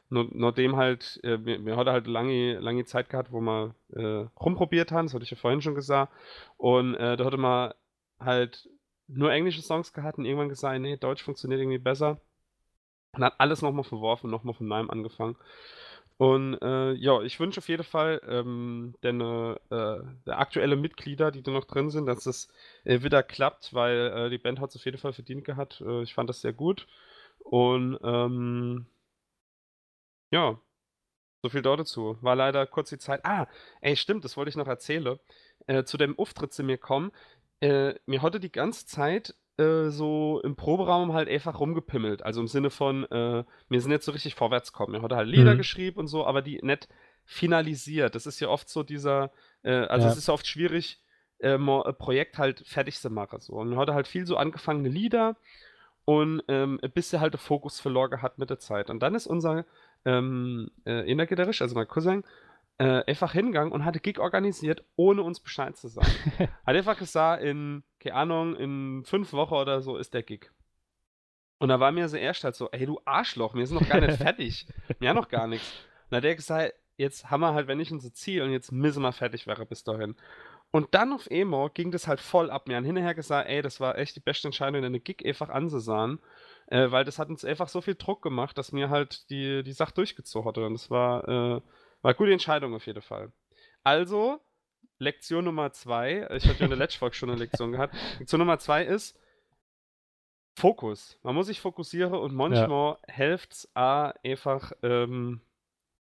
nur, 0.09 0.27
nur 0.31 0.51
dem 0.53 0.75
halt, 0.75 1.19
äh, 1.23 1.43
wir, 1.45 1.63
wir 1.65 1.77
hatten 1.77 1.89
halt 1.91 2.07
lange, 2.07 2.59
lange 2.59 2.85
Zeit 2.85 3.09
gehabt, 3.09 3.31
wo 3.31 3.41
wir 3.41 3.75
äh, 3.93 4.27
rumprobiert 4.39 4.91
haben, 4.91 5.05
das 5.07 5.13
hatte 5.13 5.23
ich 5.23 5.31
ja 5.31 5.37
vorhin 5.37 5.61
schon 5.61 5.75
gesagt. 5.75 6.11
Und 6.57 6.95
äh, 6.95 7.15
da 7.17 7.25
hatte 7.25 7.37
man 7.37 7.73
halt 8.19 8.69
nur 9.07 9.31
englische 9.31 9.61
Songs 9.61 9.93
gehabt 9.93 10.17
und 10.17 10.25
irgendwann 10.25 10.49
gesagt, 10.49 10.79
nee, 10.81 10.97
Deutsch 10.97 11.23
funktioniert 11.23 11.61
irgendwie 11.61 11.77
besser. 11.79 12.19
Und 13.13 13.23
hat 13.23 13.35
alles 13.39 13.61
nochmal 13.61 13.83
verworfen, 13.83 14.29
nochmal 14.29 14.53
von 14.53 14.67
neuem 14.67 14.89
angefangen. 14.89 15.35
Und 16.17 16.61
äh, 16.61 16.93
ja, 16.93 17.21
ich 17.21 17.39
wünsche 17.39 17.59
auf 17.59 17.69
jeden 17.69 17.83
Fall, 17.83 18.21
ähm, 18.27 18.93
denn 19.03 19.21
äh, 19.21 19.55
der 19.71 20.39
aktuelle 20.39 20.75
Mitglieder, 20.75 21.31
die 21.31 21.41
da 21.41 21.51
noch 21.51 21.65
drin 21.65 21.89
sind, 21.89 22.07
dass 22.07 22.25
das 22.25 22.49
äh, 22.83 23.01
wieder 23.03 23.23
klappt, 23.23 23.73
weil 23.73 24.11
äh, 24.15 24.29
die 24.29 24.37
Band 24.37 24.59
hat 24.59 24.71
es 24.71 24.75
auf 24.75 24.85
jeden 24.85 24.97
Fall 24.97 25.13
verdient 25.13 25.45
gehabt. 25.45 25.81
Äh, 25.81 26.03
ich 26.03 26.13
fand 26.13 26.29
das 26.29 26.41
sehr 26.41 26.53
gut. 26.53 26.87
Und 27.49 27.97
ähm, 28.03 28.85
ja, 30.29 30.59
so 31.41 31.49
viel 31.49 31.63
dort 31.63 31.79
dazu. 31.79 32.17
War 32.21 32.35
leider 32.35 32.67
kurz 32.67 32.89
die 32.89 32.99
Zeit. 32.99 33.25
Ah, 33.25 33.47
ey, 33.81 33.95
stimmt, 33.95 34.23
das 34.23 34.37
wollte 34.37 34.49
ich 34.49 34.55
noch 34.55 34.67
erzählen. 34.67 35.17
Äh, 35.65 35.83
zu 35.83 35.97
dem 35.97 36.17
Auftritt 36.19 36.53
zu 36.53 36.63
mir 36.63 36.77
kommen. 36.77 37.11
Äh, 37.59 37.95
mir 38.05 38.21
hatte 38.21 38.39
die 38.39 38.51
ganze 38.51 38.85
Zeit 38.85 39.35
äh, 39.57 39.89
so 39.89 40.41
im 40.43 40.55
Proberaum 40.55 41.13
halt 41.13 41.27
einfach 41.27 41.59
rumgepimmelt. 41.59 42.23
Also 42.23 42.39
im 42.39 42.47
Sinne 42.47 42.69
von, 42.69 43.05
äh, 43.05 43.43
mir 43.67 43.81
sind 43.81 43.91
jetzt 43.91 44.05
so 44.05 44.11
richtig 44.11 44.35
vorwärts 44.35 44.71
kommen. 44.71 44.91
Mir 44.91 45.01
hatte 45.01 45.15
halt 45.15 45.27
Lieder 45.27 45.55
mhm. 45.55 45.57
geschrieben 45.57 45.99
und 45.99 46.07
so, 46.07 46.27
aber 46.27 46.43
die 46.43 46.59
nicht 46.61 46.87
finalisiert. 47.25 48.13
Das 48.13 48.27
ist 48.27 48.39
ja 48.39 48.49
oft 48.49 48.69
so 48.69 48.83
dieser, 48.83 49.31
äh, 49.63 49.71
also 49.71 50.05
ja. 50.05 50.11
es 50.11 50.19
ist 50.19 50.27
ja 50.27 50.35
oft 50.35 50.45
schwierig, 50.45 51.01
äh, 51.39 51.55
ein 51.57 51.95
Projekt 51.97 52.37
halt 52.37 52.67
fertig 52.67 52.99
zu 52.99 53.09
machen. 53.09 53.39
So. 53.39 53.53
Und 53.53 53.69
mir 53.69 53.77
hatte 53.77 53.95
halt 53.95 54.07
viel 54.07 54.27
so 54.27 54.37
angefangene 54.37 54.89
Lieder 54.89 55.35
und 56.09 56.41
ähm, 56.47 56.79
bis 56.95 57.13
er 57.13 57.19
halt 57.19 57.35
den 57.35 57.39
Fokus 57.39 57.79
verloren 57.79 58.23
hat 58.23 58.39
mit 58.39 58.49
der 58.49 58.57
Zeit. 58.57 58.89
Und 58.89 58.99
dann 58.99 59.13
ist 59.13 59.27
unser 59.27 59.63
ähm, 60.05 60.71
äh, 60.83 61.07
Innergitarrist, 61.07 61.61
also 61.61 61.75
mein 61.75 61.87
Cousin, 61.87 62.23
äh, 62.79 63.03
einfach 63.05 63.33
hingegangen 63.33 63.71
und 63.71 63.85
hatte 63.85 63.99
Gig 63.99 64.17
organisiert, 64.17 64.83
ohne 64.95 65.21
uns 65.21 65.39
Bescheid 65.39 65.77
zu 65.77 65.87
sagen. 65.87 66.09
hat 66.65 66.75
einfach 66.75 66.97
gesagt, 66.97 67.43
in, 67.43 67.83
keine 67.99 68.15
Ahnung, 68.15 68.55
in 68.55 69.03
fünf 69.05 69.33
Wochen 69.33 69.53
oder 69.53 69.81
so 69.81 69.97
ist 69.97 70.15
der 70.15 70.23
Gig. 70.23 70.49
Und 71.59 71.69
da 71.69 71.79
war 71.79 71.91
mir 71.91 72.09
so 72.09 72.17
erst 72.17 72.43
halt 72.43 72.55
so, 72.55 72.71
ey, 72.71 72.87
du 72.87 72.99
Arschloch, 73.05 73.53
wir 73.53 73.67
sind 73.67 73.79
noch 73.79 73.87
gar 73.87 74.01
nicht 74.01 74.17
fertig. 74.17 74.65
Wir 74.97 75.09
haben 75.09 75.17
noch 75.17 75.29
gar 75.29 75.45
nichts. 75.45 75.69
Und 76.05 76.11
da 76.13 76.17
hat 76.17 76.23
er 76.23 76.35
gesagt, 76.35 76.73
jetzt 76.97 77.29
haben 77.29 77.41
wir 77.41 77.53
halt, 77.53 77.67
wenn 77.67 77.77
nicht 77.77 77.91
unser 77.91 78.11
Ziel 78.15 78.41
und 78.41 78.49
jetzt 78.49 78.71
müssen 78.71 79.03
wir 79.03 79.11
fertig 79.11 79.45
wäre 79.45 79.63
bis 79.67 79.83
dahin. 79.83 80.15
Und 80.71 80.93
dann 80.93 81.13
auf 81.13 81.27
Emo 81.31 81.69
ging 81.73 81.89
das 81.91 82.07
halt 82.07 82.19
voll 82.19 82.51
ab. 82.51 82.67
Mir 82.67 82.77
haben 82.77 82.85
hinterher 82.85 83.15
gesagt, 83.15 83.49
ey, 83.49 83.61
das 83.61 83.79
war 83.79 83.97
echt 83.97 84.15
die 84.15 84.19
beste 84.19 84.47
Entscheidung, 84.47 84.83
eine 84.83 84.99
Gig 84.99 85.25
einfach 85.25 85.49
anzusahen. 85.49 86.19
Äh, 86.67 86.91
weil 86.91 87.03
das 87.05 87.17
hat 87.17 87.29
uns 87.29 87.43
einfach 87.43 87.69
so 87.69 87.81
viel 87.81 87.95
Druck 87.95 88.21
gemacht, 88.21 88.57
dass 88.57 88.71
mir 88.71 88.89
halt 88.91 89.29
die, 89.31 89.63
die 89.63 89.73
Sache 89.73 89.93
durchgezogen 89.95 90.47
hatte. 90.47 90.65
Und 90.65 90.73
das 90.73 90.91
war, 90.91 91.27
äh, 91.27 91.53
war 91.55 91.61
eine 92.03 92.15
gute 92.15 92.31
Entscheidung 92.31 92.75
auf 92.75 92.85
jeden 92.85 93.01
Fall. 93.01 93.31
Also, 93.83 94.39
Lektion 94.99 95.45
Nummer 95.45 95.71
zwei. 95.71 96.27
Ich 96.35 96.45
hatte 96.45 96.59
ja 96.59 96.65
in 96.65 96.69
der 96.69 96.77
letzten 96.77 96.99
Folge 96.99 97.15
schon 97.15 97.29
eine 97.29 97.39
Lektion 97.39 97.71
gehabt. 97.71 97.95
Lektion 98.19 98.39
Nummer 98.39 98.59
zwei 98.59 98.83
ist 98.83 99.17
Fokus. 100.55 101.17
Man 101.23 101.33
muss 101.33 101.47
sich 101.47 101.61
fokussieren 101.61 102.13
und 102.13 102.35
manchmal 102.35 102.97
ja. 103.07 103.13
hilft 103.13 103.53
es 103.53 103.69
einfach 103.73 104.73
ähm, 104.83 105.41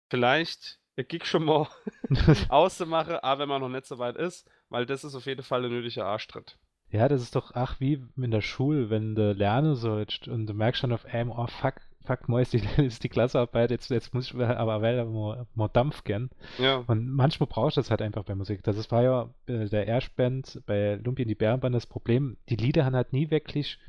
vielleicht 0.09 0.80
Gig 0.95 1.25
schon 1.25 1.45
mal 1.45 1.67
auszumachen, 2.49 3.15
aber 3.15 3.41
wenn 3.41 3.49
man 3.49 3.61
noch 3.61 3.69
nicht 3.69 3.85
so 3.85 3.97
weit 3.97 4.17
ist, 4.17 4.49
weil 4.69 4.85
das 4.85 5.03
ist 5.03 5.15
auf 5.15 5.25
jeden 5.25 5.43
Fall 5.43 5.63
ein 5.65 5.71
nötiger 5.71 6.05
Arschtritt. 6.05 6.57
Ja, 6.91 7.07
das 7.07 7.21
ist 7.21 7.35
doch, 7.35 7.51
ach, 7.53 7.79
wie 7.79 8.03
in 8.17 8.31
der 8.31 8.41
Schule, 8.41 8.89
wenn 8.89 9.15
du 9.15 9.31
lernen 9.31 9.75
sollst 9.75 10.27
und 10.27 10.45
du 10.47 10.53
merkst 10.53 10.81
schon 10.81 10.91
auf 10.91 11.05
einmal, 11.05 11.39
oh 11.39 11.47
fuck, 11.47 11.75
fuck, 12.05 12.27
mal 12.27 12.41
ist 12.41 12.53
die, 12.53 12.61
ist 12.83 13.03
die 13.03 13.09
Klassearbeit, 13.09 13.71
jetzt, 13.71 13.89
jetzt 13.89 14.13
muss 14.13 14.27
ich 14.27 14.35
aber 14.35 14.81
weiter 14.81 15.05
mal, 15.05 15.47
mal 15.55 15.69
Dampf 15.69 16.03
gern. 16.03 16.29
Ja. 16.57 16.83
Und 16.87 17.09
manchmal 17.09 17.47
brauchst 17.47 17.77
du 17.77 17.81
das 17.81 17.89
halt 17.89 18.01
einfach 18.01 18.23
bei 18.23 18.35
Musik. 18.35 18.61
Das 18.63 18.77
ist, 18.77 18.91
war 18.91 19.03
ja 19.03 19.29
äh, 19.47 19.69
der 19.69 19.87
Erstband 19.87 20.61
bei 20.65 20.95
Lumpy 20.95 21.21
in 21.21 21.29
die 21.29 21.35
Bärenband 21.35 21.73
das 21.73 21.87
Problem, 21.87 22.37
die 22.49 22.57
Lieder 22.57 22.83
haben 22.83 22.95
halt 22.95 23.13
nie 23.13 23.31
wirklich 23.31 23.79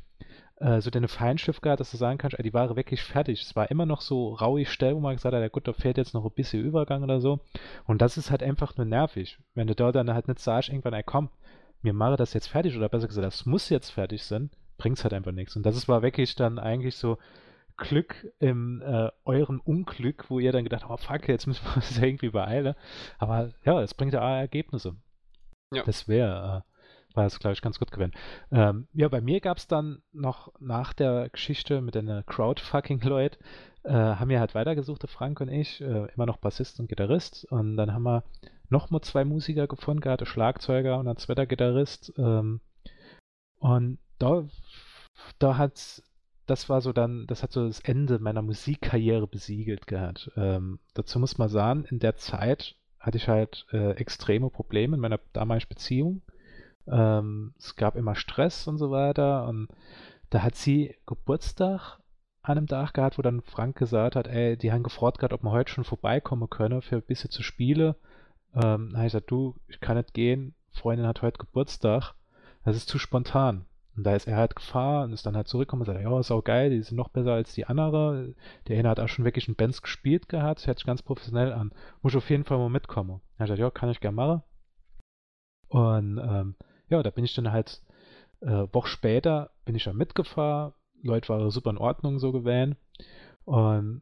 äh, 0.57 0.81
so 0.81 0.89
deine 0.89 1.07
Feinschrift 1.07 1.61
gehabt, 1.61 1.79
dass 1.79 1.91
du 1.91 1.97
sagen 1.97 2.17
kannst, 2.17 2.37
die 2.43 2.53
war 2.53 2.75
wirklich 2.75 3.03
fertig. 3.03 3.41
Es 3.41 3.55
war 3.55 3.69
immer 3.71 3.85
noch 3.85 4.01
so 4.01 4.33
rauig 4.33 4.69
Stelle, 4.69 4.95
wo 4.95 4.99
man 4.99 5.15
gesagt 5.15 5.33
hat, 5.33 5.41
ja 5.41 5.47
gut, 5.49 5.67
da 5.67 5.73
fehlt 5.73 5.97
jetzt 5.97 6.13
noch 6.13 6.25
ein 6.25 6.31
bisschen 6.31 6.63
Übergang 6.63 7.03
oder 7.03 7.19
so. 7.19 7.39
Und 7.85 8.01
das 8.01 8.17
ist 8.17 8.31
halt 8.31 8.43
einfach 8.43 8.75
nur 8.77 8.85
nervig. 8.85 9.39
Wenn 9.55 9.67
du 9.67 9.75
da 9.75 9.91
dann 9.91 10.13
halt 10.13 10.27
nicht 10.27 10.39
sagst, 10.39 10.69
irgendwann, 10.69 10.93
ey 10.93 11.03
komm, 11.03 11.29
mir 11.81 11.93
mache 11.93 12.15
das 12.15 12.33
jetzt 12.33 12.47
fertig 12.47 12.77
oder 12.77 12.89
besser 12.89 13.07
gesagt, 13.07 13.25
das 13.25 13.45
muss 13.45 13.69
jetzt 13.69 13.89
fertig 13.89 14.23
sein, 14.23 14.49
bringt 14.77 14.97
es 14.97 15.03
halt 15.03 15.13
einfach 15.13 15.31
nichts. 15.31 15.55
Und 15.55 15.65
das 15.65 15.75
ist, 15.75 15.87
war 15.87 16.01
wirklich 16.01 16.35
dann 16.35 16.59
eigentlich 16.59 16.95
so 16.95 17.17
Glück 17.77 18.31
im 18.39 18.81
äh, 18.81 19.09
eurem 19.25 19.59
Unglück, 19.59 20.29
wo 20.29 20.39
ihr 20.39 20.51
dann 20.51 20.63
gedacht 20.63 20.83
habt, 20.87 20.91
oh 20.91 20.97
fuck, 20.97 21.27
jetzt 21.27 21.47
müssen 21.47 21.65
wir 21.65 21.75
uns 21.75 21.97
irgendwie 22.01 22.29
beeilen. 22.29 22.75
Aber 23.17 23.51
ja, 23.65 23.81
es 23.81 23.93
bringt 23.93 24.13
ja 24.13 24.39
Ergebnisse. 24.39 24.95
Ja. 25.73 25.83
Das 25.83 26.07
wäre, 26.07 26.63
äh, 26.63 26.72
war 27.13 27.25
es, 27.25 27.39
glaube 27.39 27.53
ich, 27.53 27.61
ganz 27.61 27.79
gut 27.79 27.91
gewesen. 27.91 28.13
Ähm, 28.51 28.87
ja, 28.93 29.07
bei 29.07 29.21
mir 29.21 29.39
gab 29.39 29.57
es 29.57 29.67
dann 29.67 30.01
noch 30.11 30.51
nach 30.59 30.93
der 30.93 31.29
Geschichte 31.29 31.81
mit 31.81 31.95
den 31.95 32.23
Crowdfucking-Leuten, 32.25 33.37
äh, 33.83 33.91
haben 33.91 34.29
wir 34.29 34.39
halt 34.39 34.55
weitergesucht, 34.55 35.07
Frank 35.09 35.41
und 35.41 35.49
ich, 35.49 35.81
äh, 35.81 36.07
immer 36.15 36.25
noch 36.25 36.37
Bassist 36.37 36.79
und 36.79 36.87
Gitarrist. 36.87 37.45
Und 37.51 37.77
dann 37.77 37.93
haben 37.93 38.03
wir 38.03 38.23
nochmal 38.69 39.01
zwei 39.01 39.25
Musiker 39.25 39.67
gefunden 39.67 40.07
ein 40.07 40.25
Schlagzeuger 40.25 40.99
und 40.99 41.07
ein 41.07 41.17
zweiter 41.17 41.45
Gitarrist. 41.45 42.13
Ähm, 42.17 42.61
und 43.59 43.99
da, 44.19 44.45
da 45.39 45.57
hat 45.57 46.03
das 46.45 46.69
war 46.69 46.81
so 46.81 46.91
dann, 46.91 47.25
das 47.27 47.43
hat 47.43 47.51
so 47.51 47.67
das 47.67 47.79
Ende 47.79 48.19
meiner 48.19 48.41
Musikkarriere 48.41 49.27
besiegelt 49.27 49.87
gehabt. 49.87 50.31
Ähm, 50.35 50.79
dazu 50.93 51.19
muss 51.19 51.37
man 51.37 51.49
sagen, 51.49 51.85
in 51.85 51.99
der 51.99 52.17
Zeit 52.17 52.75
hatte 52.99 53.17
ich 53.17 53.27
halt 53.27 53.65
äh, 53.71 53.91
extreme 53.91 54.49
Probleme 54.49 54.95
in 54.95 55.01
meiner 55.01 55.19
damaligen 55.33 55.69
Beziehung. 55.69 56.21
Ähm, 56.87 57.53
es 57.57 57.75
gab 57.75 57.95
immer 57.95 58.15
Stress 58.15 58.67
und 58.67 58.77
so 58.77 58.91
weiter. 58.91 59.47
Und 59.47 59.67
da 60.29 60.43
hat 60.43 60.55
sie 60.55 60.95
Geburtstag 61.05 61.99
an 62.41 62.57
einem 62.57 62.67
Tag 62.67 62.93
gehabt, 62.93 63.17
wo 63.17 63.21
dann 63.21 63.41
Frank 63.41 63.77
gesagt 63.77 64.15
hat, 64.15 64.27
ey, 64.27 64.57
die 64.57 64.71
haben 64.71 64.83
gefragt 64.83 65.19
gehabt, 65.19 65.33
ob 65.33 65.43
man 65.43 65.53
heute 65.53 65.71
schon 65.71 65.85
vorbeikommen 65.85 66.49
könne 66.49 66.81
für 66.81 66.97
ein 66.97 67.03
bisschen 67.03 67.31
zu 67.31 67.41
spielen. 67.41 67.95
Ähm, 68.53 68.89
dann 68.89 68.97
habe 68.97 69.07
ich 69.07 69.13
gesagt, 69.13 69.31
du, 69.31 69.55
ich 69.67 69.79
kann 69.79 69.97
nicht 69.97 70.13
gehen, 70.13 70.53
Freundin 70.71 71.07
hat 71.07 71.21
heute 71.21 71.37
Geburtstag, 71.37 72.13
das 72.65 72.75
ist 72.75 72.89
zu 72.89 72.99
spontan. 72.99 73.65
Und 73.95 74.05
da 74.05 74.15
ist 74.15 74.27
er 74.27 74.37
halt 74.37 74.55
gefahren 74.55 75.05
und 75.05 75.13
ist 75.13 75.25
dann 75.25 75.35
halt 75.35 75.47
zurückgekommen 75.47 75.81
und 75.81 75.85
sagt, 75.85 76.01
ja, 76.01 76.19
ist 76.19 76.31
auch 76.31 76.43
geil, 76.43 76.71
die 76.71 76.81
sind 76.81 76.97
noch 76.97 77.09
besser 77.09 77.33
als 77.33 77.53
die 77.53 77.65
andere. 77.65 78.33
Der 78.67 78.79
eine 78.79 78.89
hat 78.89 78.99
auch 78.99 79.07
schon 79.07 79.23
wirklich 79.23 79.47
in 79.47 79.55
Bands 79.55 79.83
gespielt 79.83 80.29
gehabt, 80.29 80.65
hört 80.65 80.79
sich 80.79 80.87
ganz 80.87 81.03
professionell 81.03 81.53
an. 81.53 81.71
Muss 82.01 82.13
ich 82.13 82.17
auf 82.17 82.29
jeden 82.29 82.43
Fall 82.43 82.57
mal 82.57 82.69
mitkommen. 82.69 83.21
Er 83.37 83.41
hat 83.41 83.45
gesagt, 83.47 83.59
ja, 83.59 83.69
kann 83.69 83.89
ich 83.89 83.99
gerne 83.99 84.15
machen. 84.15 84.43
Und 85.67 86.17
ähm, 86.17 86.55
ja, 86.93 87.03
da 87.03 87.09
bin 87.09 87.25
ich 87.25 87.33
dann 87.33 87.51
halt 87.51 87.81
äh, 88.41 88.67
Woche 88.71 88.87
später 88.87 89.51
bin 89.65 89.75
ich 89.75 89.83
dann 89.83 89.97
mitgefahren. 89.97 90.73
Leute 91.01 91.29
waren 91.29 91.49
super 91.49 91.71
in 91.71 91.77
Ordnung 91.77 92.19
so 92.19 92.31
gewesen. 92.31 92.75
Und 93.45 94.01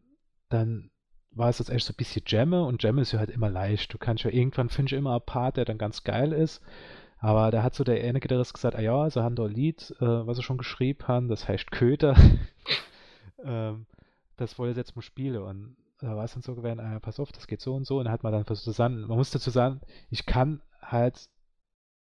dann 0.49 0.91
war 1.31 1.49
es 1.49 1.59
jetzt 1.59 1.69
echt 1.69 1.85
so 1.85 1.93
ein 1.93 1.95
bisschen 1.95 2.23
Jamme 2.27 2.63
und 2.63 2.83
Jamme 2.83 3.01
ist 3.01 3.13
ja 3.13 3.19
halt 3.19 3.29
immer 3.29 3.49
leicht. 3.49 3.93
Du 3.93 3.97
kannst 3.97 4.23
ja 4.23 4.31
irgendwann 4.31 4.69
finde 4.69 4.93
ich 4.93 4.99
immer 4.99 5.11
einen 5.11 5.25
Part, 5.25 5.57
der 5.57 5.65
dann 5.65 5.77
ganz 5.77 6.03
geil 6.03 6.33
ist. 6.33 6.61
Aber 7.17 7.51
da 7.51 7.63
hat 7.63 7.75
so 7.75 7.83
der 7.83 8.03
eine 8.03 8.19
Gitarrist 8.19 8.53
gesagt, 8.53 8.75
ah 8.75 8.81
ja, 8.81 9.09
sie 9.09 9.23
haben 9.23 9.35
da 9.35 9.45
ein 9.45 9.51
Lied, 9.51 9.95
äh, 9.99 10.05
was 10.27 10.37
sie 10.37 10.43
schon 10.43 10.57
geschrieben 10.57 11.07
haben, 11.07 11.27
das 11.27 11.47
heißt 11.47 11.71
Köter. 11.71 12.15
ähm, 13.45 13.85
das 14.37 14.57
wollte 14.57 14.79
jetzt 14.79 14.95
mal 14.95 15.03
spielen. 15.03 15.43
Und 15.43 15.77
da 15.99 16.15
war 16.15 16.25
es 16.25 16.33
dann 16.33 16.41
so 16.41 16.55
gewesen, 16.55 16.79
ah, 16.79 16.99
pass 16.99 17.19
auf, 17.19 17.31
das 17.31 17.47
geht 17.47 17.61
so 17.61 17.75
und 17.75 17.85
so. 17.85 17.99
Und 17.99 18.05
dann 18.05 18.13
hat 18.13 18.23
man 18.23 18.33
dann 18.33 18.43
versucht 18.43 18.65
zu 18.65 18.71
sagen, 18.71 19.01
man 19.01 19.17
muss 19.17 19.29
dazu 19.29 19.51
sagen, 19.51 19.81
ich 20.09 20.25
kann 20.25 20.61
halt, 20.81 21.29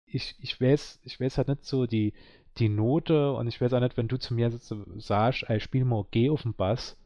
ich, 0.06 0.36
ich 0.40 0.60
weiß, 0.60 1.00
ich 1.04 1.20
weiß 1.20 1.38
halt 1.38 1.48
nicht 1.48 1.64
so 1.64 1.86
die, 1.86 2.12
die 2.58 2.68
Note 2.68 3.32
und 3.32 3.46
ich 3.48 3.60
weiß 3.60 3.72
auch 3.72 3.80
nicht, 3.80 3.96
wenn 3.96 4.08
du 4.08 4.18
zu 4.18 4.34
mir 4.34 4.50
sagst, 4.98 5.44
ich 5.48 5.62
spiele 5.62 5.84
mal 5.84 6.04
G 6.10 6.30
auf 6.30 6.42
dem 6.42 6.54
Bass, 6.54 6.96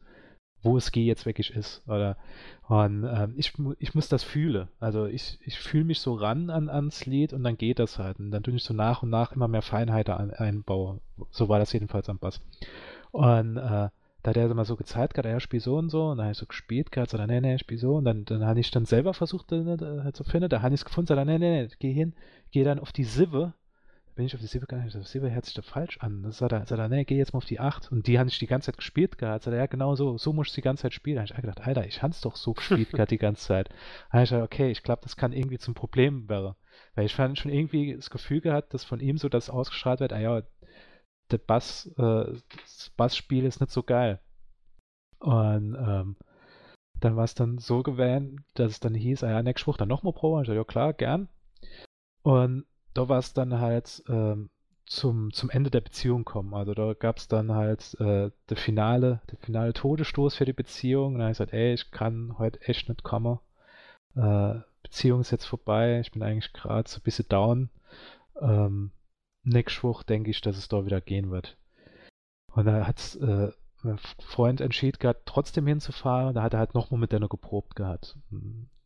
wo 0.61 0.77
es 0.77 0.91
G 0.91 1.05
jetzt 1.05 1.25
wirklich 1.25 1.51
ist. 1.51 1.81
Oder 1.87 2.17
und 2.67 3.03
ähm, 3.03 3.33
ich, 3.37 3.53
ich 3.79 3.95
muss 3.95 4.09
das 4.09 4.23
fühlen. 4.23 4.67
Also 4.79 5.05
ich, 5.05 5.39
ich 5.43 5.57
fühle 5.57 5.85
mich 5.85 5.99
so 5.99 6.13
ran 6.13 6.49
an, 6.49 6.69
ans 6.69 7.05
Lied 7.05 7.33
und 7.33 7.43
dann 7.43 7.57
geht 7.57 7.79
das 7.79 7.97
halt. 7.97 8.19
Und 8.19 8.31
dann 8.31 8.43
tue 8.43 8.53
ich 8.53 8.63
so 8.63 8.73
nach 8.73 9.01
und 9.01 9.09
nach 9.09 9.31
immer 9.31 9.47
mehr 9.47 9.61
Feinheiten 9.61 10.13
ein, 10.13 10.31
einbauen. 10.31 11.01
So 11.31 11.49
war 11.49 11.59
das 11.59 11.73
jedenfalls 11.73 12.09
am 12.09 12.19
Bass. 12.19 12.41
Und 13.11 13.57
äh, 13.57 13.89
da 14.23 14.29
hat 14.29 14.37
er 14.37 14.49
immer 14.49 14.65
so 14.65 14.75
gezeigt, 14.75 15.13
gerade 15.13 15.29
er 15.29 15.39
spielt 15.39 15.63
so 15.63 15.77
und 15.77 15.89
so, 15.89 16.09
und 16.09 16.17
dann 16.17 16.25
habe 16.25 16.31
ich 16.33 16.37
so 16.37 16.45
gespielt, 16.45 16.91
gerade 16.91 17.09
so, 17.09 17.17
nee, 17.17 17.41
nee, 17.41 17.55
ich 17.55 17.61
spiele 17.61 17.79
so, 17.79 17.95
und 17.95 18.05
dann, 18.05 18.25
dann 18.25 18.45
habe 18.45 18.59
ich 18.59 18.71
dann 18.71 18.85
selber 18.85 19.13
versucht, 19.13 19.51
halt 19.51 20.15
zu 20.15 20.23
finden, 20.23 20.49
da 20.49 20.61
habe 20.61 20.73
ich 20.73 20.81
es 20.81 20.85
gefunden, 20.85 21.07
sagt 21.07 21.25
nee, 21.25 21.37
nee, 21.37 21.63
nee, 21.63 21.69
geh 21.79 21.93
hin, 21.93 22.13
geh 22.51 22.63
dann 22.63 22.79
auf 22.79 22.91
die 22.91 23.03
Sive, 23.03 23.53
bin 24.19 24.25
ich 24.25 24.35
auf 24.35 24.41
die 24.41 24.47
7 24.47 24.65
gegangen, 24.65 24.85
ich 24.85 25.07
7 25.07 25.31
hört 25.31 25.45
sich 25.45 25.53
da 25.53 25.61
falsch 25.61 25.97
an. 25.99 26.23
Das 26.23 26.39
sagt 26.39 26.51
er, 26.51 26.65
sagt 26.65 26.77
er, 26.77 26.89
nee, 26.89 27.05
geh 27.05 27.15
jetzt 27.15 27.31
mal 27.31 27.37
auf 27.37 27.45
die 27.45 27.61
8. 27.61 27.89
Und 27.89 28.05
die 28.05 28.19
habe 28.19 28.27
ich 28.27 28.37
die 28.37 28.47
ganze 28.47 28.65
Zeit 28.65 28.75
gespielt 28.75 29.17
gehabt. 29.17 29.45
Sagt 29.45 29.53
er, 29.53 29.61
ja, 29.61 29.65
genau 29.65 29.95
so, 29.95 30.17
so 30.17 30.33
muss 30.33 30.49
ich 30.49 30.55
die 30.55 30.61
ganze 30.61 30.81
Zeit 30.81 30.93
spielen. 30.93 31.15
Da 31.15 31.21
habe 31.21 31.31
ich 31.31 31.41
gedacht, 31.41 31.65
Alter, 31.65 31.85
ich 31.85 32.03
habe 32.03 32.11
es 32.11 32.19
doch 32.19 32.35
so 32.35 32.51
gespielt 32.51 32.91
gehabt 32.91 33.11
die 33.11 33.17
ganze 33.17 33.45
Zeit. 33.45 33.69
Da 33.69 34.15
habe 34.15 34.23
ich 34.23 34.29
gedacht, 34.29 34.43
okay, 34.43 34.71
ich 34.71 34.83
glaube, 34.83 35.03
das 35.03 35.15
kann 35.15 35.31
irgendwie 35.31 35.57
zum 35.57 35.73
Problem 35.73 36.27
werden. 36.27 36.55
Weil 36.95 37.05
ich 37.05 37.15
fand 37.15 37.39
schon 37.39 37.49
irgendwie 37.49 37.95
das 37.95 38.09
Gefühl 38.09 38.41
gehabt, 38.41 38.73
dass 38.73 38.83
von 38.83 38.99
ihm 38.99 39.17
so 39.17 39.29
das 39.29 39.49
ausgestrahlt 39.49 40.01
wird, 40.01 40.11
ah 40.11 40.19
ja, 40.19 40.41
der 41.31 41.37
Bass, 41.37 41.87
äh, 41.97 42.33
das 42.65 42.91
Bassspiel 42.97 43.45
ist 43.45 43.61
nicht 43.61 43.71
so 43.71 43.83
geil. 43.83 44.19
Und 45.19 45.75
ähm, 45.75 46.15
dann 46.99 47.15
war 47.15 47.23
es 47.23 47.35
dann 47.35 47.57
so 47.57 47.83
gewähnt, 47.83 48.41
dass 48.55 48.71
es 48.71 48.79
dann 48.79 48.93
hieß, 48.93 49.23
ah 49.23 49.29
ja, 49.31 49.43
nächste 49.43 49.67
Woche 49.67 49.77
dann 49.79 49.89
nochmal 49.89 50.13
Pro. 50.13 50.39
Ich 50.41 50.47
dachte, 50.47 50.57
ja 50.57 50.63
klar, 50.63 50.93
gern. 50.93 51.29
Und 52.23 52.65
da 52.93 53.07
war 53.07 53.19
es 53.19 53.33
dann 53.33 53.59
halt 53.59 54.03
ähm, 54.09 54.49
zum, 54.85 55.31
zum 55.31 55.49
Ende 55.49 55.69
der 55.69 55.81
Beziehung 55.81 56.25
kommen. 56.25 56.53
Also 56.53 56.73
da 56.73 56.93
gab 56.93 57.17
es 57.17 57.27
dann 57.27 57.53
halt 57.53 57.95
äh, 57.99 58.31
der 58.49 58.57
finale, 58.57 59.21
der 59.31 59.37
finale 59.37 59.73
Todesstoß 59.73 60.35
für 60.35 60.45
die 60.45 60.53
Beziehung. 60.53 61.13
Und 61.13 61.13
dann 61.15 61.23
habe 61.23 61.31
ich 61.31 61.37
gesagt, 61.37 61.53
ey, 61.53 61.73
ich 61.73 61.91
kann 61.91 62.37
heute 62.37 62.61
echt 62.61 62.89
nicht 62.89 63.03
kommen. 63.03 63.39
Äh, 64.15 64.55
Beziehung 64.83 65.21
ist 65.21 65.31
jetzt 65.31 65.45
vorbei. 65.45 65.99
Ich 65.99 66.11
bin 66.11 66.23
eigentlich 66.23 66.53
gerade 66.53 66.89
so 66.89 66.97
ein 66.97 67.03
bisschen 67.03 67.27
down. 67.29 67.69
Ähm, 68.41 68.91
nächste 69.49 69.83
Woche 69.83 70.05
denke 70.05 70.31
ich, 70.31 70.41
dass 70.41 70.57
es 70.57 70.67
da 70.67 70.85
wieder 70.85 71.01
gehen 71.01 71.31
wird. 71.31 71.57
Und 72.53 72.65
da 72.65 72.87
hat 72.87 73.17
äh, 73.21 73.51
mein 73.83 73.99
Freund 74.19 74.61
entschieden 74.61 74.99
gehabt, 74.99 75.21
trotzdem 75.25 75.67
hinzufahren. 75.67 76.33
Da 76.33 76.41
hat 76.43 76.53
er 76.53 76.59
halt 76.59 76.73
nochmal 76.73 76.99
mit 76.99 77.11
der 77.11 77.19
geprobt 77.19 77.75
gehabt. 77.75 78.17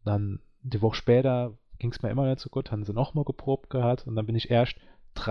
Dann 0.04 0.40
die 0.62 0.82
Woche 0.82 0.96
später 0.96 1.58
ging 1.80 1.92
es 1.92 2.02
mir 2.02 2.10
immer 2.10 2.28
nicht 2.28 2.40
so 2.40 2.50
gut, 2.50 2.72
haben 2.72 2.84
sie 2.84 2.94
nochmal 2.94 3.26
geprobt 3.26 3.70
gehabt 3.70 4.08
und 4.08 4.16
dann 4.16 4.26
bin 4.26 4.36
ich 4.36 4.50
erst 4.50 4.76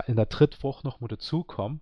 in 0.06 0.16
der 0.16 0.26
dritten 0.26 0.62
Woche 0.62 0.86
nochmal 0.86 1.08
dazugekommen. 1.08 1.80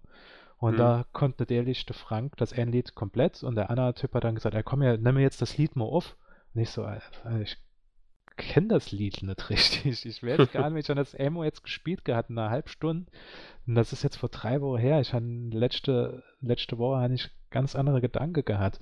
Und 0.59 0.75
mhm. 0.75 0.79
da 0.79 1.05
konnte 1.13 1.43
natürlich 1.43 1.87
der 1.87 1.97
Frank 1.97 2.37
das 2.37 2.53
ein 2.53 2.71
Lied 2.71 2.95
komplett 2.95 3.43
und 3.43 3.55
der 3.55 3.71
andere 3.71 3.95
Typ 3.95 4.15
hat 4.15 4.25
dann 4.25 4.35
gesagt, 4.35 4.55
ja 4.55 4.63
komm 4.63 4.83
ja, 4.83 4.97
nimm 4.97 5.15
mir 5.15 5.23
jetzt 5.23 5.41
das 5.41 5.57
Lied 5.57 5.75
mal 5.75 5.87
auf. 5.87 6.17
Und 6.55 6.61
ich 6.61 6.71
so, 6.71 6.87
ich 7.41 7.57
kenne 8.41 8.69
das 8.69 8.91
Lied 8.91 9.23
nicht 9.23 9.51
richtig. 9.51 10.07
Ich 10.07 10.23
weiß 10.23 10.51
gar 10.53 10.71
nicht, 10.71 10.85
ich 10.85 10.91
habe 10.91 11.01
das 11.01 11.15
Emo 11.15 11.45
jetzt 11.45 11.63
gespielt 11.63 12.05
gehabt 12.05 12.31
in 12.31 12.39
einer 12.39 12.51
halben 12.51 12.69
Stunde. 12.69 13.11
Und 13.67 13.75
das 13.75 13.93
ist 13.93 14.03
jetzt 14.03 14.17
vor 14.17 14.31
drei 14.31 14.61
Wochen 14.61 14.79
her. 14.79 15.01
Ich 15.01 15.13
habe 15.13 15.25
letzte, 15.53 16.23
letzte 16.41 16.79
Woche 16.79 17.01
hatte 17.01 17.15
ich 17.15 17.31
ganz 17.51 17.77
andere 17.77 18.01
Gedanken 18.01 18.45
gehabt. 18.45 18.81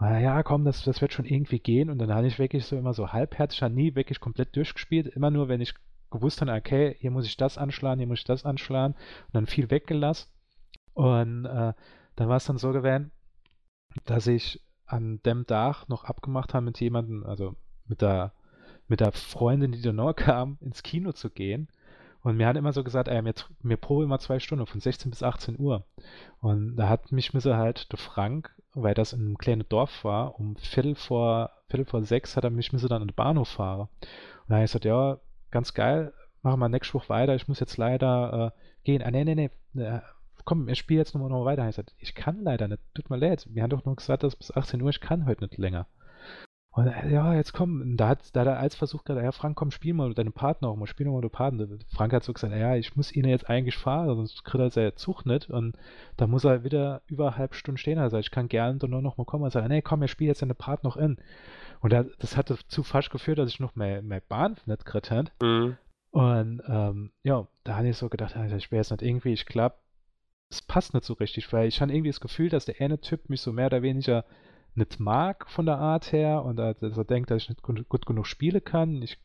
Ja, 0.00 0.42
komm, 0.42 0.64
das, 0.64 0.82
das 0.84 1.00
wird 1.00 1.12
schon 1.12 1.26
irgendwie 1.26 1.58
gehen. 1.58 1.90
Und 1.90 1.98
dann 1.98 2.12
habe 2.12 2.26
ich 2.26 2.38
wirklich 2.38 2.64
so 2.64 2.76
immer 2.76 2.94
so 2.94 3.12
halbherzig, 3.12 3.62
habe 3.62 3.74
nie 3.74 3.94
wirklich 3.94 4.20
komplett 4.20 4.56
durchgespielt. 4.56 5.06
Immer 5.08 5.30
nur, 5.30 5.48
wenn 5.48 5.60
ich 5.60 5.74
gewusst 6.10 6.40
habe, 6.40 6.52
okay, 6.52 6.96
hier 6.98 7.10
muss 7.10 7.26
ich 7.26 7.36
das 7.36 7.58
anschlagen, 7.58 7.98
hier 7.98 8.08
muss 8.08 8.20
ich 8.20 8.24
das 8.24 8.44
anschlagen. 8.44 8.94
Und 9.26 9.34
dann 9.34 9.46
viel 9.46 9.70
weggelassen. 9.70 10.30
Und 10.94 11.44
äh, 11.44 11.74
dann 12.16 12.28
war 12.28 12.36
es 12.36 12.46
dann 12.46 12.58
so 12.58 12.72
gewesen, 12.72 13.10
dass 14.06 14.26
ich 14.26 14.60
an 14.86 15.20
dem 15.24 15.46
Tag 15.46 15.88
noch 15.88 16.04
abgemacht 16.04 16.54
habe 16.54 16.64
mit 16.64 16.80
jemandem, 16.80 17.24
also 17.24 17.56
mit 17.86 18.00
der 18.00 18.32
mit 18.88 19.00
der 19.00 19.12
Freundin, 19.12 19.72
die 19.72 19.82
da 19.82 19.92
noch 19.92 20.14
kam, 20.14 20.58
ins 20.60 20.82
Kino 20.82 21.12
zu 21.12 21.30
gehen. 21.30 21.68
Und 22.22 22.36
mir 22.36 22.48
hat 22.48 22.56
immer 22.56 22.72
so 22.72 22.82
gesagt, 22.82 23.08
ey, 23.08 23.22
mir, 23.22 23.34
mir 23.62 23.76
probe 23.76 24.04
immer 24.04 24.18
zwei 24.18 24.40
Stunden, 24.40 24.66
von 24.66 24.80
16 24.80 25.10
bis 25.10 25.22
18 25.22 25.58
Uhr. 25.58 25.84
Und 26.40 26.76
da 26.76 26.88
hat 26.88 27.12
mich 27.12 27.34
müsse 27.34 27.56
halt 27.56 27.92
der 27.92 27.98
Frank, 27.98 28.54
weil 28.74 28.94
das 28.94 29.12
in 29.12 29.20
einem 29.20 29.38
kleinen 29.38 29.68
Dorf 29.68 30.04
war, 30.04 30.38
um 30.38 30.56
Viertel 30.56 30.96
vor, 30.96 31.50
Viertel 31.68 31.86
vor 31.86 32.02
sechs 32.02 32.36
hat 32.36 32.44
er 32.44 32.50
mich 32.50 32.72
müsse 32.72 32.88
dann 32.88 33.02
an 33.02 33.08
den 33.08 33.14
Bahnhof 33.14 33.48
fahren. 33.48 33.80
Und 33.80 34.48
da 34.48 34.56
habe 34.56 34.64
ich 34.64 34.70
gesagt, 34.70 34.84
ja, 34.84 35.18
ganz 35.50 35.72
geil, 35.72 36.12
machen 36.42 36.60
wir 36.60 36.68
nächste 36.68 36.94
Woche 36.94 37.08
weiter, 37.08 37.34
ich 37.34 37.48
muss 37.48 37.60
jetzt 37.60 37.76
leider 37.76 38.52
äh, 38.52 38.84
gehen. 38.84 39.02
Ah, 39.02 39.10
nee, 39.10 39.24
nee, 39.24 39.34
nee, 39.74 39.80
äh, 39.80 40.00
komm, 40.44 40.68
ich 40.68 40.78
spiele 40.78 41.00
jetzt 41.00 41.14
nochmal 41.14 41.30
noch 41.30 41.44
weiter. 41.44 41.62
Ich 41.68 41.76
gesagt, 41.76 41.94
ich 41.98 42.14
kann 42.14 42.42
leider 42.42 42.68
nicht, 42.68 42.80
tut 42.94 43.10
mir 43.10 43.18
leid. 43.18 43.46
Wir 43.50 43.62
haben 43.62 43.70
doch 43.70 43.84
nur 43.84 43.96
gesagt, 43.96 44.22
dass 44.22 44.36
bis 44.36 44.50
18 44.50 44.80
Uhr, 44.80 44.90
ich 44.90 45.00
kann 45.00 45.26
heute 45.26 45.44
nicht 45.44 45.58
länger. 45.58 45.86
Und 46.76 46.88
äh, 46.88 47.10
ja, 47.10 47.32
jetzt 47.32 47.54
komm, 47.54 47.96
da 47.96 48.08
hat, 48.08 48.36
da 48.36 48.40
hat 48.40 48.48
er 48.48 48.58
als 48.58 48.74
versucht 48.74 49.06
gerade, 49.06 49.22
ja, 49.22 49.32
Frank, 49.32 49.56
komm, 49.56 49.70
spiel 49.70 49.94
mal 49.94 50.12
deine 50.12 50.30
Partner 50.30 50.68
auch 50.68 50.76
mal, 50.76 50.86
spiel 50.86 51.06
mal 51.06 51.22
deine 51.22 51.30
Partner. 51.30 51.66
Frank 51.88 52.12
hat 52.12 52.22
so 52.22 52.34
gesagt, 52.34 52.52
ja, 52.52 52.76
ich 52.76 52.94
muss 52.96 53.16
ihn 53.16 53.26
jetzt 53.26 53.48
eigentlich 53.48 53.78
fahren, 53.78 54.14
sonst 54.14 54.44
kriegt 54.44 54.60
er 54.60 54.68
seinen 54.68 54.96
Zug 54.96 55.24
nicht. 55.24 55.48
Und 55.48 55.74
da 56.18 56.26
muss 56.26 56.44
er 56.44 56.64
wieder 56.64 57.00
über 57.06 57.28
eine 57.28 57.38
halbe 57.38 57.54
Stunde 57.54 57.80
stehen. 57.80 57.98
Also 57.98 58.18
ich 58.18 58.30
kann 58.30 58.48
gerne 58.48 58.78
nur 58.88 59.00
noch 59.00 59.16
mal 59.16 59.24
kommen 59.24 59.44
und 59.44 59.52
sagen, 59.52 59.68
nee, 59.68 59.80
komm, 59.80 60.02
er 60.02 60.08
spielt 60.08 60.28
jetzt 60.28 60.42
deine 60.42 60.52
Part 60.52 60.84
noch 60.84 60.98
in. 60.98 61.16
Und 61.80 61.94
das 62.18 62.36
hat 62.36 62.50
dazu 62.50 62.82
fast 62.82 63.10
geführt, 63.10 63.38
dass 63.38 63.48
ich 63.48 63.58
noch 63.58 63.74
mehr, 63.74 64.02
mehr 64.02 64.20
Bahn 64.20 64.56
nicht 64.66 64.84
gekriegt 64.84 65.10
habe. 65.10 65.30
Mhm. 65.40 65.78
Und 66.10 66.62
ähm, 66.68 67.10
ja, 67.22 67.46
da 67.64 67.76
habe 67.76 67.88
ich 67.88 67.96
so 67.96 68.10
gedacht, 68.10 68.36
ich 68.36 68.70
wäre 68.70 68.80
jetzt 68.80 68.90
nicht 68.90 69.02
irgendwie, 69.02 69.32
ich 69.32 69.46
glaube, 69.46 69.76
es 70.50 70.60
passt 70.60 70.92
nicht 70.92 71.06
so 71.06 71.14
richtig, 71.14 71.50
weil 71.54 71.68
ich 71.68 71.80
habe 71.80 71.90
irgendwie 71.90 72.10
das 72.10 72.20
Gefühl, 72.20 72.50
dass 72.50 72.66
der 72.66 72.82
eine 72.82 73.00
Typ 73.00 73.30
mich 73.30 73.40
so 73.40 73.50
mehr 73.50 73.66
oder 73.66 73.80
weniger 73.80 74.26
nicht 74.76 75.00
mag 75.00 75.48
von 75.50 75.66
der 75.66 75.78
Art 75.78 76.12
her 76.12 76.44
und 76.44 76.56
dass 76.56 76.80
er 76.80 77.04
denkt, 77.04 77.30
dass 77.30 77.42
ich 77.42 77.48
nicht 77.48 77.62
gut, 77.62 77.88
gut 77.88 78.06
genug 78.06 78.26
spielen 78.26 78.62
kann. 78.62 79.02
Ich 79.02 79.18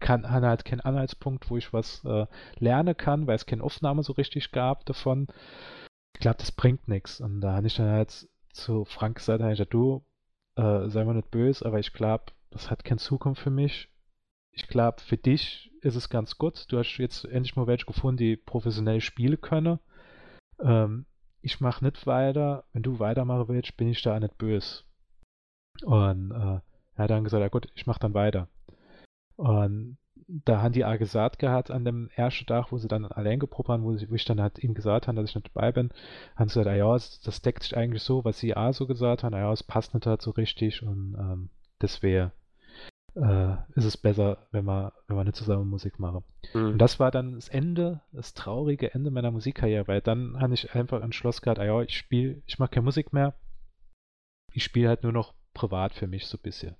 kann 0.00 0.30
habe 0.30 0.46
halt 0.46 0.64
keinen 0.64 0.80
Anhaltspunkt, 0.80 1.50
wo 1.50 1.56
ich 1.56 1.72
was 1.72 2.04
äh, 2.04 2.26
lernen 2.58 2.96
kann, 2.96 3.26
weil 3.26 3.36
es 3.36 3.46
keine 3.46 3.62
Aufnahme 3.62 4.02
so 4.02 4.12
richtig 4.12 4.52
gab 4.52 4.84
davon. 4.86 5.28
Ich 6.14 6.20
glaube, 6.20 6.38
das 6.38 6.52
bringt 6.52 6.88
nichts. 6.88 7.20
Und 7.20 7.40
da 7.40 7.54
habe 7.54 7.66
ich 7.66 7.76
dann 7.76 7.90
halt 7.90 8.28
zu 8.52 8.84
Frank 8.84 9.16
gesagt, 9.16 9.40
ich 9.42 9.48
gesagt, 9.48 9.74
du, 9.74 10.04
äh, 10.56 10.88
sei 10.88 11.04
mal 11.04 11.14
nicht 11.14 11.30
böse, 11.30 11.64
aber 11.64 11.78
ich 11.78 11.92
glaube, 11.92 12.24
das 12.50 12.70
hat 12.70 12.84
keine 12.84 12.98
Zukunft 12.98 13.42
für 13.42 13.50
mich. 13.50 13.88
Ich 14.52 14.66
glaube, 14.66 15.00
für 15.00 15.16
dich 15.16 15.72
ist 15.82 15.94
es 15.94 16.08
ganz 16.08 16.38
gut. 16.38 16.66
Du 16.68 16.78
hast 16.78 16.96
jetzt 16.98 17.24
endlich 17.24 17.56
mal 17.56 17.66
welche 17.66 17.86
gefunden, 17.86 18.18
die 18.18 18.36
professionell 18.36 19.00
spielen 19.00 19.40
können. 19.40 19.78
Ähm, 20.60 21.06
ich 21.40 21.60
mache 21.60 21.84
nicht 21.84 22.06
weiter. 22.06 22.64
Wenn 22.72 22.82
du 22.82 22.98
weitermachen 22.98 23.48
willst, 23.48 23.76
bin 23.76 23.88
ich 23.88 24.02
da 24.02 24.18
nicht 24.18 24.36
böse. 24.38 24.82
Und 25.84 26.30
äh, 26.32 26.60
er 26.96 27.04
hat 27.04 27.10
dann 27.10 27.24
gesagt, 27.24 27.40
ja 27.40 27.48
gut, 27.48 27.68
ich 27.74 27.86
mache 27.86 28.00
dann 28.00 28.14
weiter. 28.14 28.48
Und 29.36 29.98
da 30.28 30.60
haben 30.60 30.72
die 30.72 30.84
auch 30.84 30.98
gesagt 30.98 31.38
gehabt 31.38 31.70
an 31.70 31.84
dem 31.84 32.10
ersten 32.14 32.46
Tag, 32.46 32.70
wo 32.70 32.76
sie 32.78 32.88
dann 32.88 33.06
allein 33.06 33.38
geprobt 33.38 33.68
haben, 33.68 33.84
wo, 33.84 33.96
sie, 33.96 34.10
wo 34.10 34.14
ich 34.14 34.24
dann 34.24 34.40
halt 34.40 34.58
ihm 34.58 34.74
gesagt 34.74 35.08
habe, 35.08 35.18
dass 35.20 35.30
ich 35.30 35.34
nicht 35.36 35.50
dabei 35.54 35.72
bin, 35.72 35.90
haben 36.36 36.48
sie 36.48 36.60
gesagt, 36.60 36.76
ja, 36.76 36.92
das 36.92 37.42
deckt 37.42 37.62
sich 37.62 37.76
eigentlich 37.76 38.02
so, 38.02 38.24
was 38.24 38.38
sie 38.38 38.54
auch 38.54 38.72
so 38.72 38.86
gesagt 38.86 39.24
haben, 39.24 39.34
ja, 39.34 39.52
es 39.52 39.62
passt 39.62 39.94
nicht 39.94 40.06
halt 40.06 40.20
so 40.20 40.32
richtig 40.32 40.82
und 40.82 41.16
ähm, 41.18 41.50
deswegen 41.80 42.32
äh, 43.14 43.52
ist 43.74 43.84
es 43.84 43.96
besser, 43.96 44.46
wenn 44.50 44.66
wir, 44.66 44.92
wenn 45.06 45.16
wir 45.16 45.24
nicht 45.24 45.36
zusammen 45.36 45.70
Musik 45.70 45.98
machen. 45.98 46.24
Mhm. 46.52 46.72
Und 46.72 46.78
das 46.78 47.00
war 47.00 47.10
dann 47.10 47.34
das 47.34 47.48
Ende, 47.48 48.02
das 48.12 48.34
traurige 48.34 48.92
Ende 48.92 49.10
meiner 49.10 49.30
Musikkarriere, 49.30 49.88
weil 49.88 50.02
dann 50.02 50.38
habe 50.40 50.54
ich 50.54 50.74
einfach 50.74 51.02
entschlossen 51.02 51.42
gehabt, 51.42 51.58
ah 51.58 51.64
ja, 51.64 51.80
ich 51.80 51.96
spiele, 51.96 52.42
ich 52.46 52.58
mache 52.58 52.70
keine 52.70 52.84
Musik 52.84 53.12
mehr, 53.12 53.34
ich 54.52 54.64
spiele 54.64 54.88
halt 54.88 55.04
nur 55.04 55.12
noch 55.12 55.34
privat 55.58 55.92
für 55.92 56.06
mich 56.06 56.26
so 56.26 56.38
ein 56.38 56.42
bisschen. 56.42 56.76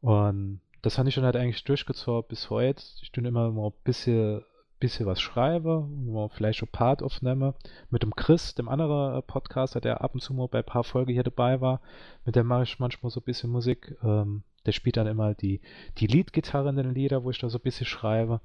Und 0.00 0.60
das 0.82 0.98
habe 0.98 1.08
ich 1.08 1.14
schon 1.14 1.24
halt 1.24 1.36
eigentlich 1.36 1.64
durchgezogen 1.64 2.28
bis 2.28 2.50
heute. 2.50 2.82
Ich 3.02 3.10
tue 3.12 3.26
immer 3.26 3.50
mal 3.50 3.68
ein 3.68 3.82
bisschen, 3.84 4.42
bisschen 4.78 5.06
was 5.06 5.20
schreibe, 5.20 5.86
wo 5.88 6.28
vielleicht 6.28 6.62
ein 6.62 6.68
Part 6.68 7.02
aufnehme. 7.02 7.54
Mit 7.90 8.02
dem 8.02 8.14
Chris, 8.14 8.54
dem 8.54 8.68
anderen 8.68 9.18
äh, 9.18 9.22
Podcaster, 9.22 9.80
der 9.80 10.00
ab 10.00 10.14
und 10.14 10.20
zu 10.20 10.34
mal 10.34 10.48
bei 10.48 10.58
ein 10.58 10.64
paar 10.64 10.84
Folgen 10.84 11.12
hier 11.12 11.22
dabei 11.22 11.60
war. 11.60 11.80
Mit 12.24 12.36
dem 12.36 12.46
mache 12.46 12.64
ich 12.64 12.78
manchmal 12.78 13.10
so 13.10 13.20
ein 13.20 13.24
bisschen 13.24 13.50
Musik. 13.50 13.96
Ähm, 14.02 14.42
der 14.64 14.72
spielt 14.72 14.96
dann 14.96 15.06
immer 15.06 15.34
die, 15.34 15.60
die 15.98 16.08
Leadgitarre 16.08 16.68
in 16.68 16.76
den 16.76 16.94
Lieder, 16.94 17.22
wo 17.24 17.30
ich 17.30 17.38
da 17.38 17.48
so 17.48 17.58
ein 17.58 17.62
bisschen 17.62 17.86
schreibe. 17.86 18.40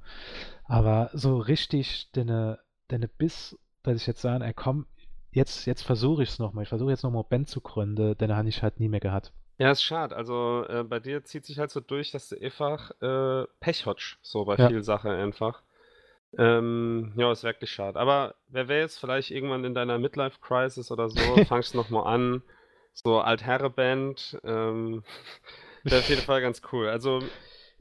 Aber 0.66 1.10
so 1.14 1.38
richtig 1.38 2.12
den, 2.12 2.56
den 2.92 3.10
Biss, 3.18 3.58
dass 3.84 3.98
ich 3.98 4.08
jetzt 4.08 4.22
sage, 4.22 4.46
ey 4.46 4.54
komm, 4.54 4.86
jetzt, 5.32 5.66
jetzt 5.66 5.84
versuche 5.84 6.24
ich 6.24 6.30
es 6.30 6.40
nochmal. 6.40 6.64
Ich 6.64 6.70
versuche 6.70 6.92
jetzt 6.92 7.04
nochmal 7.04 7.24
Band 7.30 7.50
zu 7.50 7.62
gründen, 7.62 8.18
den 8.18 8.36
habe 8.36 8.50
ich 8.50 8.64
halt 8.64 8.80
nie 8.80 8.90
mehr 8.90 9.00
gehabt. 9.00 9.34
Ja, 9.58 9.72
ist 9.72 9.84
schade. 9.84 10.16
Also 10.16 10.66
äh, 10.68 10.84
bei 10.84 11.00
dir 11.00 11.24
zieht 11.24 11.46
sich 11.46 11.60
halt 11.60 11.70
so 11.72 11.80
durch, 11.82 12.12
dass 12.12 12.30
du 12.30 12.42
einfach 12.42 12.92
äh, 13.02 13.46
Pech 13.60 13.86
hotsch, 13.86 14.18
so 14.22 14.46
bei 14.46 14.58
Ja. 14.58 14.68
vielen 14.68 14.84
Sachen 14.84 15.12
einfach. 15.12 15.62
Ähm, 16.38 17.14
ja, 17.18 17.32
ist 17.32 17.44
wirklich 17.44 17.72
schade. 17.72 18.00
Aber 18.00 18.36
wer 18.50 18.70
weiß, 18.70 18.98
vielleicht 19.00 19.32
irgendwann 19.32 19.66
in 19.66 19.76
deiner 19.76 20.00
Midlife-Crisis 20.00 20.92
oder 20.92 21.10
so, 21.10 21.42
fangst 21.42 21.74
du 21.74 21.78
nochmal 21.78 22.08
an. 22.14 22.44
So 22.94 23.20
Altherre-Band. 23.22 24.40
Ähm, 24.44 25.04
wäre 25.84 26.02
auf 26.02 26.10
jeden 26.10 26.24
Fall 26.24 26.42
ganz 26.42 26.62
cool. 26.74 26.90
Also 26.90 27.22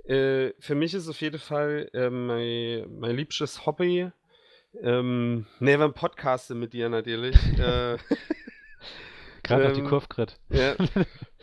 äh, 0.05 0.53
für 0.61 0.75
mich 0.75 0.95
ist 0.95 1.09
auf 1.09 1.21
jeden 1.21 1.41
Fall 1.41 1.91
äh, 1.95 2.11
mein, 2.11 2.99
mein 3.01 3.17
liebstes 3.17 3.67
Hobby. 3.67 4.11
Ähm, 4.83 5.47
ne, 5.59 5.79
beim 5.79 5.93
Podcasten 5.93 6.59
mit 6.59 6.73
dir 6.73 6.89
natürlich. 6.89 7.37
äh, 7.59 7.97
Gerade 9.43 9.73
die 9.73 9.81
Ähm, 9.81 9.87
Kurve 9.87 10.07
gekriegt. 10.09 10.39
ja. 10.51 10.75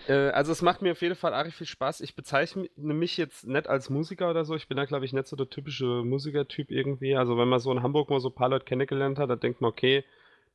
Äh, 0.07 0.29
also 0.29 0.51
es 0.53 0.61
macht 0.61 0.83
mir 0.83 0.91
auf 0.91 1.01
jeden 1.01 1.15
Fall 1.15 1.33
arg 1.33 1.51
viel 1.51 1.65
Spaß. 1.67 1.99
Ich 2.01 2.15
bezeichne 2.15 2.69
mich 2.77 3.17
jetzt 3.17 3.45
nicht 3.45 3.67
als 3.67 3.89
Musiker 3.89 4.29
oder 4.29 4.45
so. 4.45 4.55
Ich 4.55 4.67
bin 4.69 4.77
da, 4.77 4.85
glaube 4.85 5.03
ich, 5.03 5.11
nicht 5.11 5.27
so 5.27 5.35
der 5.35 5.49
typische 5.49 5.85
Musikertyp 6.05 6.69
irgendwie. 6.71 7.17
Also 7.17 7.35
wenn 7.37 7.49
man 7.49 7.59
so 7.59 7.71
in 7.73 7.81
Hamburg 7.83 8.09
mal 8.09 8.19
so 8.21 8.29
ein 8.29 8.35
paar 8.35 8.47
Leute 8.47 8.63
kennengelernt 8.63 9.17
hat, 9.17 9.29
dann 9.31 9.39
denkt 9.39 9.59
man, 9.59 9.69
okay, 9.71 10.05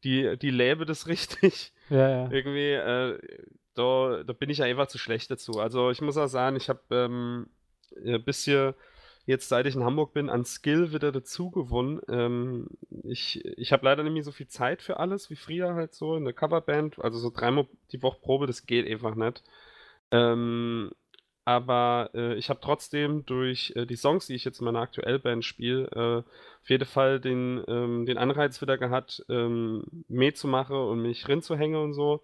die, 0.04 0.38
die 0.38 0.50
lebe 0.50 0.86
das 0.86 1.06
richtig. 1.08 1.72
Ja, 1.90 2.08
ja. 2.08 2.30
Irgendwie, 2.30 2.70
äh, 2.70 3.18
da, 3.74 4.22
da 4.24 4.32
bin 4.32 4.48
ich 4.48 4.58
ja 4.58 4.64
einfach 4.64 4.86
zu 4.86 4.96
schlecht 4.96 5.30
dazu. 5.30 5.58
Also 5.60 5.90
ich 5.90 6.00
muss 6.00 6.16
auch 6.16 6.28
sagen, 6.28 6.56
ich 6.56 6.68
habe 6.70 6.80
ähm, 6.90 7.48
ein 8.06 8.22
bisschen 8.24 8.72
jetzt, 9.26 9.48
seit 9.48 9.66
ich 9.66 9.74
in 9.74 9.84
Hamburg 9.84 10.12
bin, 10.12 10.28
an 10.30 10.44
Skill 10.44 10.92
wieder 10.92 11.12
dazu 11.12 11.50
gewonnen. 11.50 12.00
Ähm, 12.08 12.68
ich 13.04 13.44
ich 13.44 13.72
habe 13.72 13.84
leider 13.84 14.02
nicht 14.02 14.12
mehr 14.12 14.24
so 14.24 14.32
viel 14.32 14.48
Zeit 14.48 14.82
für 14.82 14.98
alles, 14.98 15.30
wie 15.30 15.36
früher 15.36 15.74
halt 15.74 15.94
so 15.94 16.16
in 16.16 16.24
der 16.24 16.34
Coverband. 16.34 16.98
Also 16.98 17.18
so 17.18 17.30
dreimal 17.30 17.66
die 17.92 18.02
Woche 18.02 18.20
Probe, 18.20 18.46
das 18.46 18.66
geht 18.66 18.86
einfach 18.88 19.14
nicht. 19.14 19.42
Ähm, 20.10 20.90
aber 21.44 22.10
äh, 22.14 22.34
ich 22.34 22.50
habe 22.50 22.60
trotzdem 22.62 23.26
durch 23.26 23.72
äh, 23.74 23.86
die 23.86 23.96
Songs, 23.96 24.26
die 24.26 24.34
ich 24.34 24.44
jetzt 24.44 24.60
in 24.60 24.64
meiner 24.66 24.80
aktuellen 24.80 25.20
Band 25.20 25.44
spiele, 25.44 25.88
äh, 25.92 26.18
auf 26.62 26.70
jeden 26.70 26.84
Fall 26.84 27.18
den, 27.20 27.64
ähm, 27.66 28.06
den 28.06 28.18
Anreiz 28.18 28.60
wieder 28.62 28.78
gehabt, 28.78 29.24
ähm, 29.28 29.84
mehr 30.08 30.34
zu 30.34 30.46
machen 30.46 30.76
und 30.76 31.02
mich 31.02 31.26
rinzuhängen 31.26 31.80
und 31.80 31.94
so. 31.94 32.22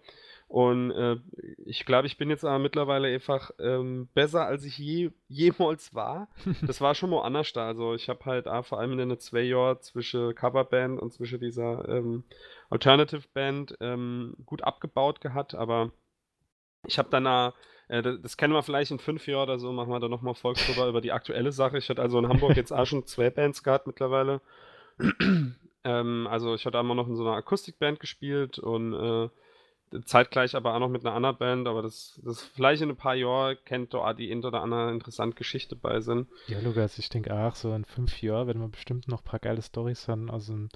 Und 0.49 0.89
äh, 0.89 1.17
ich 1.65 1.85
glaube, 1.85 2.07
ich 2.07 2.17
bin 2.17 2.31
jetzt 2.31 2.43
aber 2.43 2.57
mittlerweile 2.57 3.07
einfach 3.07 3.51
ähm, 3.59 4.09
besser, 4.15 4.47
als 4.47 4.65
ich 4.65 4.79
je, 4.79 5.11
jemals 5.27 5.93
war. 5.93 6.27
Das 6.63 6.81
war 6.81 6.95
schon 6.95 7.11
mal 7.11 7.21
anders 7.21 7.53
da. 7.53 7.67
Also 7.67 7.93
ich 7.93 8.09
habe 8.09 8.25
halt 8.25 8.47
auch 8.47 8.65
vor 8.65 8.79
allem 8.79 8.97
in 8.97 9.09
den 9.09 9.19
zwei 9.19 9.41
Jahren 9.41 9.79
zwischen 9.81 10.33
Coverband 10.33 10.99
und 10.99 11.13
zwischen 11.13 11.39
dieser 11.39 11.87
ähm, 11.87 12.23
Alternative 12.71 13.21
Band 13.31 13.77
ähm, 13.79 14.33
gut 14.47 14.63
abgebaut 14.63 15.21
gehabt, 15.21 15.53
aber 15.53 15.91
ich 16.87 16.97
habe 16.97 17.09
dann 17.11 17.25
da, 17.25 17.53
äh, 17.87 18.01
das, 18.01 18.35
kennen 18.35 18.53
wir 18.53 18.63
vielleicht 18.63 18.89
in 18.89 18.97
fünf 18.97 19.27
Jahren 19.27 19.43
oder 19.43 19.59
so, 19.59 19.71
machen 19.71 19.91
wir 19.91 19.99
da 19.99 20.07
nochmal 20.07 20.33
Volk 20.33 20.57
drüber 20.57 20.87
über 20.87 21.01
die 21.01 21.11
aktuelle 21.11 21.51
Sache. 21.51 21.77
Ich 21.77 21.89
hatte 21.89 22.01
also 22.01 22.17
in 22.17 22.27
Hamburg 22.27 22.57
jetzt 22.57 22.71
auch 22.71 22.85
schon 22.85 23.05
zwei 23.05 23.29
Bands 23.29 23.61
gehabt 23.61 23.85
mittlerweile. 23.85 24.41
ähm, 25.83 26.27
also 26.27 26.55
ich 26.55 26.65
hatte 26.65 26.79
einmal 26.79 26.97
noch 26.97 27.07
in 27.07 27.15
so 27.15 27.23
einer 27.23 27.37
Akustikband 27.37 27.99
gespielt 27.99 28.57
und 28.57 28.93
äh, 28.95 29.29
zeitgleich 30.05 30.55
aber 30.55 30.73
auch 30.75 30.79
noch 30.79 30.89
mit 30.89 31.05
einer 31.05 31.15
anderen 31.15 31.37
Band, 31.37 31.67
aber 31.67 31.81
das, 31.81 32.19
das 32.23 32.43
vielleicht 32.43 32.81
in 32.81 32.89
ein 32.89 32.95
paar 32.95 33.15
Jahren 33.15 33.57
kennt 33.65 33.93
da 33.93 33.99
auch 33.99 34.13
die 34.13 34.31
ein 34.31 34.43
oder 34.43 34.61
andere 34.61 34.91
interessante 34.91 35.35
Geschichte 35.35 35.75
bei 35.75 35.99
sind. 36.01 36.27
Ja, 36.47 36.59
Lukas, 36.59 36.97
ich 36.99 37.09
denke 37.09 37.33
auch, 37.33 37.55
so 37.55 37.73
in 37.73 37.85
fünf 37.85 38.21
Jahren 38.21 38.47
werden 38.47 38.61
wir 38.61 38.67
bestimmt 38.67 39.07
noch 39.07 39.21
ein 39.21 39.25
paar 39.25 39.39
geile 39.39 39.61
Storys 39.61 40.07
haben 40.07 40.29
aus 40.29 40.47
dem 40.47 40.69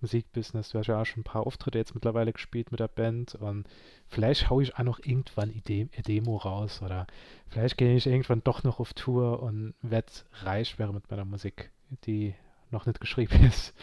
Musikbusiness. 0.00 0.70
Du 0.70 0.78
hast 0.78 0.86
ja 0.86 1.00
auch 1.00 1.04
schon 1.06 1.20
ein 1.20 1.24
paar 1.24 1.46
Auftritte 1.46 1.78
jetzt 1.78 1.94
mittlerweile 1.94 2.32
gespielt 2.32 2.70
mit 2.70 2.80
der 2.80 2.88
Band 2.88 3.34
und 3.34 3.66
vielleicht 4.08 4.50
hau 4.50 4.60
ich 4.60 4.76
auch 4.76 4.82
noch 4.84 5.00
irgendwann 5.00 5.50
eine 5.50 5.60
De- 5.60 5.88
eine 5.92 6.02
Demo 6.02 6.36
raus 6.36 6.80
oder 6.82 7.06
vielleicht 7.48 7.76
gehe 7.76 7.96
ich 7.96 8.06
irgendwann 8.06 8.42
doch 8.44 8.62
noch 8.64 8.80
auf 8.80 8.94
Tour 8.94 9.42
und 9.42 9.74
werde 9.82 10.12
reich 10.42 10.78
werden 10.78 10.94
mit 10.94 11.10
meiner 11.10 11.24
Musik, 11.24 11.70
die 12.04 12.34
noch 12.70 12.86
nicht 12.86 13.00
geschrieben 13.00 13.44
ist. 13.48 13.74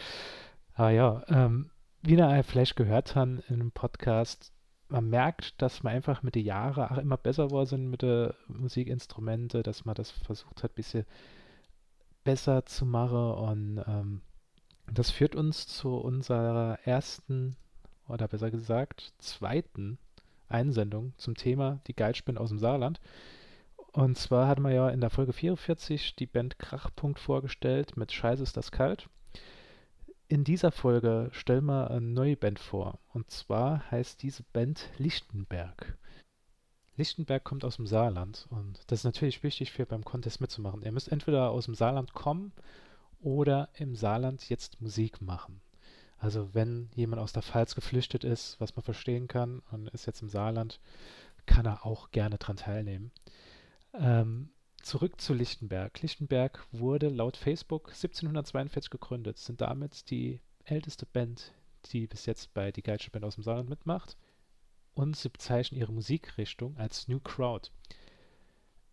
Aber 0.74 0.90
ja, 0.90 1.22
ähm, 1.28 1.70
wie 2.02 2.14
ihr 2.14 2.44
vielleicht 2.44 2.76
gehört 2.76 3.14
haben 3.16 3.42
in 3.48 3.56
einem 3.56 3.72
Podcast, 3.72 4.52
man 4.88 5.08
merkt, 5.08 5.60
dass 5.60 5.82
man 5.82 5.94
einfach 5.94 6.22
mit 6.22 6.34
den 6.34 6.44
Jahren 6.44 6.90
auch 6.90 6.98
immer 6.98 7.16
besser 7.16 7.48
geworden 7.48 7.66
sind 7.66 7.90
mit 7.90 8.02
den 8.02 8.32
Musikinstrumenten, 8.48 9.62
dass 9.62 9.84
man 9.84 9.94
das 9.94 10.10
versucht 10.10 10.62
hat, 10.62 10.72
ein 10.72 10.74
bisschen 10.74 11.06
besser 12.24 12.64
zu 12.66 12.86
machen 12.86 13.32
und 13.32 13.84
ähm, 13.86 14.20
das 14.92 15.10
führt 15.10 15.34
uns 15.34 15.66
zu 15.66 15.96
unserer 15.96 16.78
ersten 16.84 17.56
oder 18.08 18.26
besser 18.28 18.50
gesagt 18.50 19.12
zweiten 19.18 19.98
Einsendung 20.48 21.12
zum 21.18 21.34
Thema 21.34 21.80
die 21.86 21.94
Geilspin 21.94 22.38
aus 22.38 22.48
dem 22.48 22.58
Saarland. 22.58 23.00
Und 23.92 24.16
zwar 24.16 24.48
hatten 24.48 24.62
wir 24.62 24.72
ja 24.72 24.88
in 24.88 25.00
der 25.00 25.10
Folge 25.10 25.32
44 25.32 26.16
die 26.16 26.26
Band 26.26 26.58
Krachpunkt 26.58 27.18
vorgestellt 27.18 27.96
mit 27.96 28.12
Scheiße 28.12 28.42
ist 28.42 28.56
das 28.56 28.70
kalt. 28.70 29.08
In 30.30 30.44
dieser 30.44 30.72
Folge 30.72 31.30
stellen 31.32 31.64
wir 31.64 31.90
eine 31.90 32.02
neue 32.02 32.36
Band 32.36 32.58
vor. 32.58 32.98
Und 33.14 33.30
zwar 33.30 33.90
heißt 33.90 34.22
diese 34.22 34.42
Band 34.42 34.90
Lichtenberg. 34.98 35.96
Lichtenberg 36.98 37.44
kommt 37.44 37.64
aus 37.64 37.76
dem 37.76 37.86
Saarland 37.86 38.46
und 38.50 38.78
das 38.88 39.00
ist 39.00 39.04
natürlich 39.04 39.42
wichtig 39.42 39.72
für 39.72 39.86
beim 39.86 40.04
Contest 40.04 40.42
mitzumachen. 40.42 40.82
Ihr 40.82 40.92
müsst 40.92 41.10
entweder 41.10 41.50
aus 41.50 41.64
dem 41.64 41.74
Saarland 41.74 42.12
kommen 42.12 42.52
oder 43.20 43.70
im 43.78 43.96
Saarland 43.96 44.46
jetzt 44.50 44.82
Musik 44.82 45.22
machen. 45.22 45.62
Also 46.18 46.52
wenn 46.52 46.90
jemand 46.94 47.22
aus 47.22 47.32
der 47.32 47.42
Pfalz 47.42 47.74
geflüchtet 47.74 48.24
ist, 48.24 48.60
was 48.60 48.76
man 48.76 48.82
verstehen 48.82 49.28
kann 49.28 49.62
und 49.70 49.88
ist 49.88 50.04
jetzt 50.04 50.20
im 50.20 50.28
Saarland, 50.28 50.78
kann 51.46 51.64
er 51.64 51.86
auch 51.86 52.10
gerne 52.10 52.36
dran 52.36 52.56
teilnehmen. 52.56 53.12
Ähm, 53.94 54.50
zurück 54.82 55.20
zu 55.20 55.34
Lichtenberg. 55.34 56.00
Lichtenberg 56.02 56.66
wurde 56.72 57.08
laut 57.08 57.36
Facebook 57.36 57.88
1742 57.88 58.90
gegründet, 58.90 59.38
sind 59.38 59.60
damit 59.60 60.10
die 60.10 60.40
älteste 60.64 61.06
Band, 61.06 61.52
die 61.86 62.06
bis 62.06 62.26
jetzt 62.26 62.52
bei 62.54 62.72
Die 62.72 62.82
Geilste 62.82 63.10
Band 63.10 63.24
aus 63.24 63.34
dem 63.34 63.44
Saarland 63.44 63.68
mitmacht. 63.68 64.16
Und 64.94 65.16
sie 65.16 65.28
bezeichnen 65.28 65.78
ihre 65.78 65.92
Musikrichtung 65.92 66.76
als 66.76 67.06
New 67.08 67.20
Crowd. 67.20 67.70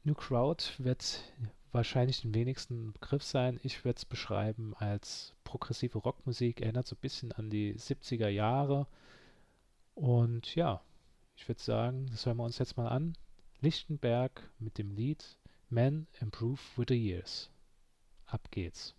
New 0.04 0.14
Crowd 0.14 0.64
wird 0.78 1.24
wahrscheinlich 1.72 2.22
den 2.22 2.34
wenigsten 2.34 2.94
Begriff 2.94 3.24
sein. 3.24 3.60
Ich 3.64 3.84
würde 3.84 3.98
es 3.98 4.06
beschreiben 4.06 4.76
als 4.76 5.34
progressive 5.44 5.98
Rockmusik, 5.98 6.62
erinnert 6.62 6.88
so 6.88 6.96
ein 6.96 7.02
bisschen 7.02 7.32
an 7.32 7.50
die 7.50 7.74
70er 7.74 8.30
Jahre. 8.30 8.88
Und 9.96 10.54
ja, 10.56 10.82
ich 11.36 11.48
würde 11.48 11.62
sagen, 11.62 12.08
das 12.12 12.26
hören 12.26 12.38
wir 12.38 12.44
uns 12.44 12.60
jetzt 12.60 12.78
mal 12.78 12.88
an. 12.88 13.18
Lichtenberg 13.62 14.48
mit 14.60 14.78
dem 14.78 14.92
Lied 14.92 15.38
Men 15.70 16.08
Improve 16.22 16.62
with 16.78 16.88
the 16.90 16.96
Years. 16.96 17.50
Ab 18.32 18.42
geht's. 18.52 18.94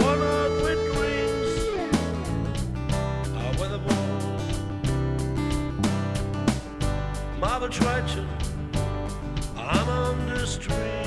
Worn 0.00 0.22
out 0.22 0.62
with 0.62 0.80
dreams 0.94 1.52
are 3.36 3.54
weatherworn. 3.60 4.40
Marble 7.38 7.68
trudging, 7.68 8.26
I'm 8.26 8.43
strange. 10.54 11.03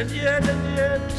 And 0.00 0.10
yet, 0.12 1.09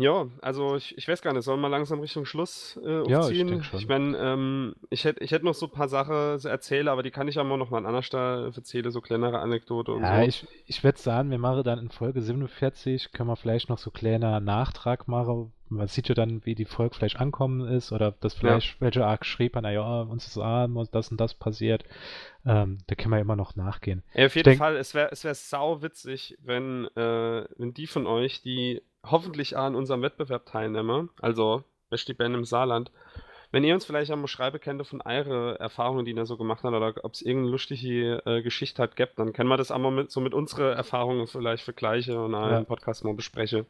Ja, 0.00 0.26
also 0.40 0.76
ich, 0.76 0.96
ich 0.96 1.06
weiß 1.06 1.20
gar 1.22 1.32
nicht, 1.34 1.44
sollen 1.44 1.60
wir 1.60 1.68
langsam 1.68 2.00
Richtung 2.00 2.24
Schluss 2.24 2.78
äh, 2.84 2.88
Ja, 2.90 3.02
ich 3.02 3.14
aufziehen? 3.26 3.46
denk 3.48 3.64
schon. 3.64 3.78
Ich 3.78 3.86
meine, 3.86 4.16
ähm, 4.18 4.74
ich 4.88 5.04
hätte 5.04 5.22
ich 5.22 5.30
hätt 5.30 5.42
noch 5.44 5.54
so 5.54 5.66
ein 5.66 5.72
paar 5.72 5.88
Sachen 5.88 6.38
zu 6.38 6.48
erzählen, 6.48 6.88
aber 6.88 7.02
die 7.02 7.10
kann 7.10 7.28
ich 7.28 7.38
auch 7.38 7.44
mal 7.44 7.56
noch 7.58 7.70
mal 7.70 7.78
an 7.78 7.86
anderer 7.86 8.02
Stelle 8.02 8.50
erzählen, 8.54 8.90
so 8.90 9.00
kleinere 9.00 9.38
Anekdote 9.40 9.92
und 9.92 10.02
Ja, 10.02 10.22
so. 10.22 10.28
ich, 10.28 10.46
ich 10.66 10.82
würde 10.82 10.98
sagen, 10.98 11.30
wir 11.30 11.38
machen 11.38 11.62
dann 11.64 11.78
in 11.78 11.90
Folge 11.90 12.22
47, 12.22 13.12
können 13.12 13.28
wir 13.28 13.36
vielleicht 13.36 13.68
noch 13.68 13.78
so 13.78 13.90
kleiner 13.90 14.40
Nachtrag 14.40 15.06
machen. 15.06 15.52
Man 15.72 15.86
sieht 15.86 16.08
ja 16.08 16.16
dann, 16.16 16.44
wie 16.44 16.56
die 16.56 16.64
Folge 16.64 16.96
vielleicht 16.96 17.20
ankommen 17.20 17.60
ist 17.68 17.92
oder 17.92 18.10
das 18.10 18.34
vielleicht 18.34 18.80
welche 18.80 19.06
Art 19.06 19.24
schrieb, 19.24 19.56
na 19.60 19.70
ja, 19.70 20.00
uns 20.02 20.26
ist 20.26 20.36
arm 20.36 20.76
und 20.76 20.92
das 20.96 21.12
und 21.12 21.20
das 21.20 21.34
passiert. 21.34 21.84
Ähm, 22.44 22.78
da 22.88 22.96
können 22.96 23.12
wir 23.14 23.20
immer 23.20 23.36
noch 23.36 23.54
nachgehen. 23.54 24.02
Ey, 24.14 24.26
auf 24.26 24.34
jeden 24.34 24.46
denk- 24.46 24.58
Fall, 24.58 24.76
es 24.76 24.94
wäre 24.94 25.10
es 25.12 25.22
wär 25.22 25.34
sau 25.36 25.80
witzig, 25.82 26.36
wenn, 26.42 26.86
äh, 26.96 27.44
wenn 27.56 27.72
die 27.72 27.86
von 27.86 28.08
euch, 28.08 28.42
die 28.42 28.82
hoffentlich 29.06 29.56
an 29.56 29.74
unserem 29.74 30.02
Wettbewerb 30.02 30.46
teilnehmen, 30.46 31.10
also 31.20 31.64
Besti 31.88 32.14
Band 32.14 32.34
im 32.34 32.44
Saarland, 32.44 32.90
wenn 33.52 33.64
ihr 33.64 33.74
uns 33.74 33.84
vielleicht 33.84 34.12
einmal 34.12 34.28
schreiben 34.28 34.60
könnt 34.60 34.86
von 34.86 35.00
eure 35.00 35.58
Erfahrungen, 35.58 36.04
die 36.04 36.12
ihr 36.12 36.26
so 36.26 36.36
gemacht 36.36 36.62
habt, 36.62 36.74
oder 36.74 36.94
ob 37.02 37.14
es 37.14 37.22
irgendeine 37.22 37.50
lustige 37.50 38.22
äh, 38.24 38.42
Geschichte 38.42 38.80
hat, 38.80 38.94
gibt, 38.94 39.18
dann 39.18 39.32
können 39.32 39.48
wir 39.48 39.56
das 39.56 39.72
einmal 39.72 39.90
mit, 39.90 40.10
so 40.12 40.20
mit 40.20 40.34
unseren 40.34 40.76
Erfahrungen 40.76 41.26
vielleicht 41.26 41.64
vergleichen 41.64 42.16
und 42.16 42.32
Ja. 42.32 42.58
einen 42.58 42.66
Podcast 42.66 43.04
mal 43.04 43.14
besprechen. 43.14 43.66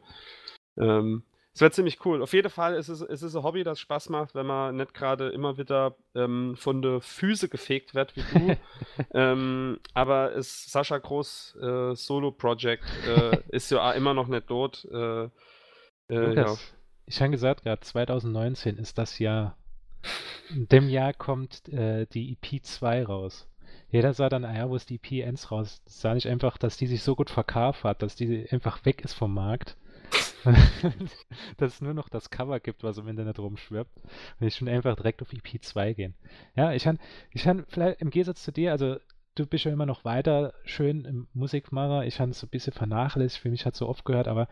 Ähm, 0.77 1.23
es 1.53 1.59
wäre 1.59 1.71
ziemlich 1.71 2.05
cool. 2.05 2.21
Auf 2.21 2.33
jeden 2.33 2.49
Fall 2.49 2.75
ist 2.75 2.87
es, 2.87 3.01
es 3.01 3.23
ist 3.23 3.35
ein 3.35 3.43
Hobby, 3.43 3.63
das 3.63 3.79
Spaß 3.79 4.09
macht, 4.09 4.35
wenn 4.35 4.45
man 4.45 4.77
nicht 4.77 4.93
gerade 4.93 5.29
immer 5.29 5.57
wieder 5.57 5.95
ähm, 6.15 6.55
von 6.55 6.81
der 6.81 7.01
Füße 7.01 7.49
gefegt 7.49 7.93
wird 7.93 8.15
wie 8.15 8.23
du. 8.33 8.57
ähm, 9.13 9.79
aber 9.93 10.33
es 10.35 10.71
Sascha 10.71 10.97
Groß 10.97 11.57
äh, 11.61 11.95
Solo-Project 11.95 12.83
äh, 13.05 13.37
ist 13.49 13.69
ja 13.69 13.91
immer 13.91 14.13
noch 14.13 14.27
nicht 14.27 14.47
tot. 14.47 14.87
Äh, 14.91 15.25
äh, 16.09 16.35
ja. 16.35 16.55
Ich 17.05 17.21
habe 17.21 17.31
gesagt, 17.31 17.63
gerade 17.63 17.81
2019 17.81 18.77
ist 18.77 18.97
das 18.97 19.19
Jahr. 19.19 19.57
In 20.49 20.69
dem 20.69 20.87
Jahr 20.87 21.13
kommt 21.13 21.67
äh, 21.67 22.05
die 22.07 22.31
EP 22.31 22.63
2 22.63 23.05
raus. 23.05 23.49
Jeder 23.89 24.13
sah 24.13 24.29
dann, 24.29 24.45
ah 24.45 24.55
ja, 24.55 24.69
wo 24.69 24.75
ist 24.77 24.89
die 24.89 24.95
EP 24.95 25.27
1 25.27 25.51
raus? 25.51 25.81
Das 25.83 25.99
sah 25.99 26.13
nicht 26.13 26.27
einfach, 26.27 26.57
dass 26.57 26.77
die 26.77 26.87
sich 26.87 27.03
so 27.03 27.13
gut 27.13 27.29
verkauft 27.29 27.83
hat, 27.83 28.01
dass 28.01 28.15
die 28.15 28.47
einfach 28.49 28.85
weg 28.85 29.03
ist 29.03 29.13
vom 29.13 29.33
Markt. 29.33 29.75
dass 31.57 31.73
es 31.75 31.81
nur 31.81 31.93
noch 31.93 32.09
das 32.09 32.29
Cover 32.29 32.59
gibt, 32.59 32.83
was 32.83 32.97
im 32.97 33.07
Internet 33.07 33.39
rumschwirbt. 33.39 33.91
Und 34.39 34.47
ich 34.47 34.55
schon 34.55 34.67
einfach 34.67 34.95
direkt 34.95 35.21
auf 35.21 35.33
EP 35.33 35.63
2 35.63 35.93
gehen. 35.93 36.15
Ja, 36.55 36.73
ich 36.73 36.83
kann, 36.83 36.99
ich 37.31 37.43
kann 37.43 37.65
vielleicht 37.67 38.01
im 38.01 38.09
Gegensatz 38.09 38.43
zu 38.43 38.51
dir, 38.51 38.71
also 38.71 38.97
du 39.35 39.45
bist 39.45 39.65
ja 39.65 39.71
immer 39.71 39.85
noch 39.85 40.03
weiter 40.03 40.53
schön 40.63 41.05
im 41.05 41.27
Musikmacher. 41.33 42.05
Ich 42.05 42.19
habe 42.19 42.31
es 42.31 42.39
so 42.39 42.47
ein 42.47 42.51
bisschen 42.51 42.73
vernachlässigt, 42.73 43.41
für 43.41 43.49
mich 43.49 43.65
hat 43.65 43.73
es 43.73 43.79
so 43.79 43.87
oft 43.87 44.05
gehört, 44.05 44.27
aber 44.27 44.47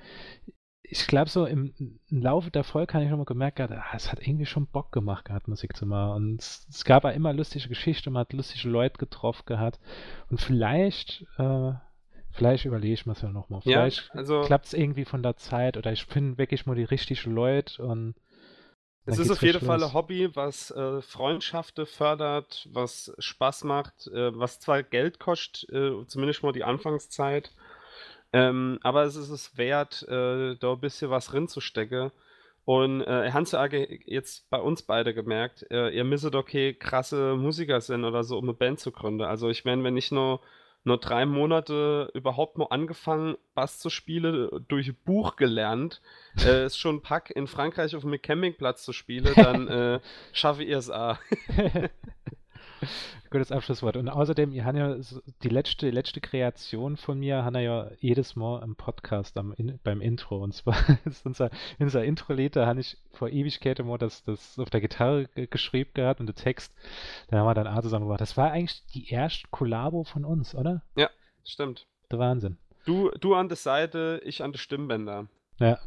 ich 0.92 1.06
glaube, 1.06 1.30
so 1.30 1.46
im, 1.46 1.74
im 1.78 2.00
Laufe 2.10 2.50
der 2.50 2.64
Folge 2.64 2.94
habe 2.94 3.04
ich 3.04 3.10
nochmal 3.10 3.26
gemerkt, 3.26 3.60
ah, 3.60 3.84
es 3.94 4.12
hat 4.12 4.26
irgendwie 4.26 4.48
schon 4.48 4.68
Bock 4.68 4.92
gemacht 4.92 5.26
gehabt, 5.26 5.48
Musik 5.48 5.78
zu 5.78 5.86
machen. 5.86 6.16
Und 6.16 6.42
es, 6.42 6.66
es 6.70 6.84
gab 6.84 7.06
auch 7.06 7.14
immer 7.14 7.32
lustige 7.32 7.70
Geschichten, 7.70 8.14
man 8.14 8.22
hat 8.22 8.34
lustige 8.34 8.68
Leute 8.70 8.98
getroffen 8.98 9.46
gehabt. 9.46 9.80
Und 10.30 10.42
vielleicht, 10.42 11.26
äh, 11.38 11.74
vielleicht 12.32 12.66
überlege 12.66 12.94
ich 12.94 13.06
mir 13.06 13.14
es 13.14 13.22
ja 13.22 13.30
nochmal. 13.30 13.62
Ja, 13.64 13.82
Vielleicht 13.82 14.10
also 14.14 14.42
klappt 14.42 14.66
es 14.66 14.74
irgendwie 14.74 15.06
von 15.06 15.24
der 15.24 15.38
Zeit 15.38 15.78
oder 15.78 15.92
ich 15.92 16.06
finde 16.06 16.38
wirklich 16.38 16.66
mal 16.66 16.76
die 16.76 16.84
richtigen 16.84 17.34
Leute 17.34 17.84
und 17.84 18.16
es 19.06 19.18
ist 19.18 19.32
auf 19.32 19.42
jeden 19.42 19.66
Fall 19.66 19.84
ein 19.84 19.94
Hobby, 19.94 20.36
was 20.36 20.70
äh, 20.72 21.02
Freundschaften 21.02 21.88
fördert, 21.88 22.68
was 22.72 23.12
Spaß 23.18 23.64
macht, 23.64 24.08
äh, 24.08 24.38
was 24.38 24.60
zwar 24.60 24.84
Geld 24.84 25.20
kostet, 25.20 25.70
äh, 25.72 26.06
zumindest 26.06 26.44
mal 26.44 26.52
die 26.52 26.64
Anfangszeit, 26.64 27.52
ähm, 28.34 28.80
aber 28.84 29.04
es 29.04 29.16
ist 29.16 29.30
es 29.30 29.58
wert, 29.58 30.04
äh, 30.08 30.56
da 30.56 30.74
ein 30.74 30.80
bisschen 30.80 31.10
was 31.10 31.34
reinzustecken. 31.34 32.12
Und 32.66 33.02
äh, 33.02 33.32
Hans 33.32 33.52
ja 33.54 33.66
jetzt 33.66 34.48
bei 34.52 34.60
uns 34.60 34.84
beide 34.84 35.16
gemerkt, 35.16 35.66
äh, 35.72 35.90
ihr 35.90 36.04
müsstet 36.04 36.36
okay 36.36 36.76
krasse 36.76 37.36
Musiker 37.36 37.82
sind 37.82 38.06
oder 38.06 38.24
so, 38.24 38.38
um 38.38 38.44
eine 38.44 38.54
Band 38.54 38.80
zu 38.80 38.92
gründen. 38.92 39.24
Also 39.24 39.50
ich 39.50 39.66
meine, 39.66 39.84
wenn 39.84 39.98
ich 39.98 40.12
nur, 40.12 40.40
nur 40.84 40.98
drei 40.98 41.26
Monate 41.26 42.10
überhaupt 42.14 42.58
mal 42.58 42.68
angefangen, 42.70 43.36
Bass 43.54 43.80
zu 43.80 43.90
spielen, 43.90 44.50
durch 44.68 44.96
Buch 45.04 45.36
gelernt, 45.36 46.02
äh, 46.46 46.66
ist 46.66 46.78
schon 46.78 47.02
Pack 47.02 47.30
in 47.32 47.48
Frankreich 47.48 47.96
auf 47.96 48.04
dem 48.04 48.22
Campingplatz 48.22 48.84
zu 48.84 48.94
spielen, 48.94 49.34
dann 49.36 49.68
äh, 49.68 50.00
schaffe 50.32 50.64
ich 50.64 50.72
es 50.72 50.90
auch. 50.90 51.18
Gutes 53.32 53.52
Abschlusswort. 53.52 53.98
Und 53.98 54.10
außerdem, 54.10 54.52
ihr 54.52 54.66
habt 54.66 54.78
ja 54.78 54.96
die 55.44 55.50
letzte, 55.50 55.86
die 55.86 55.92
letzte 55.92 56.22
Kreation 56.22 56.98
von 56.98 57.20
mir, 57.20 57.44
haben 57.44 57.56
ja 57.58 57.92
jedes 58.00 58.36
Mal 58.36 58.64
im 58.64 58.76
Podcast 58.76 59.38
am, 59.38 59.54
in, 59.54 59.80
beim 59.84 60.02
Intro. 60.02 60.44
Und 60.44 60.54
zwar 60.54 60.76
ist 61.06 61.26
unser, 61.26 61.50
unser 61.78 62.04
Intro-Lied, 62.04 62.56
da 62.56 62.66
habe 62.66 62.80
ich 62.80 62.98
vor 63.12 63.30
Ewigkeiten 63.30 63.86
mal 63.88 63.98
das, 63.98 64.24
das 64.24 64.58
auf 64.58 64.70
der 64.70 64.82
Gitarre 64.82 65.28
ge- 65.36 65.48
geschrieben 65.48 65.92
gehabt 65.94 66.20
und 66.20 66.26
der 66.28 66.36
Text, 66.36 66.74
da 67.30 67.38
haben 67.38 67.46
wir 67.46 67.54
dann 67.54 67.68
A 67.68 67.82
zusammen 67.82 68.06
gemacht. 68.06 68.22
Das 68.22 68.38
war 68.38 68.52
eigentlich 68.52 68.84
die 68.94 69.10
erste 69.10 69.48
Kollabo 69.52 70.04
von 70.04 70.26
uns, 70.26 70.56
oder? 70.56 70.82
Stimmt. 71.46 71.86
Der 72.12 72.20
Wahnsinn. 72.20 72.58
Du, 72.86 73.12
du 73.20 73.36
an 73.36 73.50
der 73.50 73.58
Seite, 73.58 74.22
ich 74.24 74.44
an 74.44 74.52
der 74.52 74.60
Stimmbänder. 74.60 75.28
Ja, 75.60 75.78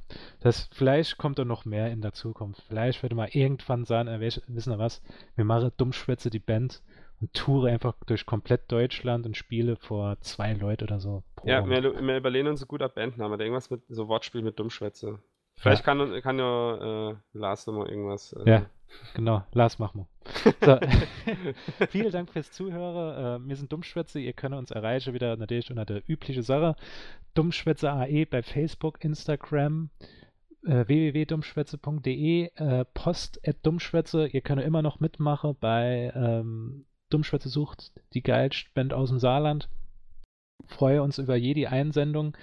das 0.41 0.69
vielleicht 0.73 1.17
kommt 1.17 1.39
da 1.39 1.45
noch 1.45 1.65
mehr 1.65 1.91
in 1.91 2.03
der 2.03 2.13
Zukunft. 2.13 2.63
Vielleicht 2.69 3.03
würde 3.03 3.15
mal 3.15 3.29
irgendwann 3.33 3.85
sagen, 3.85 4.09
äh, 4.09 4.21
wissen 4.21 4.73
wir 4.73 4.79
was, 4.79 5.03
wir 5.35 5.45
machen 5.45 5.73
Dummschwätze 5.77 6.29
die 6.29 6.39
Band 6.39 6.83
und 7.21 7.33
toure 7.33 7.71
einfach 7.71 7.95
durch 8.07 8.27
komplett 8.27 8.71
Deutschland 8.71 9.25
und 9.25 9.37
spiele 9.37 9.77
vor 9.77 10.21
zwei 10.21 10.53
Leute 10.53 10.85
oder 10.85 11.01
so. 11.01 11.23
pro 11.37 11.49
Ja, 11.49 11.67
wir, 11.67 11.83
wir 11.83 12.17
überlegen 12.17 12.49
uns 12.49 12.63
ein 12.63 12.69
guter 12.69 12.89
Bandname. 12.89 13.37
Irgendwas 13.37 13.71
mit 13.71 13.83
so 13.89 14.09
Wortspiel 14.09 14.43
mit 14.43 14.59
Dummschwätze. 14.59 15.21
Vielleicht 15.57 15.85
kann, 15.85 16.21
kann 16.23 16.39
ja 16.39 17.11
äh, 17.11 17.17
Lars 17.33 17.67
nochmal 17.67 17.89
irgendwas. 17.89 18.33
Äh, 18.33 18.51
Ja. 18.51 18.67
Genau, 19.15 19.43
Lars, 19.53 19.79
mach 19.79 19.95
mal. 19.95 20.07
So. 20.65 20.79
Vielen 21.89 22.13
Dank 22.13 22.31
fürs 22.31 22.53
Zuhören. 22.53 23.43
Äh, 23.43 23.49
wir 23.49 23.57
sind 23.57 23.73
Dummschwätze. 23.73 24.21
Ihr 24.21 24.33
könnt 24.33 24.55
uns 24.55 24.71
erreichen 24.71 25.15
wieder 25.15 25.37
natürlich 25.37 25.71
unter 25.71 25.85
der 25.85 26.03
üblichen 26.09 26.43
Sache. 26.43 26.77
Dummschwätze 27.35 27.91
AE 27.91 28.27
bei 28.27 28.43
Facebook, 28.43 29.03
Instagram, 29.03 29.91
äh, 30.65 30.87
www.dummschwätze.de, 30.87 32.51
äh, 32.55 32.85
post 32.93 33.41
at 33.47 33.65
Dummschwätze. 33.65 34.27
Ihr 34.27 34.41
könnt 34.43 34.63
immer 34.63 34.83
noch 34.83 35.01
mitmachen 35.01 35.57
bei 35.59 36.13
ähm, 36.15 36.85
Dummschwätze 37.11 37.49
sucht 37.49 37.93
die 38.15 38.23
geilste 38.23 38.71
Band 38.75 38.93
aus 38.93 39.11
dem 39.11 39.19
Saarland. 39.19 39.69
Freue 40.67 41.03
uns 41.03 41.19
über 41.19 41.37
jede 41.37 41.71
Einsendung. 41.71 42.37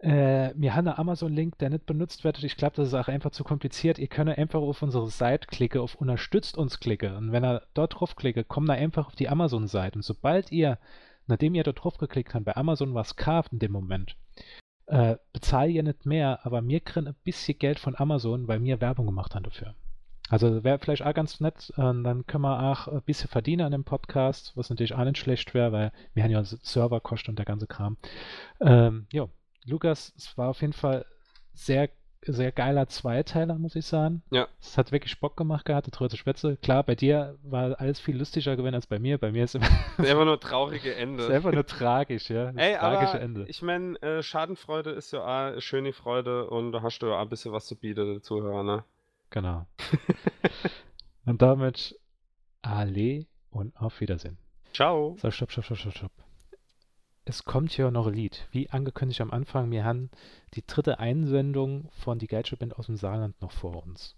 Äh, 0.00 0.52
wir 0.56 0.74
haben 0.74 0.88
einen 0.88 0.98
Amazon-Link, 0.98 1.58
der 1.58 1.70
nicht 1.70 1.86
benutzt 1.86 2.24
wird. 2.24 2.42
Ich 2.42 2.56
glaube, 2.56 2.76
das 2.76 2.88
ist 2.88 2.94
auch 2.94 3.08
einfach 3.08 3.30
zu 3.30 3.44
kompliziert. 3.44 3.98
Ihr 3.98 4.08
könnt 4.08 4.30
einfach 4.30 4.60
auf 4.60 4.82
unsere 4.82 5.08
Seite 5.08 5.46
klicken, 5.46 5.80
auf 5.80 5.94
Unterstützt 5.94 6.56
uns 6.56 6.80
klicken. 6.80 7.14
Und 7.14 7.32
wenn 7.32 7.44
ihr 7.44 7.62
dort 7.74 8.00
drauf 8.00 8.16
klickt, 8.16 8.48
kommt 8.48 8.70
ihr 8.70 8.74
einfach 8.74 9.08
auf 9.08 9.16
die 9.16 9.28
Amazon-Seite. 9.28 9.98
Und 9.98 10.02
sobald 10.02 10.50
ihr, 10.52 10.78
nachdem 11.26 11.54
ihr 11.54 11.64
dort 11.64 11.84
drauf 11.84 11.98
geklickt 11.98 12.34
habt, 12.34 12.46
bei 12.46 12.56
Amazon 12.56 12.94
was 12.94 13.16
kauft 13.16 13.52
in 13.52 13.58
dem 13.58 13.72
Moment, 13.72 14.16
äh, 14.86 15.16
bezahlt 15.32 15.70
ihr 15.70 15.82
nicht 15.82 16.06
mehr, 16.06 16.40
aber 16.44 16.66
wir 16.66 16.80
kriegen 16.80 17.06
ein 17.06 17.14
bisschen 17.22 17.58
Geld 17.58 17.78
von 17.78 17.94
Amazon, 17.94 18.48
weil 18.48 18.62
wir 18.64 18.80
Werbung 18.80 19.06
gemacht 19.06 19.34
haben 19.34 19.44
dafür. 19.44 19.74
Also 20.30 20.64
wäre 20.64 20.78
vielleicht 20.78 21.04
auch 21.04 21.12
ganz 21.12 21.40
nett, 21.40 21.72
äh, 21.76 21.82
dann 21.82 22.26
können 22.26 22.42
wir 22.42 22.62
auch 22.62 22.88
ein 22.88 23.02
bisschen 23.02 23.28
verdienen 23.28 23.66
an 23.66 23.72
dem 23.72 23.84
Podcast, 23.84 24.52
was 24.56 24.70
natürlich 24.70 24.94
auch 24.94 25.04
nicht 25.04 25.18
schlecht 25.18 25.52
wäre, 25.54 25.72
weil 25.72 25.92
wir 26.14 26.22
haben 26.22 26.30
ja 26.30 26.42
Serverkosten 26.44 27.32
und 27.32 27.38
der 27.38 27.46
ganze 27.46 27.66
Kram. 27.66 27.98
Ähm, 28.60 29.06
ja, 29.12 29.28
Lukas, 29.64 30.12
es 30.16 30.36
war 30.38 30.48
auf 30.48 30.60
jeden 30.60 30.72
Fall 30.72 31.04
sehr, 31.52 31.90
sehr 32.22 32.52
geiler 32.52 32.88
Zweiteiler, 32.88 33.58
muss 33.58 33.76
ich 33.76 33.86
sagen. 33.86 34.22
Ja. 34.30 34.48
Es 34.60 34.76
hat 34.76 34.92
wirklich 34.92 35.18
Bock 35.20 35.36
gemacht 35.36 35.64
gehabt, 35.64 35.86
die 35.86 35.90
dritte 35.90 36.16
Spätze. 36.16 36.56
Klar, 36.56 36.82
bei 36.82 36.94
dir 36.94 37.38
war 37.42 37.78
alles 37.80 38.00
viel 38.00 38.16
lustiger 38.16 38.56
gewesen 38.56 38.74
als 38.74 38.86
bei 38.86 38.98
mir. 38.98 39.18
Bei 39.18 39.32
mir 39.32 39.44
ist 39.44 39.54
immer 39.54 39.66
Das 39.96 39.98
ist 40.06 40.10
einfach 40.10 40.24
nur 40.24 40.40
traurige 40.40 40.94
Ende. 40.94 41.24
ist 41.24 41.30
einfach 41.30 41.52
nur 41.52 41.66
tragisch, 41.66 42.30
ja. 42.30 42.52
Das 42.52 42.56
Ey, 42.56 42.76
tragische 42.76 43.12
aber 43.12 43.20
Ende. 43.20 43.44
ich 43.48 43.62
meine, 43.62 44.00
äh, 44.02 44.22
Schadenfreude 44.22 44.90
ist 44.90 45.12
ja 45.12 45.22
auch 45.22 45.52
eine 45.52 45.60
schöne 45.60 45.92
Freude 45.92 46.48
und 46.48 46.72
da 46.72 46.82
hast 46.82 47.00
du 47.00 47.06
ja 47.06 47.16
auch 47.16 47.22
ein 47.22 47.28
bisschen 47.28 47.52
was 47.52 47.66
zu 47.66 47.76
bieten, 47.76 48.22
Zuhörer, 48.22 48.62
ne? 48.62 48.84
Genau. 49.30 49.66
und 51.24 51.40
damit 51.40 51.98
Ale 52.62 53.26
und 53.50 53.76
auf 53.76 54.00
Wiedersehen. 54.00 54.38
Ciao. 54.72 55.16
So, 55.20 55.30
stopp, 55.30 55.50
stopp, 55.52 55.64
stopp, 55.64 55.78
stopp, 55.78 55.96
stopp. 55.96 56.12
Es 57.24 57.44
kommt 57.44 57.72
hier 57.72 57.90
noch 57.90 58.06
ein 58.06 58.14
Lied. 58.14 58.48
Wie 58.50 58.70
angekündigt 58.70 59.20
am 59.20 59.30
Anfang, 59.30 59.70
wir 59.70 59.84
haben 59.84 60.10
die 60.54 60.66
dritte 60.66 60.98
Einsendung 60.98 61.88
von 61.92 62.18
die 62.18 62.26
Geitsche 62.26 62.56
Band 62.56 62.78
aus 62.78 62.86
dem 62.86 62.96
Saarland 62.96 63.40
noch 63.42 63.52
vor 63.52 63.82
uns. 63.82 64.16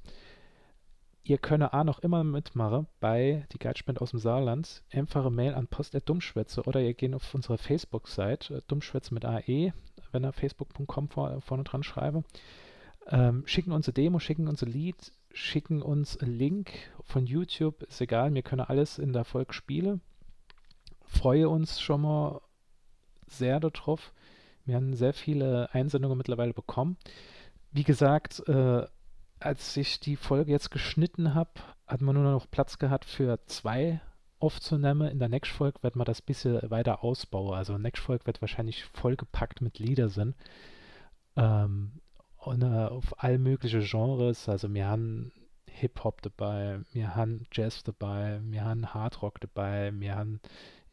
Ihr 1.25 1.39
könnt 1.39 1.63
auch 1.63 1.85
noch 1.85 2.01
immer 2.01 2.25
mitmachen 2.25 2.87
bei 3.01 3.47
die 3.53 3.59
Geitsche 3.59 3.85
Band 3.85 4.01
aus 4.01 4.11
dem 4.11 4.21
Saarland. 4.21 4.83
Einfache 4.91 5.31
Mail 5.31 5.55
an 5.55 5.67
post.dummschwätze 5.67 6.63
oder 6.63 6.81
ihr 6.81 6.95
geht 6.95 7.15
auf 7.15 7.35
unsere 7.35 7.59
Facebook-Seite, 7.59 8.57
äh, 8.57 8.63
dummschwätze 8.67 9.15
mit 9.15 9.25
AE, 9.25 9.73
wenn 10.13 10.25
ihr 10.25 10.33
facebook.com 10.33 11.09
vor, 11.09 11.41
vorne 11.41 11.65
dran 11.65 11.83
schreibe. 11.83 12.25
Ähm, 13.09 13.43
schicken 13.47 13.73
uns 13.73 13.89
eine 13.89 13.95
Demo, 13.95 14.21
schicken 14.21 14.49
uns 14.49 14.63
ein 14.63 14.71
Lied, 14.71 15.13
schicken 15.33 15.83
uns 15.83 16.17
einen 16.19 16.39
Link 16.39 16.73
von 17.03 17.27
YouTube, 17.27 17.83
ist 17.83 18.01
egal, 18.01 18.33
wir 18.33 18.43
können 18.43 18.61
alles 18.63 18.99
in 18.99 19.13
der 19.13 19.25
Folge 19.25 19.53
spielen 19.53 20.01
freue 21.13 21.49
uns 21.49 21.81
schon 21.81 22.01
mal 22.03 22.41
sehr 23.33 23.61
darauf. 23.61 24.13
Wir 24.65 24.77
haben 24.77 24.95
sehr 24.95 25.13
viele 25.13 25.73
Einsendungen 25.73 26.17
mittlerweile 26.17 26.53
bekommen. 26.53 26.97
Wie 27.73 27.85
gesagt, 27.85 28.43
äh, 28.49 28.87
als 29.41 29.77
ich 29.77 29.99
die 30.01 30.17
Folge 30.17 30.53
jetzt 30.53 30.71
geschnitten 30.71 31.35
habe, 31.35 31.51
hat 31.87 32.01
man 32.01 32.15
nur 32.15 32.25
noch 32.25 32.51
Platz 32.51 32.79
gehabt 32.79 33.05
für 33.05 33.45
zwei 33.47 34.01
aufzunehmen. 34.39 35.11
In 35.11 35.19
der 35.19 35.29
nächsten 35.29 35.57
Folge 35.57 35.83
wird 35.83 35.97
man 35.97 36.05
das 36.05 36.21
ein 36.21 36.27
bisschen 36.27 36.71
weiter 36.71 37.03
ausbauen. 37.03 37.55
Also 37.55 37.79
nächste 37.79 38.05
Folge 38.05 38.27
wird 38.27 38.41
wahrscheinlich 38.41 38.85
vollgepackt 38.85 39.61
mit 39.61 39.79
Lieder. 39.79 40.11
Ähm, 41.37 41.93
und, 42.37 42.63
äh, 42.63 42.87
auf 42.87 43.23
all 43.23 43.39
mögliche 43.39 43.81
Genres. 43.81 44.49
Also 44.49 44.73
wir 44.75 44.87
haben 44.87 45.33
Hip-Hop 45.69 46.23
dabei, 46.23 46.81
wir 46.93 47.15
haben 47.17 47.47
Jazz 47.53 47.83
dabei, 47.83 48.41
wir 48.45 48.65
haben 48.65 48.93
Hardrock 48.93 49.41
dabei, 49.41 49.93
wir 49.95 50.17
haben 50.17 50.41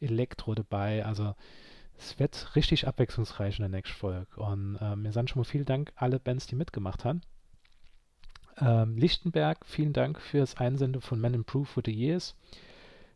Elektro 0.00 0.54
dabei. 0.54 1.04
Also 1.04 1.34
es 2.00 2.18
wird 2.18 2.56
richtig 2.56 2.86
abwechslungsreich 2.86 3.58
in 3.58 3.62
der 3.62 3.68
nächsten 3.68 3.96
Folge. 3.96 4.26
Und 4.36 4.78
ähm, 4.80 5.04
wir 5.04 5.12
sagen 5.12 5.28
schon 5.28 5.40
mal 5.40 5.44
vielen 5.44 5.66
Dank 5.66 5.92
alle 5.96 6.18
Bands, 6.18 6.46
die 6.46 6.56
mitgemacht 6.56 7.04
haben. 7.04 7.20
Ähm, 8.58 8.96
Lichtenberg, 8.96 9.66
vielen 9.66 9.92
Dank 9.92 10.18
fürs 10.18 10.56
Einsenden 10.56 11.02
von 11.02 11.20
Men 11.20 11.34
Improve 11.34 11.66
for 11.66 11.82
the 11.84 11.92
Years. 11.92 12.34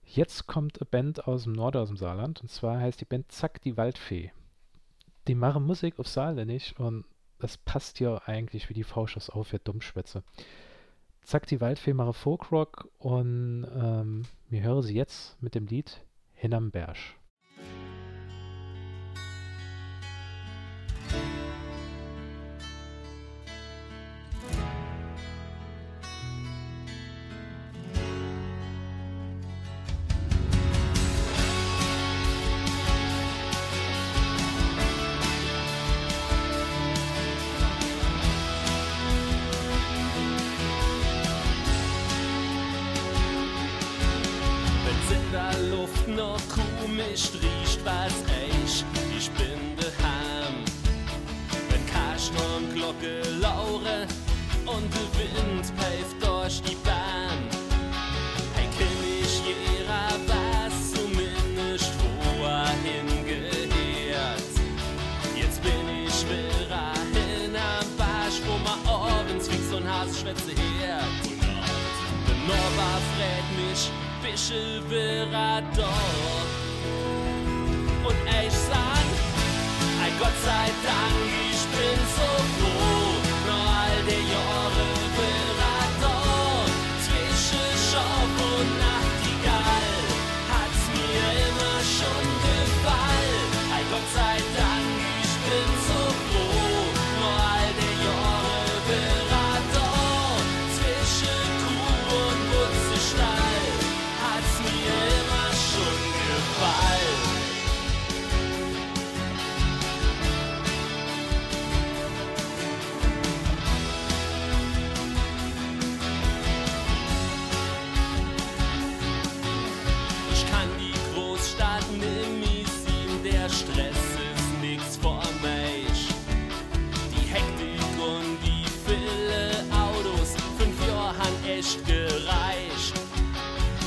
Jetzt 0.05 0.47
kommt 0.47 0.81
eine 0.81 0.87
Band 0.87 1.27
aus 1.27 1.45
dem 1.45 1.55
Norden, 1.55 1.79
aus 1.79 1.89
dem 1.89 1.97
Saarland. 1.97 2.43
Und 2.43 2.51
zwar 2.51 2.79
heißt 2.79 3.01
die 3.01 3.07
Band 3.07 3.33
Zack 3.33 3.63
die 3.63 3.79
Waldfee. 3.79 4.33
Die 5.29 5.35
machen 5.35 5.65
Musik 5.65 5.99
auf 5.99 6.07
Saarländisch 6.07 6.75
und 6.79 7.07
das 7.39 7.57
passt 7.57 8.01
ja 8.01 8.21
eigentlich 8.27 8.69
wie 8.69 8.75
die 8.75 8.85
Faust 8.85 9.17
aufs 9.17 9.31
Auge 9.31 9.45
für 9.45 9.59
Dummschwätze. 9.59 10.23
Zack 11.23 11.47
die 11.47 11.63
Waldfee 11.63 11.95
mache 11.95 12.13
Folkrock 12.13 12.91
und 12.99 13.67
ähm, 13.75 14.27
wir 14.51 14.63
hören 14.63 14.83
sie 14.83 14.95
jetzt 14.95 15.43
mit 15.43 15.55
dem 15.55 15.67
Lied 15.67 16.05
Hinterm 16.35 16.71
Berg. 16.71 16.99
Bischel 74.35 74.83
wäre 74.91 75.63
da. 75.77 75.95
Und 78.05 78.17
ich 78.27 78.53
sag, 78.53 79.07
ein 80.03 80.13
Gott 80.19 80.37
sei 80.45 80.71
Dank, 80.83 81.44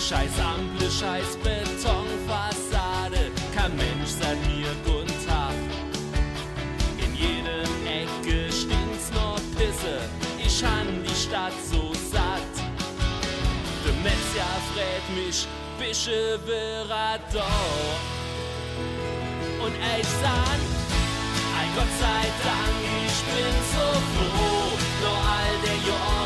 scheiß 0.08 0.40
Ampel, 0.40 0.90
scheiß 0.90 1.36
Betonfassade, 1.44 3.32
kein 3.54 3.76
Mensch 3.76 4.12
sagt 4.20 4.42
mir 4.48 4.72
guten 4.86 5.14
Tag. 5.28 5.58
In 7.04 7.14
jedem 7.14 7.72
Ecke 7.86 8.50
stinkt's 8.50 9.12
nur 9.12 9.36
Pisse, 9.58 10.00
ich 10.40 10.64
han 10.64 11.04
die 11.04 11.16
Stadt 11.16 11.58
so 11.70 11.94
satt. 12.12 12.54
De 13.84 13.94
Metzger 14.04 14.56
fragt 14.72 15.10
mich, 15.14 15.46
Bische 15.78 16.40
Verado. 16.46 17.44
Und 19.64 19.76
ich 20.00 20.08
sag, 20.22 20.60
ein 21.60 21.70
Gott 21.76 21.94
sei 22.00 22.24
Dank, 22.48 22.80
ich 23.08 23.20
bin 23.34 23.56
so 23.74 23.88
froh, 24.14 24.70
nur 25.02 25.18
all 25.36 25.56
der 25.66 25.80
Jahr 25.90 26.17